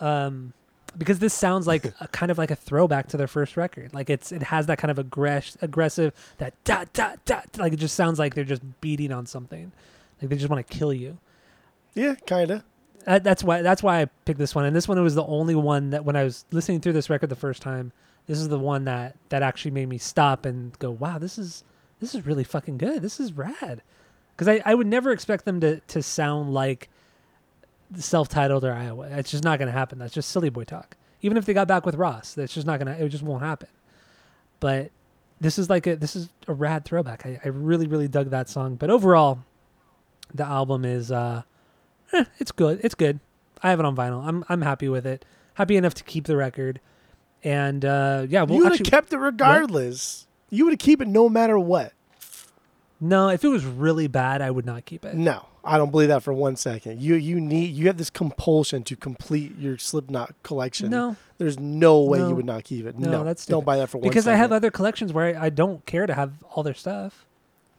Um, 0.00 0.52
because 0.96 1.18
this 1.18 1.34
sounds 1.34 1.66
like 1.66 1.86
a 2.00 2.08
kind 2.08 2.30
of 2.30 2.38
like 2.38 2.50
a 2.50 2.56
throwback 2.56 3.08
to 3.08 3.16
their 3.16 3.26
first 3.26 3.56
record. 3.56 3.94
Like 3.94 4.10
it's 4.10 4.32
it 4.32 4.42
has 4.44 4.66
that 4.66 4.78
kind 4.78 4.90
of 4.90 5.04
aggress 5.04 5.56
aggressive 5.62 6.12
that 6.38 6.54
dot 6.64 6.92
dot 6.92 7.24
dot. 7.24 7.46
Like 7.58 7.72
it 7.72 7.78
just 7.78 7.94
sounds 7.94 8.18
like 8.18 8.34
they're 8.34 8.44
just 8.44 8.62
beating 8.80 9.12
on 9.12 9.26
something. 9.26 9.72
Like 10.20 10.30
they 10.30 10.36
just 10.36 10.50
want 10.50 10.66
to 10.66 10.78
kill 10.78 10.92
you. 10.92 11.18
Yeah, 11.94 12.14
kinda. 12.26 12.64
That, 13.04 13.24
that's 13.24 13.42
why 13.42 13.62
that's 13.62 13.82
why 13.82 14.02
I 14.02 14.04
picked 14.24 14.38
this 14.38 14.54
one. 14.54 14.64
And 14.64 14.74
this 14.74 14.88
one 14.88 15.02
was 15.02 15.14
the 15.14 15.24
only 15.24 15.54
one 15.54 15.90
that 15.90 16.04
when 16.04 16.16
I 16.16 16.24
was 16.24 16.44
listening 16.52 16.80
through 16.80 16.92
this 16.92 17.10
record 17.10 17.30
the 17.30 17.36
first 17.36 17.62
time, 17.62 17.92
this 18.26 18.38
is 18.38 18.48
the 18.48 18.58
one 18.58 18.84
that 18.84 19.16
that 19.30 19.42
actually 19.42 19.72
made 19.72 19.88
me 19.88 19.98
stop 19.98 20.46
and 20.46 20.78
go, 20.78 20.90
"Wow, 20.90 21.18
this 21.18 21.38
is 21.38 21.64
this 22.00 22.14
is 22.14 22.24
really 22.24 22.44
fucking 22.44 22.78
good. 22.78 23.02
This 23.02 23.18
is 23.18 23.32
rad." 23.32 23.82
Because 24.36 24.48
I, 24.48 24.62
I 24.64 24.74
would 24.74 24.86
never 24.86 25.10
expect 25.10 25.44
them 25.44 25.60
to 25.60 25.80
to 25.80 26.02
sound 26.02 26.54
like 26.54 26.88
self-titled 27.96 28.64
or 28.64 28.72
Iowa. 28.72 29.08
It's 29.10 29.30
just 29.30 29.44
not 29.44 29.58
going 29.58 29.66
to 29.66 29.72
happen. 29.72 29.98
That's 29.98 30.14
just 30.14 30.30
silly 30.30 30.50
boy 30.50 30.64
talk. 30.64 30.96
Even 31.20 31.36
if 31.36 31.44
they 31.44 31.54
got 31.54 31.68
back 31.68 31.86
with 31.86 31.94
Ross, 31.94 32.34
that's 32.34 32.52
just 32.52 32.66
not 32.66 32.80
going 32.80 32.94
to. 32.94 33.04
It 33.04 33.08
just 33.08 33.22
won't 33.22 33.42
happen. 33.42 33.68
But 34.60 34.90
this 35.40 35.58
is 35.58 35.68
like 35.68 35.86
a 35.86 35.96
this 35.96 36.14
is 36.14 36.28
a 36.46 36.54
rad 36.54 36.84
throwback. 36.84 37.26
I, 37.26 37.40
I 37.44 37.48
really 37.48 37.86
really 37.86 38.08
dug 38.08 38.30
that 38.30 38.48
song. 38.48 38.76
But 38.76 38.90
overall, 38.90 39.40
the 40.32 40.44
album 40.44 40.84
is 40.84 41.10
uh 41.10 41.42
eh, 42.12 42.24
it's 42.38 42.52
good. 42.52 42.80
It's 42.82 42.94
good. 42.94 43.20
I 43.62 43.70
have 43.70 43.80
it 43.80 43.86
on 43.86 43.96
vinyl. 43.96 44.24
I'm 44.24 44.44
I'm 44.48 44.62
happy 44.62 44.88
with 44.88 45.06
it. 45.06 45.24
Happy 45.54 45.76
enough 45.76 45.94
to 45.94 46.04
keep 46.04 46.26
the 46.26 46.36
record. 46.36 46.80
And 47.42 47.84
uh 47.84 48.26
yeah, 48.28 48.44
well 48.44 48.56
you 48.56 48.62
would 48.64 48.78
have 48.78 48.86
kept 48.86 49.12
it 49.12 49.18
regardless. 49.18 50.26
You 50.48 50.64
would 50.64 50.74
have 50.74 50.78
keep 50.78 51.02
it 51.02 51.08
no 51.08 51.28
matter 51.28 51.58
what. 51.58 51.92
No, 53.04 53.30
if 53.30 53.42
it 53.44 53.48
was 53.48 53.64
really 53.66 54.06
bad, 54.06 54.40
I 54.40 54.50
would 54.52 54.64
not 54.64 54.84
keep 54.84 55.04
it. 55.04 55.16
No, 55.16 55.44
I 55.64 55.76
don't 55.76 55.90
believe 55.90 56.06
that 56.08 56.22
for 56.22 56.32
one 56.32 56.54
second. 56.54 57.02
You 57.02 57.16
you 57.16 57.40
need 57.40 57.74
you 57.74 57.88
have 57.88 57.96
this 57.96 58.10
compulsion 58.10 58.84
to 58.84 58.94
complete 58.94 59.58
your 59.58 59.76
Slipknot 59.76 60.34
collection. 60.44 60.88
No, 60.90 61.16
there's 61.38 61.58
no 61.58 62.00
way 62.02 62.18
No. 62.20 62.28
you 62.28 62.36
would 62.36 62.44
not 62.46 62.62
keep 62.62 62.86
it. 62.86 62.96
No, 62.96 63.10
No, 63.10 63.24
that's 63.24 63.44
don't 63.44 63.64
buy 63.66 63.76
that 63.78 63.88
for 63.88 63.98
one. 63.98 64.08
because 64.08 64.28
I 64.28 64.36
have 64.36 64.52
other 64.52 64.70
collections 64.70 65.12
where 65.12 65.36
I, 65.36 65.46
I 65.46 65.50
don't 65.50 65.84
care 65.84 66.06
to 66.06 66.14
have 66.14 66.32
all 66.52 66.62
their 66.62 66.74
stuff. 66.74 67.26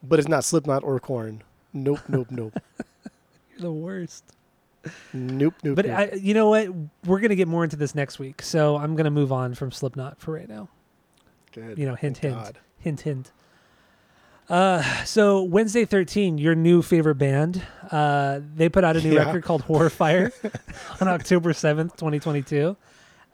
but 0.03 0.19
it's 0.19 0.27
not 0.27 0.43
Slipknot 0.43 0.83
or 0.83 0.99
Korn. 0.99 1.41
Nope, 1.71 2.01
nope, 2.09 2.27
nope, 2.29 2.53
You're 3.51 3.61
the 3.61 3.71
worst. 3.71 4.25
nope, 5.13 5.53
nope. 5.63 5.75
But 5.77 5.85
nope. 5.85 5.97
I, 5.97 6.15
you 6.15 6.33
know 6.33 6.49
what? 6.49 6.67
We're 7.05 7.21
gonna 7.21 7.35
get 7.35 7.47
more 7.47 7.63
into 7.63 7.77
this 7.77 7.95
next 7.95 8.19
week, 8.19 8.41
so 8.41 8.75
I'm 8.75 8.97
gonna 8.97 9.09
move 9.09 9.31
on 9.31 9.53
from 9.55 9.71
Slipknot 9.71 10.19
for 10.19 10.33
right 10.33 10.49
now. 10.49 10.67
Good. 11.53 11.77
You 11.77 11.85
know, 11.85 11.95
hint, 11.95 12.17
Thank 12.17 12.33
hint. 12.33 12.43
God. 12.45 12.59
Hint, 12.79 13.01
hint. 13.01 13.31
Uh, 14.53 14.83
so 15.03 15.41
Wednesday 15.41 15.83
13, 15.83 16.37
your 16.37 16.53
new 16.53 16.83
favorite 16.83 17.15
band, 17.15 17.59
uh, 17.89 18.39
they 18.55 18.69
put 18.69 18.83
out 18.83 18.95
a 18.95 19.01
new 19.01 19.13
Yeah. 19.15 19.23
record 19.25 19.43
called 19.43 19.63
Horrifier 19.63 20.31
on 21.01 21.07
October 21.07 21.53
7th, 21.53 21.93
2022. 21.97 22.77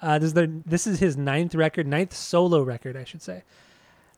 Uh, 0.02 0.18
this 0.18 0.28
is 0.28 0.34
their, 0.34 0.48
this 0.66 0.88
is 0.88 0.98
his 1.02 1.18
ninth 1.18 1.54
record, 1.56 1.88
ninth 1.88 2.14
solo 2.14 2.62
record, 2.62 2.96
I 2.96 3.04
should 3.04 3.22
say. 3.22 3.44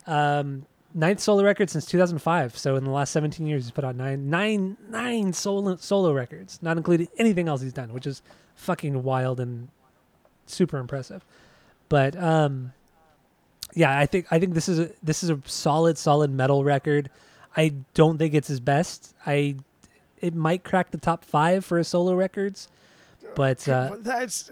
Um, 0.06 0.64
ninth 0.94 1.18
solo 1.18 1.42
record 1.42 1.70
since 1.70 1.86
2005. 1.86 2.56
So 2.56 2.76
in 2.76 2.84
the 2.84 2.90
last 2.90 3.10
17 3.10 3.48
years, 3.48 3.64
he's 3.64 3.72
put 3.72 3.82
out 3.84 3.96
nine, 3.96 4.30
nine, 4.30 4.76
nine 4.88 5.32
solo 5.32 5.74
solo 5.74 6.12
records, 6.12 6.60
not 6.62 6.76
including 6.76 7.08
anything 7.18 7.48
else 7.48 7.62
he's 7.62 7.72
done, 7.72 7.92
which 7.92 8.06
is 8.06 8.22
fucking 8.54 9.02
wild 9.02 9.40
and 9.40 9.70
super 10.46 10.78
impressive. 10.78 11.24
But 11.88 12.14
um, 12.16 12.74
yeah, 13.74 13.98
I 13.98 14.06
think 14.06 14.26
I 14.30 14.38
think 14.38 14.54
this 14.54 14.68
is 14.68 14.78
a 14.78 14.90
this 15.02 15.22
is 15.22 15.30
a 15.30 15.40
solid 15.46 15.98
solid 15.98 16.30
metal 16.30 16.64
record. 16.64 17.10
I 17.56 17.74
don't 17.94 18.18
think 18.18 18.34
it's 18.34 18.48
his 18.48 18.60
best. 18.60 19.14
I 19.26 19.56
it 20.18 20.34
might 20.34 20.64
crack 20.64 20.90
the 20.90 20.98
top 20.98 21.24
five 21.24 21.64
for 21.64 21.78
his 21.78 21.88
solo 21.88 22.14
records, 22.14 22.68
but 23.34 23.68
uh, 23.68 23.96
that's. 24.00 24.50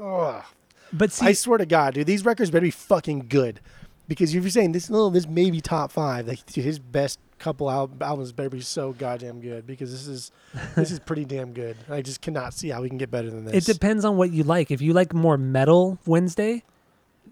ugh. 0.00 0.44
but 0.92 1.12
see, 1.12 1.26
I 1.26 1.32
swear 1.32 1.58
to 1.58 1.66
God, 1.66 1.94
dude, 1.94 2.06
these 2.06 2.24
records 2.24 2.50
better 2.50 2.62
be 2.62 2.70
fucking 2.70 3.26
good. 3.28 3.60
Because 4.08 4.34
if 4.34 4.42
you're 4.44 4.50
saying 4.50 4.72
this, 4.72 4.88
no, 4.88 5.10
this 5.10 5.26
may 5.26 5.50
be 5.50 5.60
top 5.60 5.90
five. 5.90 6.28
Like 6.28 6.44
dude, 6.46 6.64
his 6.64 6.78
best 6.78 7.18
couple 7.38 7.70
al- 7.70 7.90
albums 8.00 8.32
better 8.32 8.50
be 8.50 8.60
so 8.60 8.92
goddamn 8.92 9.40
good. 9.40 9.66
Because 9.66 9.90
this 9.90 10.06
is 10.06 10.30
this 10.76 10.90
is 10.90 11.00
pretty 11.00 11.24
damn 11.24 11.52
good. 11.52 11.76
I 11.88 12.02
just 12.02 12.20
cannot 12.20 12.54
see 12.54 12.68
how 12.68 12.82
we 12.82 12.88
can 12.88 12.98
get 12.98 13.10
better 13.10 13.30
than 13.30 13.44
this. 13.44 13.68
it 13.68 13.72
depends 13.72 14.04
on 14.04 14.16
what 14.16 14.30
you 14.30 14.44
like. 14.44 14.70
If 14.70 14.80
you 14.80 14.92
like 14.92 15.12
more 15.12 15.36
metal 15.36 15.98
Wednesday, 16.06 16.62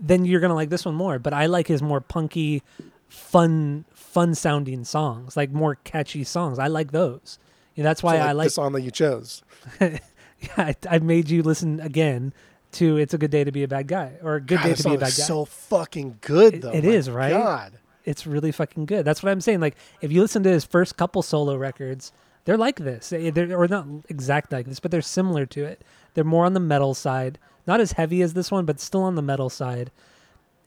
then 0.00 0.24
you're 0.24 0.40
gonna 0.40 0.54
like 0.54 0.70
this 0.70 0.84
one 0.84 0.94
more. 0.94 1.18
But 1.18 1.32
I 1.32 1.46
like 1.46 1.66
his 1.68 1.82
more 1.82 2.00
punky, 2.00 2.62
fun, 3.08 3.84
fun 3.94 4.34
sounding 4.34 4.84
songs, 4.84 5.36
like 5.36 5.50
more 5.50 5.76
catchy 5.84 6.24
songs. 6.24 6.58
I 6.58 6.66
like 6.68 6.92
those. 6.92 7.38
That's 7.76 8.02
why 8.02 8.16
So, 8.18 8.22
I 8.22 8.32
like 8.32 8.46
the 8.46 8.50
song 8.50 8.72
that 8.72 8.82
you 8.82 8.90
chose. 8.90 9.42
Yeah, 10.40 10.50
I, 10.58 10.74
I 10.90 10.98
made 10.98 11.30
you 11.30 11.42
listen 11.42 11.80
again 11.80 12.34
to 12.72 12.98
"It's 12.98 13.14
a 13.14 13.18
Good 13.18 13.30
Day 13.30 13.44
to 13.44 13.52
Be 13.52 13.62
a 13.62 13.68
Bad 13.68 13.86
Guy" 13.88 14.18
or 14.22 14.34
"A 14.34 14.40
Good 14.42 14.58
God, 14.58 14.64
Day 14.64 14.74
to 14.74 14.82
Be 14.82 14.94
a 14.96 14.98
Bad 14.98 15.00
Guy." 15.06 15.08
so 15.22 15.46
fucking 15.46 16.18
good 16.20 16.60
though. 16.60 16.70
it 16.72 16.84
My 16.84 16.90
is, 16.90 17.08
right? 17.08 17.30
God. 17.32 17.78
it's 18.04 18.26
really 18.26 18.52
fucking 18.52 18.84
good. 18.84 19.06
That's 19.06 19.22
what 19.22 19.30
I'm 19.30 19.40
saying. 19.40 19.60
Like, 19.60 19.76
if 20.02 20.12
you 20.12 20.20
listen 20.20 20.42
to 20.42 20.50
his 20.50 20.64
first 20.64 20.98
couple 20.98 21.22
solo 21.22 21.56
records, 21.56 22.12
they're 22.44 22.58
like 22.58 22.76
this. 22.76 23.08
They- 23.08 23.30
They're, 23.30 23.58
or 23.58 23.66
not 23.68 23.86
exact 24.10 24.52
like 24.52 24.66
this, 24.66 24.80
but 24.80 24.90
they're 24.90 25.00
similar 25.00 25.46
to 25.46 25.64
it. 25.64 25.82
They're 26.12 26.24
more 26.24 26.44
on 26.44 26.52
the 26.52 26.60
metal 26.60 26.92
side, 26.92 27.38
not 27.66 27.80
as 27.80 27.92
heavy 27.92 28.22
as 28.22 28.34
this 28.34 28.50
one, 28.50 28.64
but 28.64 28.80
still 28.80 29.02
on 29.02 29.14
the 29.14 29.22
metal 29.22 29.50
side, 29.50 29.90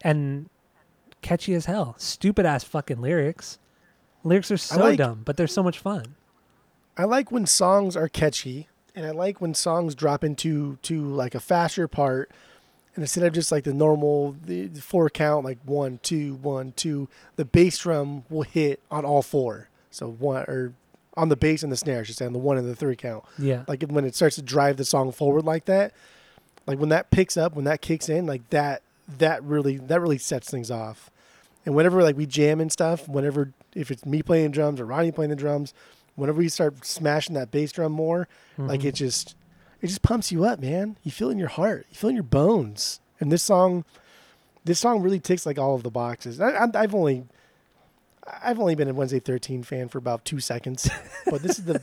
and 0.01 0.49
catchy 1.21 1.53
as 1.53 1.65
hell. 1.65 1.95
Stupid 1.97 2.45
ass 2.45 2.63
fucking 2.63 3.01
lyrics. 3.01 3.59
Lyrics 4.23 4.51
are 4.51 4.57
so 4.57 4.79
like- 4.79 4.97
dumb, 4.97 5.21
but 5.25 5.37
they're 5.37 5.47
so 5.47 5.63
much 5.63 5.79
fun. 5.79 6.15
I 6.97 7.03
like 7.03 7.31
when 7.31 7.45
songs 7.45 7.95
are 7.95 8.09
catchy, 8.09 8.67
and 8.95 9.05
I 9.05 9.11
like 9.11 9.39
when 9.39 9.53
songs 9.53 9.93
drop 9.93 10.23
into 10.23 10.77
to 10.83 11.01
like 11.05 11.35
a 11.35 11.39
faster 11.39 11.87
part, 11.87 12.31
and 12.95 13.03
instead 13.03 13.23
of 13.23 13.33
just 13.33 13.51
like 13.51 13.63
the 13.63 13.73
normal 13.73 14.35
the 14.43 14.69
four 14.81 15.07
count, 15.11 15.45
like 15.45 15.59
one, 15.63 15.99
two, 16.01 16.35
one, 16.35 16.73
two, 16.75 17.07
the 17.35 17.45
bass 17.45 17.77
drum 17.77 18.23
will 18.29 18.41
hit 18.41 18.81
on 18.89 19.05
all 19.05 19.21
four. 19.21 19.69
So 19.91 20.09
one 20.09 20.43
or 20.47 20.73
on 21.15 21.29
the 21.29 21.35
bass 21.35 21.61
and 21.61 21.71
the 21.71 21.77
snare, 21.77 21.99
I 21.99 22.03
should 22.03 22.15
say, 22.15 22.25
on 22.25 22.33
the 22.33 22.39
one 22.39 22.57
and 22.57 22.67
the 22.67 22.75
three 22.75 22.95
count. 22.95 23.23
Yeah. 23.37 23.63
Like 23.67 23.83
when 23.83 24.03
it 24.05 24.15
starts 24.15 24.35
to 24.37 24.41
drive 24.41 24.77
the 24.77 24.85
song 24.85 25.11
forward 25.11 25.45
like 25.45 25.65
that, 25.65 25.93
like 26.67 26.79
when 26.79 26.89
that 26.89 27.09
picks 27.09 27.37
up, 27.37 27.55
when 27.55 27.65
that 27.65 27.81
kicks 27.81 28.09
in, 28.09 28.25
like 28.27 28.47
that, 28.51 28.83
that 29.17 29.41
really, 29.43 29.77
that 29.77 29.99
really 30.01 30.17
sets 30.17 30.51
things 30.51 30.69
off. 30.69 31.09
And 31.65 31.73
whenever 31.75 32.03
like 32.03 32.15
we 32.17 32.25
jam 32.25 32.61
and 32.61 32.71
stuff, 32.71 33.07
whenever 33.09 33.51
if 33.73 33.89
it's 33.91 34.05
me 34.05 34.21
playing 34.21 34.51
drums 34.51 34.79
or 34.79 34.85
Ronnie 34.85 35.11
playing 35.11 35.29
the 35.31 35.35
drums, 35.35 35.73
whenever 36.15 36.37
we 36.39 36.49
start 36.49 36.85
smashing 36.85 37.33
that 37.35 37.49
bass 37.51 37.71
drum 37.71 37.91
more, 37.91 38.27
like 38.57 38.79
Mm-hmm. 38.81 38.87
it 38.89 38.95
just, 38.95 39.35
it 39.81 39.87
just 39.87 40.01
pumps 40.01 40.31
you 40.31 40.43
up, 40.45 40.59
man. 40.59 40.97
You 41.03 41.11
feel 41.11 41.29
it 41.29 41.33
in 41.33 41.37
your 41.39 41.47
heart, 41.49 41.85
you 41.89 41.95
feel 41.95 42.09
it 42.09 42.11
in 42.11 42.15
your 42.17 42.23
bones. 42.23 42.99
And 43.19 43.31
this 43.31 43.43
song, 43.43 43.85
this 44.65 44.79
song 44.79 45.01
really 45.01 45.19
ticks 45.19 45.45
like 45.45 45.57
all 45.57 45.75
of 45.75 45.83
the 45.83 45.91
boxes. 45.91 46.39
I, 46.41 46.67
I've 46.73 46.93
only, 46.95 47.25
I've 48.43 48.59
only 48.59 48.75
been 48.75 48.89
a 48.89 48.93
Wednesday 48.93 49.19
Thirteen 49.19 49.63
fan 49.63 49.87
for 49.87 49.97
about 49.97 50.25
two 50.25 50.39
seconds, 50.39 50.89
but 51.25 51.41
this 51.41 51.57
is 51.59 51.65
the, 51.65 51.81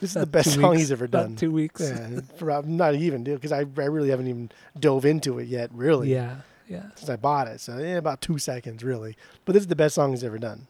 this 0.00 0.10
is 0.10 0.20
the 0.20 0.26
best 0.26 0.54
song 0.54 0.70
weeks- 0.70 0.80
he's 0.82 0.92
ever 0.92 1.06
done. 1.06 1.36
Two 1.36 1.50
weeks. 1.52 1.80
Yeah, 1.80 2.20
for, 2.36 2.62
not 2.64 2.94
even, 2.94 3.24
dude, 3.24 3.36
because 3.36 3.52
I, 3.52 3.58
I 3.60 3.86
really 3.86 4.10
haven't 4.10 4.28
even 4.28 4.50
dove 4.78 5.04
into 5.04 5.38
it 5.38 5.48
yet, 5.48 5.70
really, 5.72 6.12
Yeah. 6.12 6.36
Yeah. 6.68 6.82
since 6.96 7.08
I 7.08 7.16
bought 7.16 7.48
it. 7.48 7.60
So, 7.60 7.78
yeah, 7.78 7.96
about 7.96 8.20
two 8.20 8.38
seconds, 8.38 8.84
really. 8.84 9.16
But 9.44 9.54
this 9.54 9.62
is 9.62 9.66
the 9.68 9.76
best 9.76 9.94
song 9.94 10.10
he's 10.10 10.22
ever 10.24 10.38
done. 10.38 10.66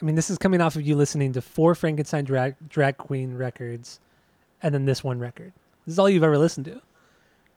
I 0.00 0.04
mean, 0.04 0.14
this 0.16 0.28
is 0.30 0.38
coming 0.38 0.60
off 0.60 0.74
of 0.74 0.82
you 0.82 0.96
listening 0.96 1.32
to 1.34 1.40
four 1.42 1.74
Frankenstein 1.74 2.24
drag, 2.24 2.56
drag 2.68 2.96
queen 2.96 3.36
records, 3.36 4.00
and 4.62 4.74
then 4.74 4.86
this 4.86 5.04
one 5.04 5.18
record. 5.20 5.52
This 5.86 5.92
is 5.92 5.98
all 5.98 6.08
you've 6.10 6.24
ever 6.24 6.38
listened 6.38 6.66
to. 6.66 6.80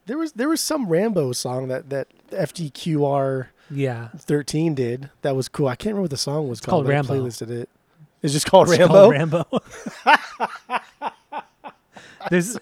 There 0.05 0.17
was 0.17 0.33
there 0.33 0.47
was 0.47 0.61
some 0.61 0.87
Rambo 0.87 1.31
song 1.33 1.67
that 1.69 1.89
that 1.89 2.07
FDQR 2.31 3.47
Yeah. 3.69 4.09
thirteen 4.17 4.75
did 4.75 5.09
that 5.21 5.35
was 5.35 5.49
cool. 5.49 5.67
I 5.67 5.75
can't 5.75 5.93
remember 5.95 6.03
what 6.03 6.11
the 6.11 6.17
song 6.17 6.47
was 6.47 6.61
called 6.61 6.69
called. 6.71 6.85
but 6.85 6.91
I 6.91 6.95
Rambo. 6.95 7.13
Playlisted 7.27 7.49
it. 7.49 7.69
It's 8.23 8.33
just 8.33 8.49
called 8.49 8.69
It's 8.69 8.79
Rambo. 8.79 8.93
called 8.93 9.11
Rambo. 9.11 9.45
there's 12.29 12.57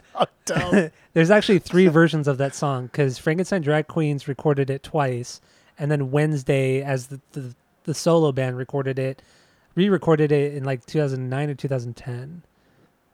there's 1.14 1.32
actually 1.32 1.60
three 1.60 1.88
versions 1.88 2.28
of 2.28 2.38
that 2.38 2.54
song 2.56 2.88
because 2.88 3.18
Frankenstein 3.18 3.62
Drag 3.62 3.88
Queens 3.88 4.28
recorded 4.28 4.70
it 4.70 4.84
twice, 4.84 5.42
and 5.80 5.90
then 5.90 6.12
Wednesday 6.12 6.82
as 6.82 7.08
the, 7.08 7.20
the 7.32 7.56
the 7.86 7.94
solo 7.94 8.32
band 8.32 8.58
recorded 8.58 9.00
it, 9.00 9.22
re-recorded 9.76 10.32
it 10.32 10.56
in 10.56 10.64
like 10.64 10.86
2009 10.86 11.50
or 11.50 11.54
2010. 11.56 12.42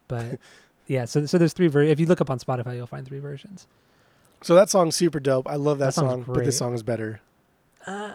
But 0.08 0.40
yeah, 0.88 1.06
so 1.06 1.26
so 1.26 1.38
there's 1.38 1.54
three 1.54 1.68
ver- 1.68 1.84
If 1.84 2.00
you 2.00 2.06
look 2.06 2.22
up 2.22 2.30
on 2.30 2.40
Spotify, 2.40 2.76
you'll 2.76 2.88
find 2.88 3.08
three 3.08 3.20
versions. 3.20 3.68
so 4.42 4.56
that 4.56 4.70
song's 4.70 4.96
super 4.96 5.20
dope. 5.20 5.48
I 5.50 5.56
love 5.56 5.80
that, 5.80 5.88
That 5.88 5.94
song, 5.94 6.26
but 6.28 6.44
this 6.44 6.58
song 6.58 6.74
is 6.74 6.84
better. 6.84 7.22
Uh, 7.86 8.14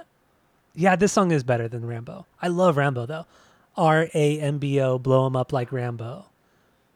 yeah, 0.75 0.97
this 0.97 1.13
song 1.13 1.31
is 1.31 1.43
better 1.43 1.69
than 1.69 1.87
Rambo. 1.87 2.27
I 2.43 2.49
love 2.49 2.77
Rambo 2.77 3.07
though. 3.07 3.27
R 3.77 4.09
A 4.15 4.41
M 4.41 4.59
B 4.59 4.81
O, 4.81 4.99
blow 4.99 5.27
him 5.27 5.37
up 5.37 5.53
like 5.53 5.73
Rambo. 5.73 6.27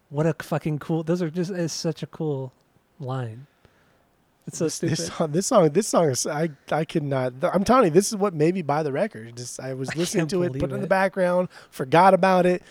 What 0.09 0.27
a 0.27 0.35
fucking 0.43 0.79
cool. 0.79 1.03
Those 1.03 1.23
are 1.23 1.31
just 1.31 1.51
it's 1.51 1.73
such 1.73 2.03
a 2.03 2.07
cool 2.07 2.53
line. 2.99 3.47
It's 4.47 4.59
so 4.59 4.65
this, 4.65 4.75
stupid. 4.75 4.97
this 4.97 5.07
song, 5.07 5.31
this 5.31 5.47
song, 5.47 5.69
this 5.71 5.89
song 5.89 6.11
is 6.11 6.27
I 6.27 6.51
I 6.73 6.85
could 6.85 7.03
not. 7.03 7.35
I'm 7.43 7.63
telling 7.63 7.85
you, 7.85 7.91
this 7.91 8.09
is 8.09 8.17
what 8.17 8.35
made 8.35 8.55
me 8.55 8.63
buy 8.63 8.83
the 8.83 8.93
record. 8.93 9.37
Just 9.37 9.61
I 9.61 9.75
was 9.75 9.95
listening 9.97 10.23
can't 10.23 10.31
to 10.31 10.43
it, 10.43 10.53
put 10.55 10.73
it 10.73 10.75
in 10.75 10.81
the 10.81 10.87
background, 10.87 11.49
forgot 11.71 12.15
about 12.15 12.47
it, 12.47 12.63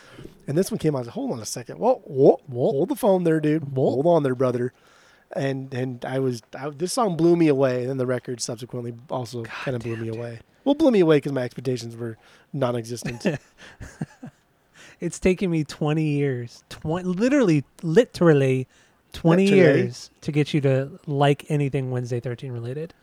and 0.48 0.58
this 0.58 0.72
one 0.72 0.80
came 0.80 0.96
out. 0.96 1.00
I 1.00 1.02
like, 1.04 1.14
hold 1.14 1.32
on 1.32 1.40
a 1.40 1.46
second. 1.46 1.80
Whoa, 1.80 2.02
whoa, 2.06 2.42
Whoa. 2.48 2.72
hold 2.72 2.90
the 2.90 2.96
phone 2.96 3.24
there, 3.24 3.40
dude. 3.40 3.76
Whoa. 3.76 3.92
Hold 3.92 4.08
on 4.08 4.24
there, 4.24 4.36
brother. 4.36 4.74
And 5.34 5.74
and 5.74 6.04
I 6.04 6.20
was 6.20 6.42
I, 6.58 6.70
this 6.70 6.92
song 6.92 7.16
blew 7.16 7.36
me 7.36 7.48
away. 7.48 7.82
And 7.82 7.90
then 7.92 7.98
the 7.98 8.08
record 8.08 8.42
subsequently 8.42 8.96
also 9.10 9.44
kind 9.44 9.76
of 9.76 9.84
blew 9.84 9.96
me 9.96 10.10
away. 10.10 10.40
Well, 10.66 10.76
blew 10.76 10.92
me 10.92 11.00
away 11.00 11.18
because 11.18 11.32
my 11.32 11.44
expectations 11.44 11.96
were 11.96 12.18
non-existent. 12.54 13.26
It's 15.02 15.18
taken 15.18 15.50
me 15.50 15.64
20 15.64 16.04
years, 16.04 16.62
tw- 16.68 16.86
literally, 16.86 17.64
literally 17.82 18.68
20 19.14 19.44
Literally. 19.48 19.80
years 19.82 20.10
to 20.20 20.32
get 20.34 20.54
you 20.54 20.60
to 20.60 21.00
like 21.08 21.46
anything 21.50 21.90
Wednesday 21.90 22.20
13 22.20 22.52
related. 22.52 22.94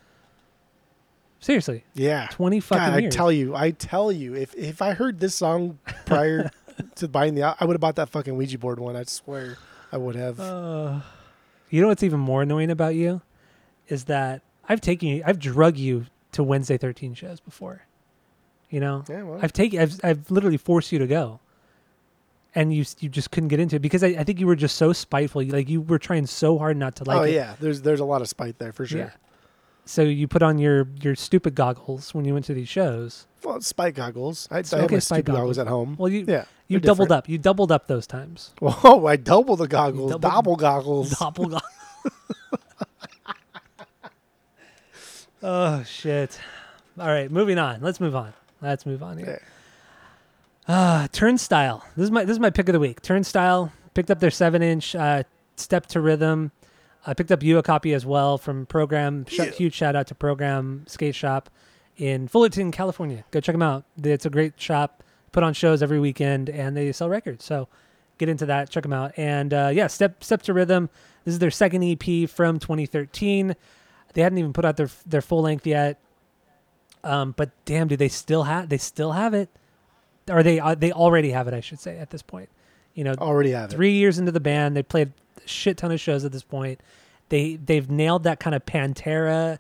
Seriously, 1.40 1.84
yeah. 1.94 2.28
20 2.32 2.60
fucking 2.60 2.84
God, 2.84 2.92
I 2.94 2.98
years. 2.98 3.14
tell 3.14 3.32
you, 3.32 3.54
I 3.56 3.70
tell 3.70 4.12
you, 4.12 4.34
if 4.34 4.54
if 4.54 4.82
I 4.82 4.92
heard 4.92 5.20
this 5.20 5.34
song 5.34 5.78
prior 6.04 6.50
to 6.96 7.08
buying 7.08 7.34
the, 7.34 7.42
I 7.44 7.64
would 7.64 7.72
have 7.74 7.80
bought 7.80 7.96
that 7.96 8.10
fucking 8.10 8.36
Ouija 8.36 8.58
board 8.58 8.78
one. 8.78 8.94
I 8.94 9.04
swear, 9.04 9.56
I 9.90 9.96
would 9.96 10.16
have. 10.16 10.38
Uh, 10.38 11.00
you 11.70 11.80
know 11.80 11.88
what's 11.88 12.02
even 12.02 12.20
more 12.20 12.42
annoying 12.42 12.70
about 12.70 12.94
you 12.94 13.22
is 13.88 14.04
that 14.04 14.42
I've 14.68 14.80
taken 14.82 15.08
you, 15.08 15.22
I've 15.26 15.38
drug 15.38 15.76
you 15.78 16.06
to 16.36 16.42
Wednesday 16.42 16.78
13 16.78 17.14
shows 17.14 17.40
before. 17.40 17.82
You 18.70 18.80
know, 18.80 19.04
yeah, 19.08 19.22
well, 19.22 19.38
I've 19.42 19.52
taken, 19.52 19.80
I've, 19.80 20.00
I've 20.02 20.30
literally 20.30 20.56
forced 20.56 20.90
you 20.92 20.98
to 20.98 21.06
go, 21.06 21.38
and 22.54 22.74
you 22.74 22.84
you 22.98 23.08
just 23.08 23.30
couldn't 23.30 23.48
get 23.48 23.60
into 23.60 23.76
it 23.76 23.78
because 23.82 24.02
I, 24.02 24.08
I 24.08 24.24
think 24.24 24.40
you 24.40 24.46
were 24.46 24.56
just 24.56 24.76
so 24.76 24.92
spiteful. 24.92 25.40
You, 25.42 25.52
like 25.52 25.68
you 25.68 25.80
were 25.82 25.98
trying 26.00 26.26
so 26.26 26.58
hard 26.58 26.76
not 26.76 26.96
to 26.96 27.04
like 27.04 27.16
oh 27.18 27.22
it. 27.22 27.32
yeah, 27.34 27.54
there's 27.60 27.82
there's 27.82 28.00
a 28.00 28.04
lot 28.04 28.22
of 28.22 28.28
spite 28.28 28.58
there 28.58 28.72
for 28.72 28.84
sure. 28.86 28.98
Yeah. 28.98 29.10
So 29.84 30.02
you 30.02 30.26
put 30.26 30.42
on 30.42 30.58
your 30.58 30.88
your 31.00 31.14
stupid 31.14 31.54
goggles 31.54 32.12
when 32.12 32.24
you 32.24 32.32
went 32.34 32.44
to 32.46 32.54
these 32.54 32.68
shows. 32.68 33.26
Well, 33.44 33.60
spike 33.60 33.94
goggles. 33.94 34.48
I, 34.50 34.56
I 34.56 34.60
Okay, 34.82 34.94
have 34.96 35.02
stupid 35.04 35.26
goggles 35.26 35.36
goggles. 35.36 35.58
at 35.58 35.66
home. 35.68 35.94
Well, 35.96 36.10
you 36.10 36.24
yeah, 36.26 36.46
you 36.66 36.80
doubled 36.80 37.06
different. 37.06 37.24
up. 37.26 37.28
You 37.28 37.38
doubled 37.38 37.70
up 37.70 37.86
those 37.86 38.08
times. 38.08 38.52
Whoa, 38.58 38.74
oh, 38.82 39.06
I 39.06 39.14
doubled 39.14 39.60
the 39.60 39.68
goggles, 39.68 40.10
Double 40.20 40.56
goggles. 40.56 41.10
double 41.16 41.44
goggles. 41.50 41.62
Oh 45.48 45.84
shit! 45.84 46.40
All 46.98 47.06
right, 47.06 47.30
moving 47.30 47.56
on. 47.56 47.80
Let's 47.80 48.00
move 48.00 48.16
on. 48.16 48.32
Let's 48.60 48.84
move 48.84 49.00
on 49.02 49.18
here. 49.18 49.40
Uh, 50.66 51.06
Turnstile. 51.12 51.84
This 51.96 52.04
is 52.04 52.10
my 52.10 52.24
this 52.24 52.34
is 52.34 52.40
my 52.40 52.50
pick 52.50 52.68
of 52.68 52.72
the 52.72 52.80
week. 52.80 53.00
Turnstile 53.00 53.72
picked 53.94 54.10
up 54.10 54.18
their 54.18 54.32
seven 54.32 54.60
inch 54.62 54.96
uh, 54.96 55.22
Step 55.54 55.86
to 55.86 56.00
Rhythm. 56.00 56.50
I 57.06 57.14
picked 57.14 57.30
up 57.30 57.44
you 57.44 57.58
a 57.58 57.62
copy 57.62 57.94
as 57.94 58.04
well 58.04 58.38
from 58.38 58.66
Program. 58.66 59.24
Sh- 59.28 59.38
Yeah. 59.38 59.44
Huge 59.52 59.74
shout 59.74 59.94
out 59.94 60.08
to 60.08 60.16
Program 60.16 60.84
Skate 60.88 61.14
Shop 61.14 61.48
in 61.96 62.26
Fullerton, 62.26 62.72
California. 62.72 63.24
Go 63.30 63.38
check 63.40 63.54
them 63.54 63.62
out. 63.62 63.84
It's 64.02 64.26
a 64.26 64.30
great 64.30 64.60
shop. 64.60 65.04
Put 65.30 65.44
on 65.44 65.54
shows 65.54 65.80
every 65.82 66.00
weekend 66.00 66.50
and 66.50 66.76
they 66.76 66.90
sell 66.90 67.08
records. 67.08 67.44
So 67.44 67.68
get 68.18 68.28
into 68.28 68.46
that. 68.46 68.70
Check 68.70 68.82
them 68.82 68.92
out. 68.92 69.12
And 69.16 69.54
uh, 69.54 69.70
yeah, 69.72 69.86
Step 69.86 70.24
Step 70.24 70.42
to 70.42 70.52
Rhythm. 70.52 70.90
This 71.24 71.34
is 71.34 71.38
their 71.38 71.52
second 71.52 71.84
EP 71.84 72.28
from 72.28 72.58
2013. 72.58 73.54
They 74.16 74.22
hadn't 74.22 74.38
even 74.38 74.54
put 74.54 74.64
out 74.64 74.78
their 74.78 74.88
their 75.04 75.20
full 75.20 75.42
length 75.42 75.66
yet. 75.66 76.00
Um, 77.04 77.34
but 77.36 77.50
damn, 77.66 77.86
do 77.86 77.98
they 77.98 78.08
still 78.08 78.44
have 78.44 78.70
they 78.70 78.78
still 78.78 79.12
have 79.12 79.34
it? 79.34 79.50
Or 80.30 80.42
they 80.42 80.58
uh, 80.58 80.74
they 80.74 80.90
already 80.90 81.32
have 81.32 81.46
it, 81.48 81.52
I 81.52 81.60
should 81.60 81.80
say, 81.80 81.98
at 81.98 82.08
this 82.08 82.22
point. 82.22 82.48
You 82.94 83.04
know, 83.04 83.12
Already 83.18 83.50
have 83.50 83.70
it. 83.70 83.76
three 83.76 83.92
years 83.92 84.18
into 84.18 84.32
the 84.32 84.40
band, 84.40 84.74
they 84.74 84.82
played 84.82 85.12
a 85.44 85.46
shit 85.46 85.76
ton 85.76 85.92
of 85.92 86.00
shows 86.00 86.24
at 86.24 86.32
this 86.32 86.42
point. 86.42 86.80
They 87.28 87.56
they've 87.56 87.90
nailed 87.90 88.22
that 88.22 88.40
kind 88.40 88.56
of 88.56 88.64
Pantera 88.64 89.58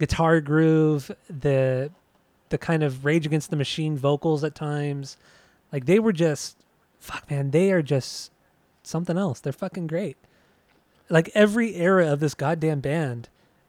guitar 0.00 0.40
groove, 0.40 1.10
the 1.28 1.90
the 2.48 2.56
kind 2.56 2.82
of 2.82 3.04
Rage 3.04 3.26
Against 3.26 3.50
the 3.50 3.56
Machine 3.56 3.98
vocals 3.98 4.42
at 4.42 4.54
times. 4.54 5.18
Like 5.70 5.84
they 5.84 5.98
were 5.98 6.14
just 6.14 6.56
fuck 6.98 7.30
man, 7.30 7.50
they 7.50 7.72
are 7.72 7.82
just 7.82 8.32
something 8.82 9.18
else. 9.18 9.38
They're 9.38 9.52
fucking 9.52 9.86
great. 9.86 10.16
Like 11.10 11.30
every 11.34 11.74
era 11.74 12.10
of 12.10 12.20
this 12.20 12.32
goddamn 12.32 12.80
band 12.80 13.28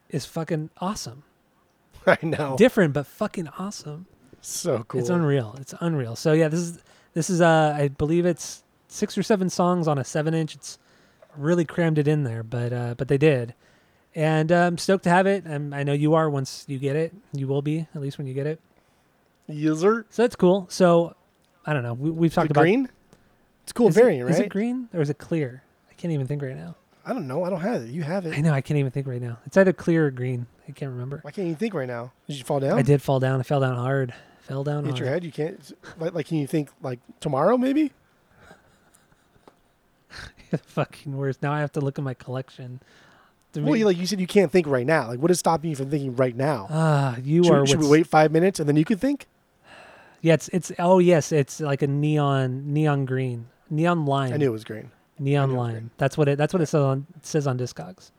is 0.10 0.26
fucking 0.26 0.70
awesome. 0.78 1.24
I 2.08 2.18
know. 2.24 2.56
Different 2.58 2.94
but 2.94 3.08
fucking 3.08 3.50
awesome. 3.60 4.08
so 4.42 4.84
cool. 4.88 5.02
It's 5.02 5.10
unreal. 5.10 5.56
It's 5.60 5.74
unreal. 5.80 6.16
So 6.16 6.34
yeah, 6.34 6.48
this 6.48 6.60
is 6.60 6.80
this 7.14 7.30
is 7.30 7.42
uh 7.42 7.76
I 7.78 7.90
believe 7.90 8.26
it's 8.26 8.64
six 8.88 9.18
or 9.18 9.24
seven 9.24 9.50
songs 9.50 9.88
on 9.88 9.98
a 9.98 10.04
seven 10.04 10.34
inch. 10.34 10.56
It's 10.56 10.78
really 11.36 11.66
crammed 11.66 11.98
it 11.98 12.08
in 12.08 12.24
there, 12.24 12.44
but 12.44 12.74
uh 12.74 12.96
but 12.98 13.08
they 13.08 13.18
did. 13.18 13.54
And 14.16 14.52
uh, 14.52 14.66
I'm 14.66 14.78
stoked 14.78 15.04
to 15.04 15.10
have 15.10 15.28
it. 15.28 15.46
And 15.46 15.74
I 15.76 15.84
know 15.84 15.94
you 15.94 16.16
are 16.16 16.30
once 16.30 16.66
you 16.68 16.80
get 16.80 16.96
it. 16.96 17.14
You 17.32 17.48
will 17.48 17.62
be, 17.62 17.88
at 17.94 18.02
least 18.02 18.18
when 18.18 18.28
you 18.28 18.34
get 18.34 18.48
it. 18.48 18.60
User 19.48 20.06
So 20.10 20.24
that's 20.24 20.36
cool. 20.36 20.68
So 20.70 21.16
I 21.66 21.74
don't 21.74 21.84
know. 21.84 21.94
We, 21.94 22.12
we've 22.12 22.32
the 22.32 22.36
talked 22.36 22.52
about 22.52 22.62
green. 22.62 22.90
It's 23.64 23.74
cool 23.74 23.90
variant, 23.90 24.22
it, 24.22 24.26
right? 24.26 24.34
Is 24.34 24.40
it 24.40 24.50
green 24.50 24.90
or 24.94 25.02
is 25.02 25.10
it 25.10 25.20
clear? 25.20 25.64
I 25.90 25.94
can't 25.94 26.12
even 26.14 26.28
think 26.28 26.42
right 26.42 26.56
now. 26.56 26.76
I 27.06 27.14
don't 27.14 27.28
know. 27.28 27.44
I 27.44 27.50
don't 27.50 27.62
have 27.62 27.84
it. 27.84 27.90
You 27.90 28.04
have 28.04 28.26
it. 28.26 28.38
I 28.38 28.42
know 28.42 28.52
I 28.54 28.62
can't 28.62 28.78
even 28.78 28.92
think 28.92 29.08
right 29.08 29.22
now. 29.22 29.38
It's 29.46 29.58
either 29.58 29.74
clear 29.74 30.08
or 30.08 30.12
green. 30.12 30.46
I 30.68 30.72
can't 30.72 30.92
remember. 30.92 31.20
Why 31.24 31.32
can't 31.32 31.48
you 31.48 31.56
think 31.56 31.74
right 31.74 31.88
now? 31.88 32.12
Did 32.28 32.38
you 32.38 32.44
fall 32.44 32.60
down? 32.60 32.78
I 32.78 32.82
did 32.84 33.02
fall 33.02 33.20
down. 33.20 33.40
I 33.40 33.44
fell 33.44 33.60
down 33.62 33.76
hard. 33.76 34.14
Fell 34.42 34.64
down 34.64 34.84
Hit 34.84 34.92
hard. 34.92 35.00
your 35.00 35.08
head. 35.10 35.24
You 35.24 35.32
can't. 35.32 35.72
Like, 36.00 36.14
like, 36.14 36.28
can 36.28 36.38
you 36.38 36.46
think 36.48 36.70
like 36.82 37.00
tomorrow 37.20 37.58
maybe? 37.58 37.92
Fucking 40.66 41.16
worst. 41.16 41.42
Now 41.42 41.54
I 41.54 41.60
have 41.60 41.72
to 41.74 41.82
look 41.82 41.98
at 42.00 42.04
my 42.04 42.14
collection. 42.14 42.80
To 43.54 43.62
Well, 43.62 43.74
make- 43.74 43.84
like 43.86 43.98
you 43.98 44.06
said, 44.06 44.20
you 44.20 44.28
can't 44.28 44.52
think 44.52 44.68
right 44.68 44.86
now. 44.86 45.08
Like, 45.08 45.20
what 45.20 45.32
is 45.32 45.40
stopping 45.40 45.70
you 45.72 45.76
from 45.76 45.90
thinking 45.90 46.16
right 46.16 46.36
now? 46.36 46.68
Ah, 46.70 47.18
you 47.24 47.44
should, 47.44 47.54
are. 47.54 47.66
should 47.66 47.80
we 47.80 47.88
wait 47.88 48.08
five 48.08 48.32
minutes 48.32 48.60
and 48.60 48.68
then 48.70 48.76
you 48.76 48.86
could 48.86 49.00
think? 49.00 49.28
Yeah, 50.22 50.34
it's 50.34 50.50
it's. 50.50 50.72
Oh 50.78 51.00
yes, 51.00 51.32
it's 51.32 51.60
like 51.62 51.82
a 51.82 51.88
neon 51.88 52.74
neon 52.74 53.06
green, 53.06 53.48
neon 53.70 54.06
lime. 54.06 54.34
I 54.34 54.38
knew 54.38 54.50
it 54.50 54.52
was 54.52 54.66
green. 54.66 54.92
Neon 55.20 55.44
I 55.44 55.46
knew 55.48 55.54
it 55.54 55.58
was 55.58 55.66
lime. 55.68 55.74
green. 55.74 55.92
That's 55.98 56.18
what 56.18 56.28
it. 56.30 56.38
That's 56.38 56.54
what 56.54 56.62
it 56.62 56.66
says 56.68 56.82
on 56.82 57.06
it 57.16 57.26
says 57.26 57.48
on 57.48 57.58
Discogs. 57.58 58.12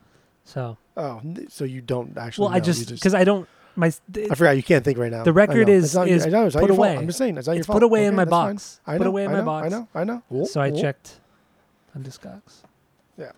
So 0.44 0.76
Oh, 0.96 1.20
so 1.48 1.64
you 1.64 1.80
don't 1.80 2.16
actually? 2.18 2.44
well, 2.46 2.50
I 2.54 2.58
know. 2.58 2.66
You 2.66 2.72
just 2.72 2.88
because 2.90 3.14
I 3.14 3.24
don't 3.24 3.48
my 3.76 3.92
I 4.30 4.34
forgot 4.34 4.56
you 4.56 4.62
can't 4.62 4.84
think 4.84 4.98
right 4.98 5.10
now. 5.12 5.22
The 5.22 5.32
record 5.32 5.68
is- 5.68 5.94
not, 5.94 6.08
is 6.08 6.26
know, 6.26 6.44
put 6.50 6.54
your 6.54 6.68
fault. 6.68 6.78
away. 6.78 6.96
I'm 6.96 7.06
just 7.06 7.18
saying 7.18 7.38
it's 7.38 7.46
It's 7.48 7.66
put 7.66 7.82
away 7.82 8.04
in 8.06 8.14
my 8.16 8.24
fine. 8.24 8.30
box. 8.54 8.80
I 8.86 8.92
know, 8.94 8.98
Put 8.98 9.06
away 9.06 9.24
in 9.24 9.30
I 9.30 9.32
my 9.34 9.38
know, 9.40 9.44
box. 9.44 9.66
I 9.66 9.68
know. 9.68 9.88
I 9.94 10.04
know. 10.04 10.22
Cool, 10.28 10.46
so 10.46 10.60
I 10.60 10.70
cool. 10.70 10.80
checked 10.80 11.20
on 11.94 12.02
Discogs. 12.02 12.62
Yeah. 13.16 13.32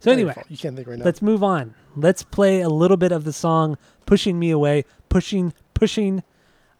So 0.00 0.12
anyway, 0.12 0.34
you 0.48 0.56
can't 0.58 0.76
think 0.76 0.86
right 0.88 0.98
now. 0.98 1.04
let's 1.04 1.22
move 1.22 1.42
on. 1.42 1.74
Let's 1.96 2.22
play 2.22 2.60
a 2.60 2.68
little 2.68 2.96
bit 2.98 3.12
of 3.12 3.24
the 3.24 3.32
song 3.32 3.76
"Pushing 4.06 4.38
Me 4.38 4.50
Away," 4.50 4.84
pushing, 5.08 5.52
pushing, 5.74 6.22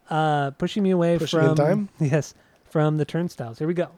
uh, 0.09 0.51
pushing 0.51 0.83
me 0.83 0.91
away 0.91 1.17
Pushing 1.17 1.39
in 1.39 1.45
from 1.47 1.55
time? 1.55 1.89
yes, 1.99 2.33
from 2.65 2.97
the 2.97 3.05
Turnstiles. 3.05 3.57
Here 3.59 3.67
we 3.67 3.73
go. 3.73 3.89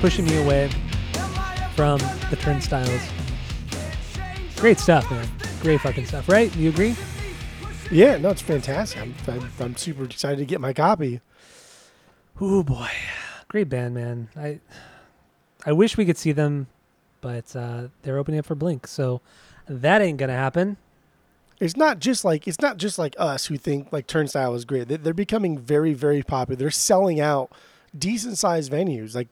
Pushing 0.00 0.24
me 0.26 0.36
away 0.42 0.70
from 1.74 1.98
the 2.30 2.36
Turnstiles. 2.40 3.00
Great 4.56 4.78
stuff, 4.78 5.08
man. 5.10 5.26
Great 5.60 5.80
fucking 5.80 6.06
stuff, 6.06 6.28
right? 6.28 6.54
You 6.56 6.70
agree? 6.70 6.94
yeah, 7.90 8.16
no, 8.18 8.30
it's 8.30 8.42
fantastic. 8.42 9.00
I'm, 9.00 9.14
I'm, 9.26 9.50
I'm 9.60 9.76
super 9.76 10.04
excited 10.04 10.38
to 10.38 10.44
get 10.44 10.60
my 10.60 10.72
copy. 10.72 11.20
Oh 12.40 12.62
boy, 12.62 12.88
great 13.48 13.68
band, 13.68 13.94
man. 13.94 14.28
I 14.36 14.60
I 15.66 15.72
wish 15.72 15.96
we 15.96 16.04
could 16.04 16.16
see 16.16 16.30
them, 16.32 16.68
but 17.20 17.54
uh, 17.56 17.88
they're 18.02 18.18
opening 18.18 18.38
up 18.38 18.46
for 18.46 18.54
Blink, 18.54 18.86
so 18.86 19.20
that 19.68 20.00
ain't 20.02 20.18
gonna 20.18 20.32
happen. 20.34 20.76
It's 21.60 21.76
not 21.76 21.98
just 21.98 22.24
like 22.24 22.46
it's 22.46 22.60
not 22.60 22.76
just 22.76 22.96
like 22.98 23.16
us 23.18 23.46
who 23.46 23.56
think 23.56 23.92
like 23.92 24.06
Turnstile 24.06 24.54
is 24.54 24.64
great. 24.64 24.86
They- 24.86 24.96
They're 24.96 25.12
becoming 25.14 25.58
very, 25.58 25.92
very 25.94 26.22
popular. 26.22 26.56
They're 26.56 26.70
selling 26.70 27.20
out 27.20 27.50
decent 27.96 28.38
sized 28.38 28.70
venues. 28.70 29.16
Like 29.16 29.28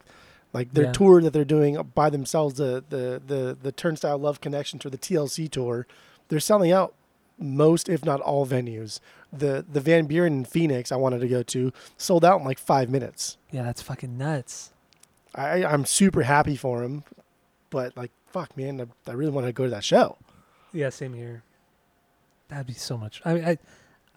like 0.56 0.72
their 0.72 0.84
Yeah. 0.86 0.92
tour 0.92 1.20
that 1.22 1.32
they're 1.32 1.44
doing 1.44 1.76
by 1.94 2.08
themselves, 2.10 2.54
the 2.54 2.82
the 2.88 3.20
the 3.26 3.56
the 3.60 3.72
Turnstile 3.72 4.18
Love 4.18 4.40
Connection 4.40 4.78
tour, 4.78 4.90
the 4.90 4.98
TLC 4.98 5.48
tour. 5.50 5.86
They're 6.28 6.40
selling 6.40 6.72
out 6.72 6.94
most, 7.38 7.88
if 7.88 8.04
not 8.04 8.20
all, 8.20 8.46
venues. 8.46 9.00
The 9.32 9.64
the 9.70 9.80
Van 9.80 10.06
Buren 10.06 10.32
in 10.32 10.44
Phoenix 10.44 10.90
I 10.90 10.96
wanted 10.96 11.20
to 11.20 11.28
go 11.28 11.42
to 11.42 11.72
sold 11.98 12.24
out 12.24 12.40
in 12.40 12.46
like 12.46 12.58
five 12.58 12.88
minutes. 12.88 13.36
Yeah, 13.50 13.62
that's 13.64 13.82
fucking 13.82 14.16
nuts. 14.16 14.72
I 15.34 15.64
I'm 15.64 15.84
super 15.84 16.22
happy 16.22 16.56
for 16.56 16.82
him, 16.82 17.04
but 17.70 17.96
like 17.96 18.10
fuck 18.26 18.56
man, 18.56 18.80
I, 18.80 19.10
I 19.10 19.14
really 19.14 19.30
want 19.32 19.46
to 19.46 19.52
go 19.52 19.64
to 19.64 19.70
that 19.70 19.84
show. 19.84 20.16
Yeah, 20.72 20.88
same 20.88 21.12
here. 21.14 21.42
That'd 22.48 22.66
be 22.66 22.72
so 22.72 22.96
much. 22.96 23.20
I 23.24 23.32
I 23.52 23.58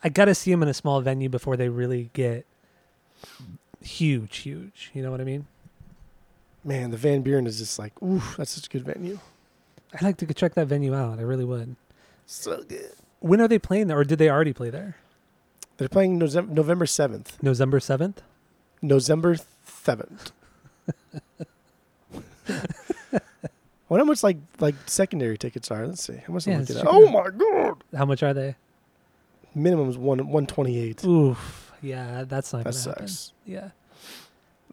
I 0.03 0.09
gotta 0.09 0.33
see 0.33 0.51
them 0.51 0.63
in 0.63 0.69
a 0.69 0.73
small 0.73 1.01
venue 1.01 1.27
before 1.29 1.57
they 1.57 1.67
really 1.69 2.09
get 2.13 2.45
huge, 3.81 4.37
huge. 4.37 4.91
You 4.93 5.01
know 5.03 5.11
what 5.11 5.19
I 5.21 5.25
mean? 5.25 5.47
Man, 6.63 6.91
the 6.91 6.97
Van 6.97 7.21
Buren 7.21 7.47
is 7.47 7.57
just 7.57 7.79
like, 7.79 7.93
ooh, 8.03 8.21
that's 8.37 8.51
such 8.51 8.67
a 8.67 8.69
good 8.69 8.83
venue. 8.85 9.19
I'd 9.93 10.01
like 10.01 10.17
to 10.17 10.25
go 10.25 10.33
check 10.33 10.53
that 10.55 10.67
venue 10.67 10.93
out. 10.93 11.19
I 11.19 11.23
really 11.23 11.45
would. 11.45 11.75
So 12.25 12.63
good. 12.63 12.91
When 13.21 13.41
are 13.41 13.47
they 13.47 13.59
playing 13.59 13.87
there, 13.87 13.97
or 13.97 14.03
did 14.03 14.19
they 14.19 14.29
already 14.29 14.53
play 14.53 14.69
there? 14.69 14.97
They're 15.77 15.89
playing 15.89 16.17
November 16.17 16.53
November 16.53 16.85
seventh. 16.85 17.41
November 17.41 17.79
seventh. 17.79 18.21
November 18.81 19.37
seventh. 19.65 20.31
What 23.87 23.97
how 23.99 24.03
much 24.05 24.21
like 24.21 24.37
like 24.59 24.75
secondary 24.85 25.37
tickets 25.37 25.71
are? 25.71 25.87
Let's 25.87 26.03
see. 26.03 26.17
How 26.27 26.33
much? 26.33 26.45
Yeah, 26.45 26.53
Yeah, 26.53 26.59
let's 26.59 26.69
look 26.69 26.77
check 26.83 26.85
it 26.85 26.89
it 26.89 26.93
oh 26.93 27.09
my 27.09 27.29
god! 27.31 27.83
How 27.97 28.05
much 28.05 28.21
are 28.21 28.33
they? 28.35 28.55
Minimum 29.55 29.89
is 29.89 29.97
one 29.97 30.27
one 30.29 30.45
twenty 30.45 30.77
eight. 30.77 31.03
Oof. 31.03 31.71
Yeah, 31.81 32.23
that's 32.27 32.53
not 32.53 32.65
That 32.65 32.73
gonna 32.75 32.83
happen. 32.83 33.07
sucks. 33.07 33.33
Yeah. 33.47 33.69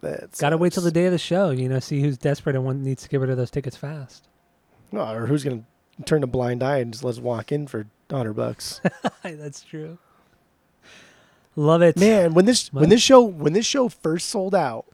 That 0.03 0.36
Gotta 0.38 0.59
wait 0.59 0.72
till 0.72 0.82
the 0.82 0.90
day 0.90 1.07
of 1.07 1.12
the 1.12 1.18
show. 1.18 1.51
You 1.51 1.68
know, 1.68 1.80
see 1.80 2.01
who's 2.01 2.18
desperate 2.18 2.55
and 2.55 2.64
one 2.64 2.82
needs 2.82 3.03
to 3.03 3.09
get 3.09 3.20
rid 3.20 3.30
of 3.30 3.36
those 3.36 3.51
tickets 3.51 3.76
fast. 3.76 4.28
No, 4.92 5.01
or 5.12 5.26
who's 5.26 5.42
gonna 5.42 5.64
turn 6.05 6.22
a 6.22 6.26
blind 6.26 6.62
eye 6.62 6.78
and 6.78 6.92
just 6.92 7.05
let's 7.05 7.18
walk 7.18 7.53
in 7.53 7.66
for 7.66 7.86
hundred 8.11 8.34
bucks? 8.34 8.80
That's 9.22 9.62
true. 9.62 9.99
Love 11.57 11.82
it. 11.82 11.97
Man, 11.99 12.34
when 12.34 12.44
this 12.44 12.72
when 12.72 12.90
this 12.90 13.01
show 13.03 13.22
when 13.22 13.55
this 13.55 13.64
show 13.64 13.88
first 13.88 14.28
sold 14.28 14.55
out, 14.55 14.84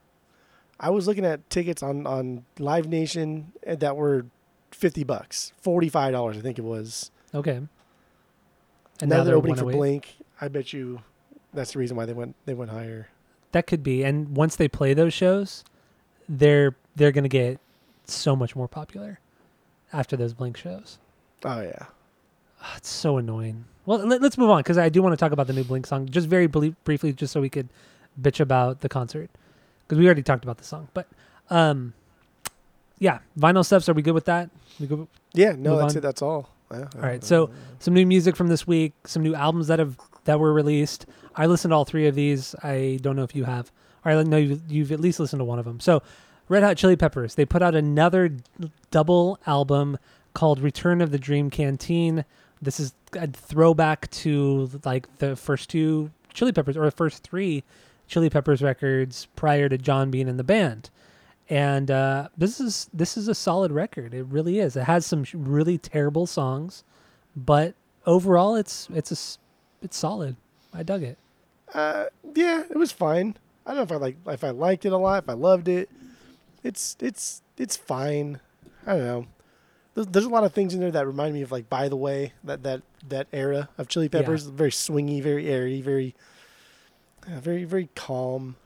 I 0.79 0.91
was 0.91 1.07
looking 1.09 1.25
at 1.25 1.49
tickets 1.51 1.83
on 1.83 2.07
on 2.07 2.45
Live 2.59 2.87
Nation 2.87 3.53
eh, 3.65 3.75
that 3.77 3.97
were 3.97 4.27
fifty 4.71 5.03
bucks, 5.03 5.53
forty 5.61 5.89
five 5.89 6.13
dollars, 6.13 6.37
I 6.39 6.41
think 6.41 6.59
it 6.59 6.65
was. 6.65 7.11
Okay. 7.35 7.61
And 9.01 9.11
now, 9.11 9.25
they're 9.25 9.35
opening 9.35 9.57
for 9.57 9.65
Blink. 9.65 10.15
I 10.41 10.47
bet 10.47 10.73
you 10.73 11.03
that's 11.53 11.73
the 11.73 11.81
reason 11.81 11.97
why 11.97 12.07
they 12.07 12.13
went 12.13 12.37
they 12.47 12.55
went 12.55 12.71
higher. 12.71 13.09
That 13.53 13.67
could 13.67 13.83
be. 13.83 14.03
And 14.03 14.37
once 14.37 14.57
they 14.57 14.69
play 14.69 14.95
those 14.95 15.15
shows, 15.15 15.65
they're 16.29 16.75
they're 16.97 17.13
gonna 17.13 17.29
get 17.29 17.61
so 18.07 18.35
much 18.35 18.57
more 18.57 18.69
popular 18.69 19.21
after 19.93 20.17
those 20.17 20.35
Blink 20.35 20.57
shows. 20.57 20.99
Oh 21.45 21.61
yeah. 21.61 21.87
Ah, 22.63 22.75
it's 22.77 22.89
so 22.89 23.17
annoying. 23.19 23.65
Well, 23.85 23.99
let, 23.99 24.23
us 24.23 24.39
move 24.39 24.51
on 24.51 24.61
because 24.61 24.79
I 24.79 24.89
do 24.89 25.03
want 25.03 25.13
to 25.13 25.17
talk 25.17 25.33
about 25.33 25.49
the 25.49 25.53
new 25.53 25.65
Blink 25.65 25.87
song 25.87 26.09
just 26.09 26.29
very 26.29 26.47
briefly, 26.47 27.13
just 27.13 27.33
so 27.33 27.41
we 27.41 27.49
could 27.49 27.69
bitch 28.21 28.39
about 28.39 28.81
the 28.81 28.89
concert. 28.89 29.29
because 29.87 29.99
we 29.99 30.07
already 30.07 30.23
talked 30.23 30.45
about 30.45 30.59
the 30.59 30.65
song. 30.65 30.89
But 30.95 31.09
um, 31.51 31.93
yeah, 32.99 33.19
vinyl 33.39 33.65
steps. 33.65 33.89
Are 33.89 33.93
we 33.93 34.03
good 34.03 34.15
with 34.15 34.27
that? 34.27 34.51
We 34.79 34.87
good? 34.87 35.09
Yeah, 35.35 35.55
no, 35.59 35.77
that's 35.77 35.95
on. 35.95 35.99
it. 35.99 36.01
That's 36.03 36.23
all. 36.23 36.51
Yeah, 36.71 36.89
All 36.95 37.03
right. 37.03 37.23
So 37.23 37.51
some 37.81 37.93
new 37.93 38.07
music 38.07 38.37
from 38.37 38.49
this 38.49 38.67
week. 38.67 38.93
Some 39.05 39.23
new 39.23 39.35
albums 39.35 39.67
that 39.67 39.79
have 39.79 39.99
that 40.25 40.39
were 40.41 40.53
released. 40.53 41.07
I 41.35 41.47
listened 41.47 41.73
to 41.73 41.77
all 41.77 41.85
three 41.85 42.07
of 42.07 42.15
these. 42.15 42.55
I 42.63 42.99
don't 43.03 43.17
know 43.17 43.23
if 43.23 43.35
you 43.35 43.45
have. 43.45 43.73
I 44.05 44.23
know 44.23 44.37
you've, 44.37 44.71
you've 44.71 44.93
at 44.93 45.01
least 45.01 45.21
listened 45.21 45.41
to 45.41 45.45
one 45.45 45.59
of 45.59 45.65
them. 45.65 45.81
So, 45.81 46.03
Red 46.49 46.63
Hot 46.63 46.77
Chili 46.77 46.97
Peppers. 46.97 47.37
They 47.37 47.45
put 47.45 47.63
out 47.63 47.75
another 47.75 48.37
double 48.91 49.39
album 49.47 49.99
called 50.35 50.61
Return 50.61 51.01
of 51.01 51.11
the 51.11 51.19
Dream 51.19 51.51
Canteen. 51.51 52.25
This 52.61 52.81
is 52.81 52.95
a 53.15 53.27
throwback 53.29 54.11
to 54.11 54.69
like 54.85 55.19
the 55.19 55.37
first 55.37 55.71
two 55.71 56.11
Chili 56.35 56.53
Peppers 56.53 56.77
or 56.77 56.85
the 56.85 56.91
first 56.91 57.23
three 57.23 57.63
Chili 58.09 58.29
Peppers 58.29 58.63
records 58.63 59.29
prior 59.37 59.69
to 59.69 59.79
John 59.79 60.11
being 60.11 60.29
in 60.29 60.37
the 60.37 60.45
band. 60.45 60.91
And 61.49 61.91
uh, 61.91 62.29
this 62.37 62.61
is 62.61 62.89
this 62.93 63.17
is 63.17 63.29
a 63.29 63.35
solid 63.35 63.73
record. 63.73 64.15
It 64.15 64.27
really 64.27 64.59
is. 64.59 64.77
It 64.77 64.85
has 64.85 65.05
some 65.07 65.25
really 65.35 65.79
terrible 65.79 66.27
songs, 66.27 66.85
but 67.37 67.75
overall, 68.07 68.55
it's 68.55 68.89
it's 68.95 69.11
a 69.11 69.17
it's 69.83 69.97
solid. 69.97 70.37
I 70.73 70.83
dug 70.83 71.03
it. 71.03 71.19
Uh, 71.75 72.07
yeah, 72.35 72.63
it 72.71 72.77
was 72.77 72.93
fine. 72.93 73.37
I 73.67 73.71
don't 73.75 73.79
know 73.79 73.83
if 73.83 73.93
I 73.93 73.97
like 73.97 74.17
if 74.27 74.45
I 74.45 74.51
liked 74.51 74.85
it 74.85 74.93
a 74.93 74.97
lot, 74.97 75.25
if 75.25 75.29
I 75.29 75.35
loved 75.35 75.69
it. 75.69 75.91
It's 76.63 76.97
it's 77.01 77.43
it's 77.57 77.77
fine. 77.77 78.41
I 78.87 78.93
don't 78.97 79.05
know. 79.05 79.27
There's, 79.95 80.07
there's 80.09 80.25
a 80.25 80.31
lot 80.31 80.45
of 80.45 80.53
things 80.53 80.75
in 80.75 80.81
there 80.81 80.91
that 80.91 81.07
remind 81.07 81.35
me 81.35 81.43
of 81.43 81.53
like 81.53 81.69
By 81.69 81.89
the 81.89 81.97
Way, 81.97 82.33
that 82.45 82.63
that 82.63 82.83
that 83.09 83.27
era 83.33 83.69
of 83.79 83.89
Chili 83.89 84.09
Yeah. 84.13 84.21
Peppers. 84.21 84.45
Very 84.47 84.71
swingy, 84.71 85.23
very 85.23 85.49
airy, 85.49 85.81
very 85.81 86.15
uh, 87.27 87.41
very 87.41 87.65
very 87.65 87.89
calm. 87.95 88.57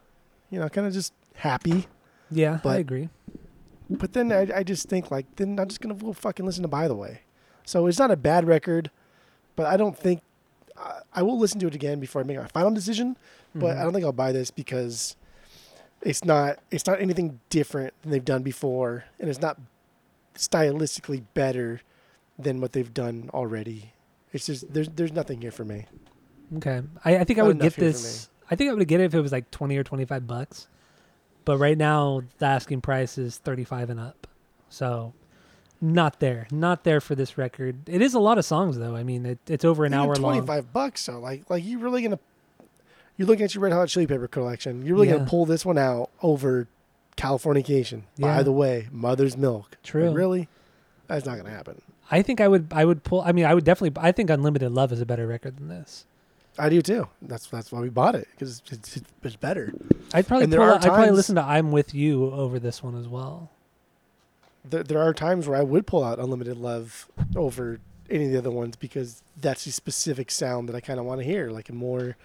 You 0.51 0.61
know, 0.61 0.69
kind 0.69 0.87
of 0.87 0.93
just 0.93 1.13
happy. 1.35 1.87
Yeah, 2.31 2.61
I 2.65 2.77
agree. 2.77 3.09
But 3.89 4.15
then 4.15 4.33
I, 4.33 4.49
I 4.57 4.63
just 4.63 4.89
think 4.89 5.11
like 5.11 5.27
then 5.37 5.59
I'm 5.61 5.69
just 5.69 5.81
gonna 5.81 5.95
go 5.95 6.13
fucking 6.13 6.45
listen 6.47 6.63
to 6.63 6.69
By 6.69 6.89
the 6.89 6.95
Way. 6.97 7.21
So 7.65 7.87
it's 7.87 7.99
not 7.99 8.11
a 8.11 8.17
bad 8.17 8.47
record, 8.47 8.91
but 9.57 9.67
I 9.67 9.77
don't 9.77 9.97
think 9.97 10.23
I, 10.79 11.01
I 11.15 11.23
will 11.23 11.39
listen 11.39 11.59
to 11.61 11.67
it 11.67 11.75
again 11.75 12.01
before 12.01 12.21
I 12.21 12.25
make 12.25 12.37
my 12.39 12.47
final 12.47 12.71
decision. 12.71 13.17
But 13.55 13.77
Mhm. 13.77 13.81
I 13.81 13.83
don't 13.85 13.93
think 13.93 14.05
I'll 14.05 14.13
buy 14.13 14.33
this 14.33 14.51
because 14.51 15.17
it's 16.03 16.25
not 16.25 16.59
it's 16.71 16.87
not 16.87 17.01
anything 17.01 17.41
different 17.51 17.95
than 18.03 18.11
they've 18.11 18.25
done 18.25 18.43
before, 18.43 19.05
and 19.19 19.29
it's 19.31 19.41
not 19.41 19.59
stylistically 20.35 21.23
better 21.35 21.81
than 22.39 22.61
what 22.61 22.73
they've 22.73 22.93
done 22.93 23.31
already. 23.33 23.93
It's 24.33 24.47
just 24.47 24.73
there's 24.73 24.89
there's 24.91 25.13
nothing 25.13 25.41
here 25.41 25.51
for 25.51 25.65
me. 25.65 25.87
Okay, 26.57 26.83
I, 27.05 27.19
I 27.19 27.25
think 27.25 27.39
I 27.39 27.43
would 27.43 27.59
get 27.61 27.75
this. 27.75 28.29
I 28.51 28.55
think 28.57 28.71
I 28.71 28.75
would 28.75 28.87
get 28.87 29.01
it 29.01 29.05
if 29.05 29.15
it 29.15 29.21
was 29.21 29.33
like 29.33 29.51
twenty 29.51 29.77
or 29.77 29.83
twenty 29.85 30.05
five 30.05 30.27
bucks. 30.27 30.69
But 31.45 31.59
right 31.59 31.79
now, 31.79 32.23
the 32.39 32.47
asking 32.47 32.81
price 32.83 33.19
is 33.19 33.39
thirty 33.39 33.65
five 33.65 33.89
and 33.91 33.99
up. 33.99 34.27
So, 34.69 35.15
not 35.93 36.21
there, 36.21 36.47
not 36.51 36.85
there 36.85 37.01
for 37.01 37.15
this 37.15 37.39
record. 37.39 37.89
It 37.89 38.03
is 38.03 38.15
a 38.15 38.19
lot 38.19 38.39
of 38.39 38.45
songs 38.45 38.79
though. 38.79 38.95
I 38.97 39.03
mean, 39.03 39.25
it, 39.27 39.39
it's 39.49 39.65
over 39.65 39.85
an 39.85 39.93
Even 39.95 40.01
hour 40.07 40.15
twenty 40.17 40.39
long. 40.39 40.47
five 40.47 40.73
bucks. 40.73 41.01
So 41.03 41.19
like 41.19 41.49
like 41.51 41.65
you 41.65 41.79
really 41.79 42.03
gonna 42.03 42.19
you're 43.17 43.27
looking 43.29 43.45
at 43.45 43.55
your 43.55 43.63
Red 43.63 43.73
Hot 43.73 43.89
Chili 43.89 44.07
Pepper 44.07 44.29
collection. 44.29 44.85
You're 44.85 44.95
really 44.97 45.09
Yeah. 45.09 45.19
gonna 45.19 45.29
pull 45.31 45.47
this 45.47 45.65
one 45.65 45.79
out 45.79 46.11
over 46.23 46.69
Californication. 47.17 48.03
Yeah. 48.17 48.37
By 48.37 48.43
the 48.43 48.53
way, 48.53 48.89
Mother's 48.93 49.37
Milk. 49.37 49.77
True. 49.83 50.09
Like, 50.09 50.17
really? 50.17 50.49
That's 51.07 51.25
not 51.25 51.37
gonna 51.39 51.51
happen. 51.51 51.81
I 52.11 52.23
think 52.23 52.41
I 52.41 52.49
would. 52.49 52.69
I 52.73 52.85
would 52.85 53.03
pull. 53.05 53.23
I 53.23 53.33
mean, 53.33 53.45
I 53.47 53.55
would 53.55 53.65
definitely. 53.65 54.01
I 54.03 54.13
think 54.13 54.31
Unlimited 54.31 54.71
Love 54.73 54.93
is 54.93 55.01
a 55.01 55.07
better 55.07 55.27
record 55.27 55.57
than 55.57 55.69
this. 55.69 56.05
I 56.59 56.69
do 56.69 56.81
too. 56.83 57.09
That's 57.23 57.47
that's 57.49 57.71
why 57.73 57.81
we 57.81 57.89
bought 57.91 58.15
it 58.15 58.29
because 58.31 58.63
it's, 58.71 58.97
it's, 58.97 59.03
it's 59.23 59.37
better. 59.37 59.73
I'd 60.15 60.27
probably 60.27 60.47
pull 60.47 60.63
I'd 60.63 60.83
probably 60.83 61.11
listen 61.11 61.35
to 61.37 61.43
"I'm 61.43 61.71
with 61.73 61.95
You" 61.95 62.31
over 62.31 62.59
this 62.59 62.83
one 62.83 62.97
as 62.97 63.09
well. 63.09 63.51
There, 64.69 64.83
there 64.83 65.01
are 65.01 65.13
times 65.15 65.47
where 65.49 65.59
I 65.59 65.63
would 65.63 65.87
pull 65.87 66.03
out 66.05 66.19
Unlimited 66.19 66.57
Love 66.57 67.09
over 67.35 67.81
any 68.11 68.27
of 68.27 68.33
the 68.33 68.39
other 68.39 68.51
ones 68.51 68.77
because 68.77 69.23
that's 69.37 69.65
the 69.65 69.71
specific 69.73 70.31
sound 70.31 70.69
that 70.69 70.77
I 70.77 70.81
kind 70.81 70.99
of 71.01 71.07
want 71.07 71.21
to 71.21 71.25
hear, 71.27 71.51
like 71.51 71.69
a 71.69 71.73
more 71.75 72.17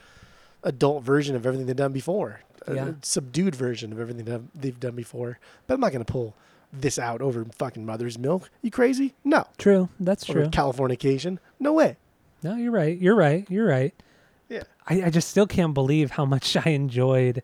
adult 0.64 1.04
version 1.04 1.36
of 1.36 1.46
everything 1.46 1.66
they've 1.66 1.76
done 1.76 1.92
before, 1.94 2.42
a- 2.68 2.76
Yeah. 2.76 2.88
a 2.89 2.94
subdued 3.02 3.56
version 3.56 3.92
of 3.92 4.00
everything 4.00 4.26
that 4.26 4.42
they've 4.54 4.80
done 4.80 4.96
before. 4.96 5.39
But 5.68 5.74
I'm 5.76 5.80
not 5.80 5.92
gonna 5.92 6.06
pull 6.06 6.36
this 6.72 7.00
out 7.00 7.22
over 7.22 7.44
fucking 7.58 7.86
Mother's 7.86 8.18
Milk. 8.20 8.50
You 8.62 8.70
crazy? 8.72 9.14
No. 9.24 9.46
True, 9.58 9.89
that's 10.00 10.30
Over 10.30 10.42
true. 10.42 10.50
Californication? 10.50 11.39
No 11.60 11.74
way. 11.74 11.98
No, 12.44 12.56
you're 12.56 12.72
right. 12.72 12.98
You're 12.98 13.16
right. 13.16 13.46
You're 13.50 13.68
right. 13.68 13.94
Yeah. 14.50 14.64
I, 14.88 15.04
I 15.06 15.10
just 15.10 15.30
still 15.30 15.48
can't 15.48 15.74
believe 15.74 16.12
how 16.12 16.26
much 16.26 16.56
I 16.66 16.70
enjoyed 16.70 17.42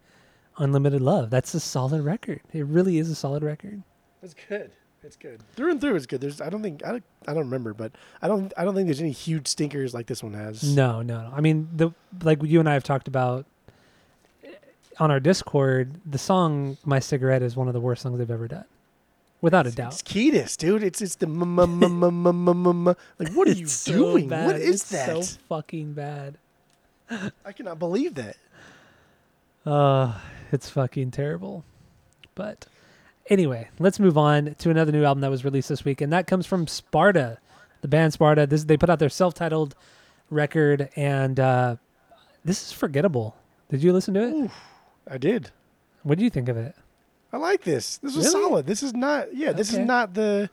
Unlimited 0.60 1.02
Love. 1.02 1.30
That's 1.30 1.54
a 1.54 1.60
solid 1.60 2.02
record. 2.04 2.42
It 2.54 2.66
really 2.66 2.98
is 3.00 3.10
a 3.10 3.16
solid 3.16 3.44
record. 3.44 3.82
It's 4.24 4.36
good. 4.48 4.72
It's 5.08 5.16
good. 5.16 5.42
Through 5.56 5.72
and 5.72 5.80
through, 5.82 5.96
it's 5.96 6.06
good. 6.06 6.20
There's, 6.20 6.42
I 6.42 6.50
don't 6.50 6.62
think, 6.62 6.86
I 6.86 6.92
don't, 6.92 7.04
I 7.30 7.34
don't 7.34 7.46
remember, 7.46 7.74
but 7.74 7.94
I 8.22 8.28
don't, 8.28 8.52
I 8.58 8.66
don't 8.66 8.76
think 8.76 8.88
there's 8.88 9.00
any 9.00 9.12
huge 9.12 9.48
stinkers 9.48 9.94
like 9.94 10.06
this 10.06 10.22
one 10.22 10.34
has. 10.34 10.76
No, 10.76 11.02
no, 11.02 11.22
no. 11.22 11.34
I 11.34 11.40
mean, 11.40 11.70
the 11.74 11.92
like 12.24 12.44
you 12.44 12.60
and 12.60 12.68
I 12.68 12.74
have 12.74 12.84
talked 12.84 13.08
about 13.08 13.46
eh, 14.44 14.50
on 15.00 15.10
our 15.10 15.22
Discord, 15.22 15.94
the 16.06 16.18
song 16.18 16.76
"My 16.84 17.00
Cigarette" 17.00 17.42
is 17.42 17.56
one 17.56 17.68
of 17.70 17.74
the 17.74 17.80
worst 17.80 18.02
songs 18.02 18.18
they've 18.20 18.30
ever 18.30 18.50
done, 18.50 18.66
without 19.40 19.66
a 19.66 19.72
doubt. 19.72 19.94
It's 19.94 20.02
doubt. 20.02 20.14
Kiedis, 20.14 20.58
dude. 20.58 20.84
It's 20.84 21.02
it's 21.02 21.16
the 21.16 21.28
m- 21.28 21.58
m- 21.58 21.82
m- 21.84 22.04
m- 22.04 22.28
m- 22.28 22.50
m- 22.50 22.88
m- 22.90 22.96
like 23.18 23.32
what 23.32 23.48
are 23.48 23.52
you 23.54 23.64
It's 23.64 23.72
so 23.74 23.94
doing? 23.94 24.28
bad. 24.28 24.46
What 24.48 24.56
is 24.58 24.82
It's 24.82 24.90
that? 24.90 25.24
So 25.24 25.38
fucking 25.48 25.94
bad. 25.94 26.38
I 27.46 27.54
cannot 27.54 27.80
believe 27.80 28.16
that. 28.16 28.36
Uh, 29.66 30.16
it's 30.52 30.70
fucking 30.70 31.12
terrible. 31.12 31.64
But 32.36 32.66
anyway, 33.30 33.70
let's 33.80 34.00
move 34.00 34.18
on 34.18 34.56
to 34.60 34.70
another 34.70 34.92
new 34.92 35.04
album 35.04 35.22
that 35.22 35.32
was 35.32 35.44
released 35.46 35.70
this 35.70 35.84
week, 35.86 36.02
and 36.02 36.12
that 36.14 36.28
comes 36.28 36.46
from 36.46 36.68
Sparta, 36.68 37.38
the 37.82 37.88
band 37.88 38.14
Sparta. 38.14 38.46
This 38.48 38.64
they 38.66 38.78
put 38.78 38.90
out 38.90 39.00
their 39.00 39.10
self-titled 39.10 39.76
record, 40.30 40.90
and 40.96 41.40
uh, 41.40 41.76
this 42.44 42.64
is 42.68 42.72
forgettable. 42.72 43.36
Did 43.70 43.84
you 43.84 43.94
listen 43.94 44.14
to 44.16 44.22
it? 44.24 44.34
Oof, 44.34 44.54
I 45.10 45.18
did. 45.18 45.52
What 46.04 46.18
do 46.18 46.24
you 46.24 46.30
think 46.30 46.48
of 46.50 46.58
it? 46.58 46.76
I 47.34 47.38
like 47.38 47.64
this. 47.64 47.98
This 47.98 48.16
was 48.16 48.26
Really? 48.28 48.42
solid. 48.42 48.66
This 48.68 48.82
is 48.82 48.94
not. 48.94 49.36
Yeah, 49.36 49.52
this 49.52 49.72
Okay. 49.74 49.82
is 49.82 49.88
not 49.88 50.14
the 50.14 50.50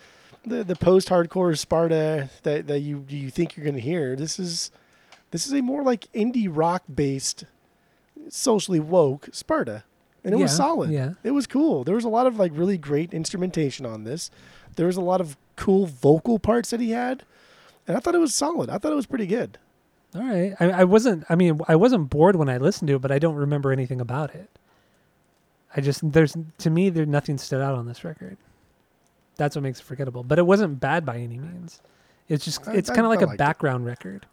the 0.47 0.65
the 0.65 0.77
post-hardcore 0.77 1.57
Sparta 1.57 2.29
that 2.43 2.67
that 2.67 2.81
you 2.81 3.05
you 3.09 3.31
think 3.31 3.57
you're 3.57 3.65
gonna 3.65 3.79
hear. 3.79 4.17
This 4.17 4.39
is 4.39 4.71
this 5.31 5.47
is 5.47 5.53
a 5.53 5.61
more 5.63 5.83
like 5.83 6.11
indie 6.13 6.49
rock 6.51 6.83
based, 6.93 7.45
socially 8.29 8.81
woke 8.81 9.29
Sparta, 9.33 9.85
and 10.25 10.35
it 10.35 10.39
was 10.39 10.57
solid. 10.57 10.91
yeah. 10.91 11.13
it 11.23 11.33
was 11.33 11.47
cool. 11.47 11.85
There 11.85 11.95
was 11.95 12.05
a 12.05 12.09
lot 12.09 12.27
of 12.27 12.39
like 12.39 12.53
really 12.55 12.79
great 12.79 13.13
instrumentation 13.13 13.85
on 13.85 14.05
this. 14.05 14.31
There 14.77 14.87
was 14.87 14.97
a 14.97 15.03
lot 15.03 15.21
of 15.21 15.37
cool 15.57 15.87
vocal 15.87 16.39
parts 16.39 16.71
that 16.71 16.81
he 16.81 16.91
had, 16.91 17.25
and 17.87 17.97
I 17.97 18.01
thought 18.01 18.15
it 18.15 18.19
was 18.19 18.35
solid. 18.35 18.71
I 18.71 18.79
thought 18.79 18.93
it 18.93 18.97
was 18.97 19.07
pretty 19.07 19.27
good. 19.27 19.59
All 20.15 20.23
right, 20.23 20.55
I, 20.61 20.71
I 20.71 20.85
wasn't. 20.85 21.25
I 21.29 21.35
mean, 21.35 21.61
I 21.69 21.77
wasn't 21.77 22.09
bored 22.11 22.37
when 22.37 22.49
I 22.49 22.57
listened 22.59 22.89
to 22.89 22.97
it, 22.97 23.03
but 23.03 23.13
I 23.13 23.19
don't 23.19 23.35
remember 23.35 23.73
anything 23.73 24.01
about 24.01 24.35
it. 24.35 24.49
I 25.77 25.81
just 25.81 26.13
there's 26.13 26.37
to 26.59 26.71
me 26.71 26.89
there 26.89 27.05
nothing 27.05 27.37
stood 27.37 27.61
out 27.61 27.75
on 27.75 27.87
this 27.87 28.05
record. 28.05 28.37
That's 29.37 29.57
what 29.57 29.63
makes 29.63 29.81
it 29.81 29.85
forgettable. 29.85 30.23
But 30.23 30.39
it 30.39 30.47
wasn't 30.47 30.79
bad 30.81 31.05
by 31.05 31.17
any 31.17 31.39
means. 31.39 31.81
It's 32.29 32.45
just 32.45 32.67
it's 32.69 32.89
kind 32.89 33.03
of 33.03 33.09
like 33.09 33.23
a 33.23 33.27
liked 33.27 33.35
it. 33.35 33.39
background 33.39 33.85
record, 33.85 34.27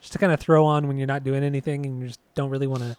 just 0.00 0.12
to 0.12 0.18
kind 0.18 0.32
of 0.32 0.40
throw 0.40 0.64
on 0.64 0.86
when 0.86 0.96
you're 0.96 1.08
not 1.08 1.24
doing 1.24 1.42
anything 1.42 1.84
and 1.84 2.00
you 2.00 2.06
just 2.06 2.20
don't 2.34 2.50
really 2.50 2.68
want 2.68 2.82
to 2.82 2.96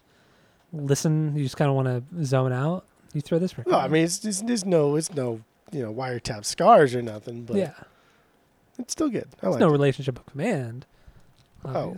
listen. 0.76 1.34
You 1.36 1.42
just 1.42 1.56
kind 1.56 1.68
of 1.68 1.74
want 1.74 1.88
to 1.88 2.24
zone 2.24 2.52
out. 2.52 2.84
You 3.12 3.20
throw 3.20 3.38
this 3.38 3.56
record. 3.56 3.70
No. 3.70 3.78
I 3.78 3.88
mean 3.88 4.04
it's, 4.04 4.24
it's 4.24 4.42
it's 4.42 4.64
no 4.64 4.96
it's 4.96 5.14
no 5.14 5.40
you 5.72 5.82
know 5.82 5.92
wiretap 5.92 6.44
scars 6.44 6.94
or 6.94 7.02
nothing, 7.02 7.44
but 7.44 7.56
yeah, 7.56 7.72
it's 8.78 8.92
still 8.92 9.08
good. 9.08 9.28
I 9.42 9.46
it's 9.46 9.52
like 9.54 9.60
no 9.60 9.68
it. 9.68 9.72
relationship 9.72 10.18
of 10.18 10.26
command. 10.26 10.86
Oh. 11.64 11.96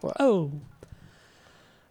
What? 0.00 0.16
Oh. 0.20 0.52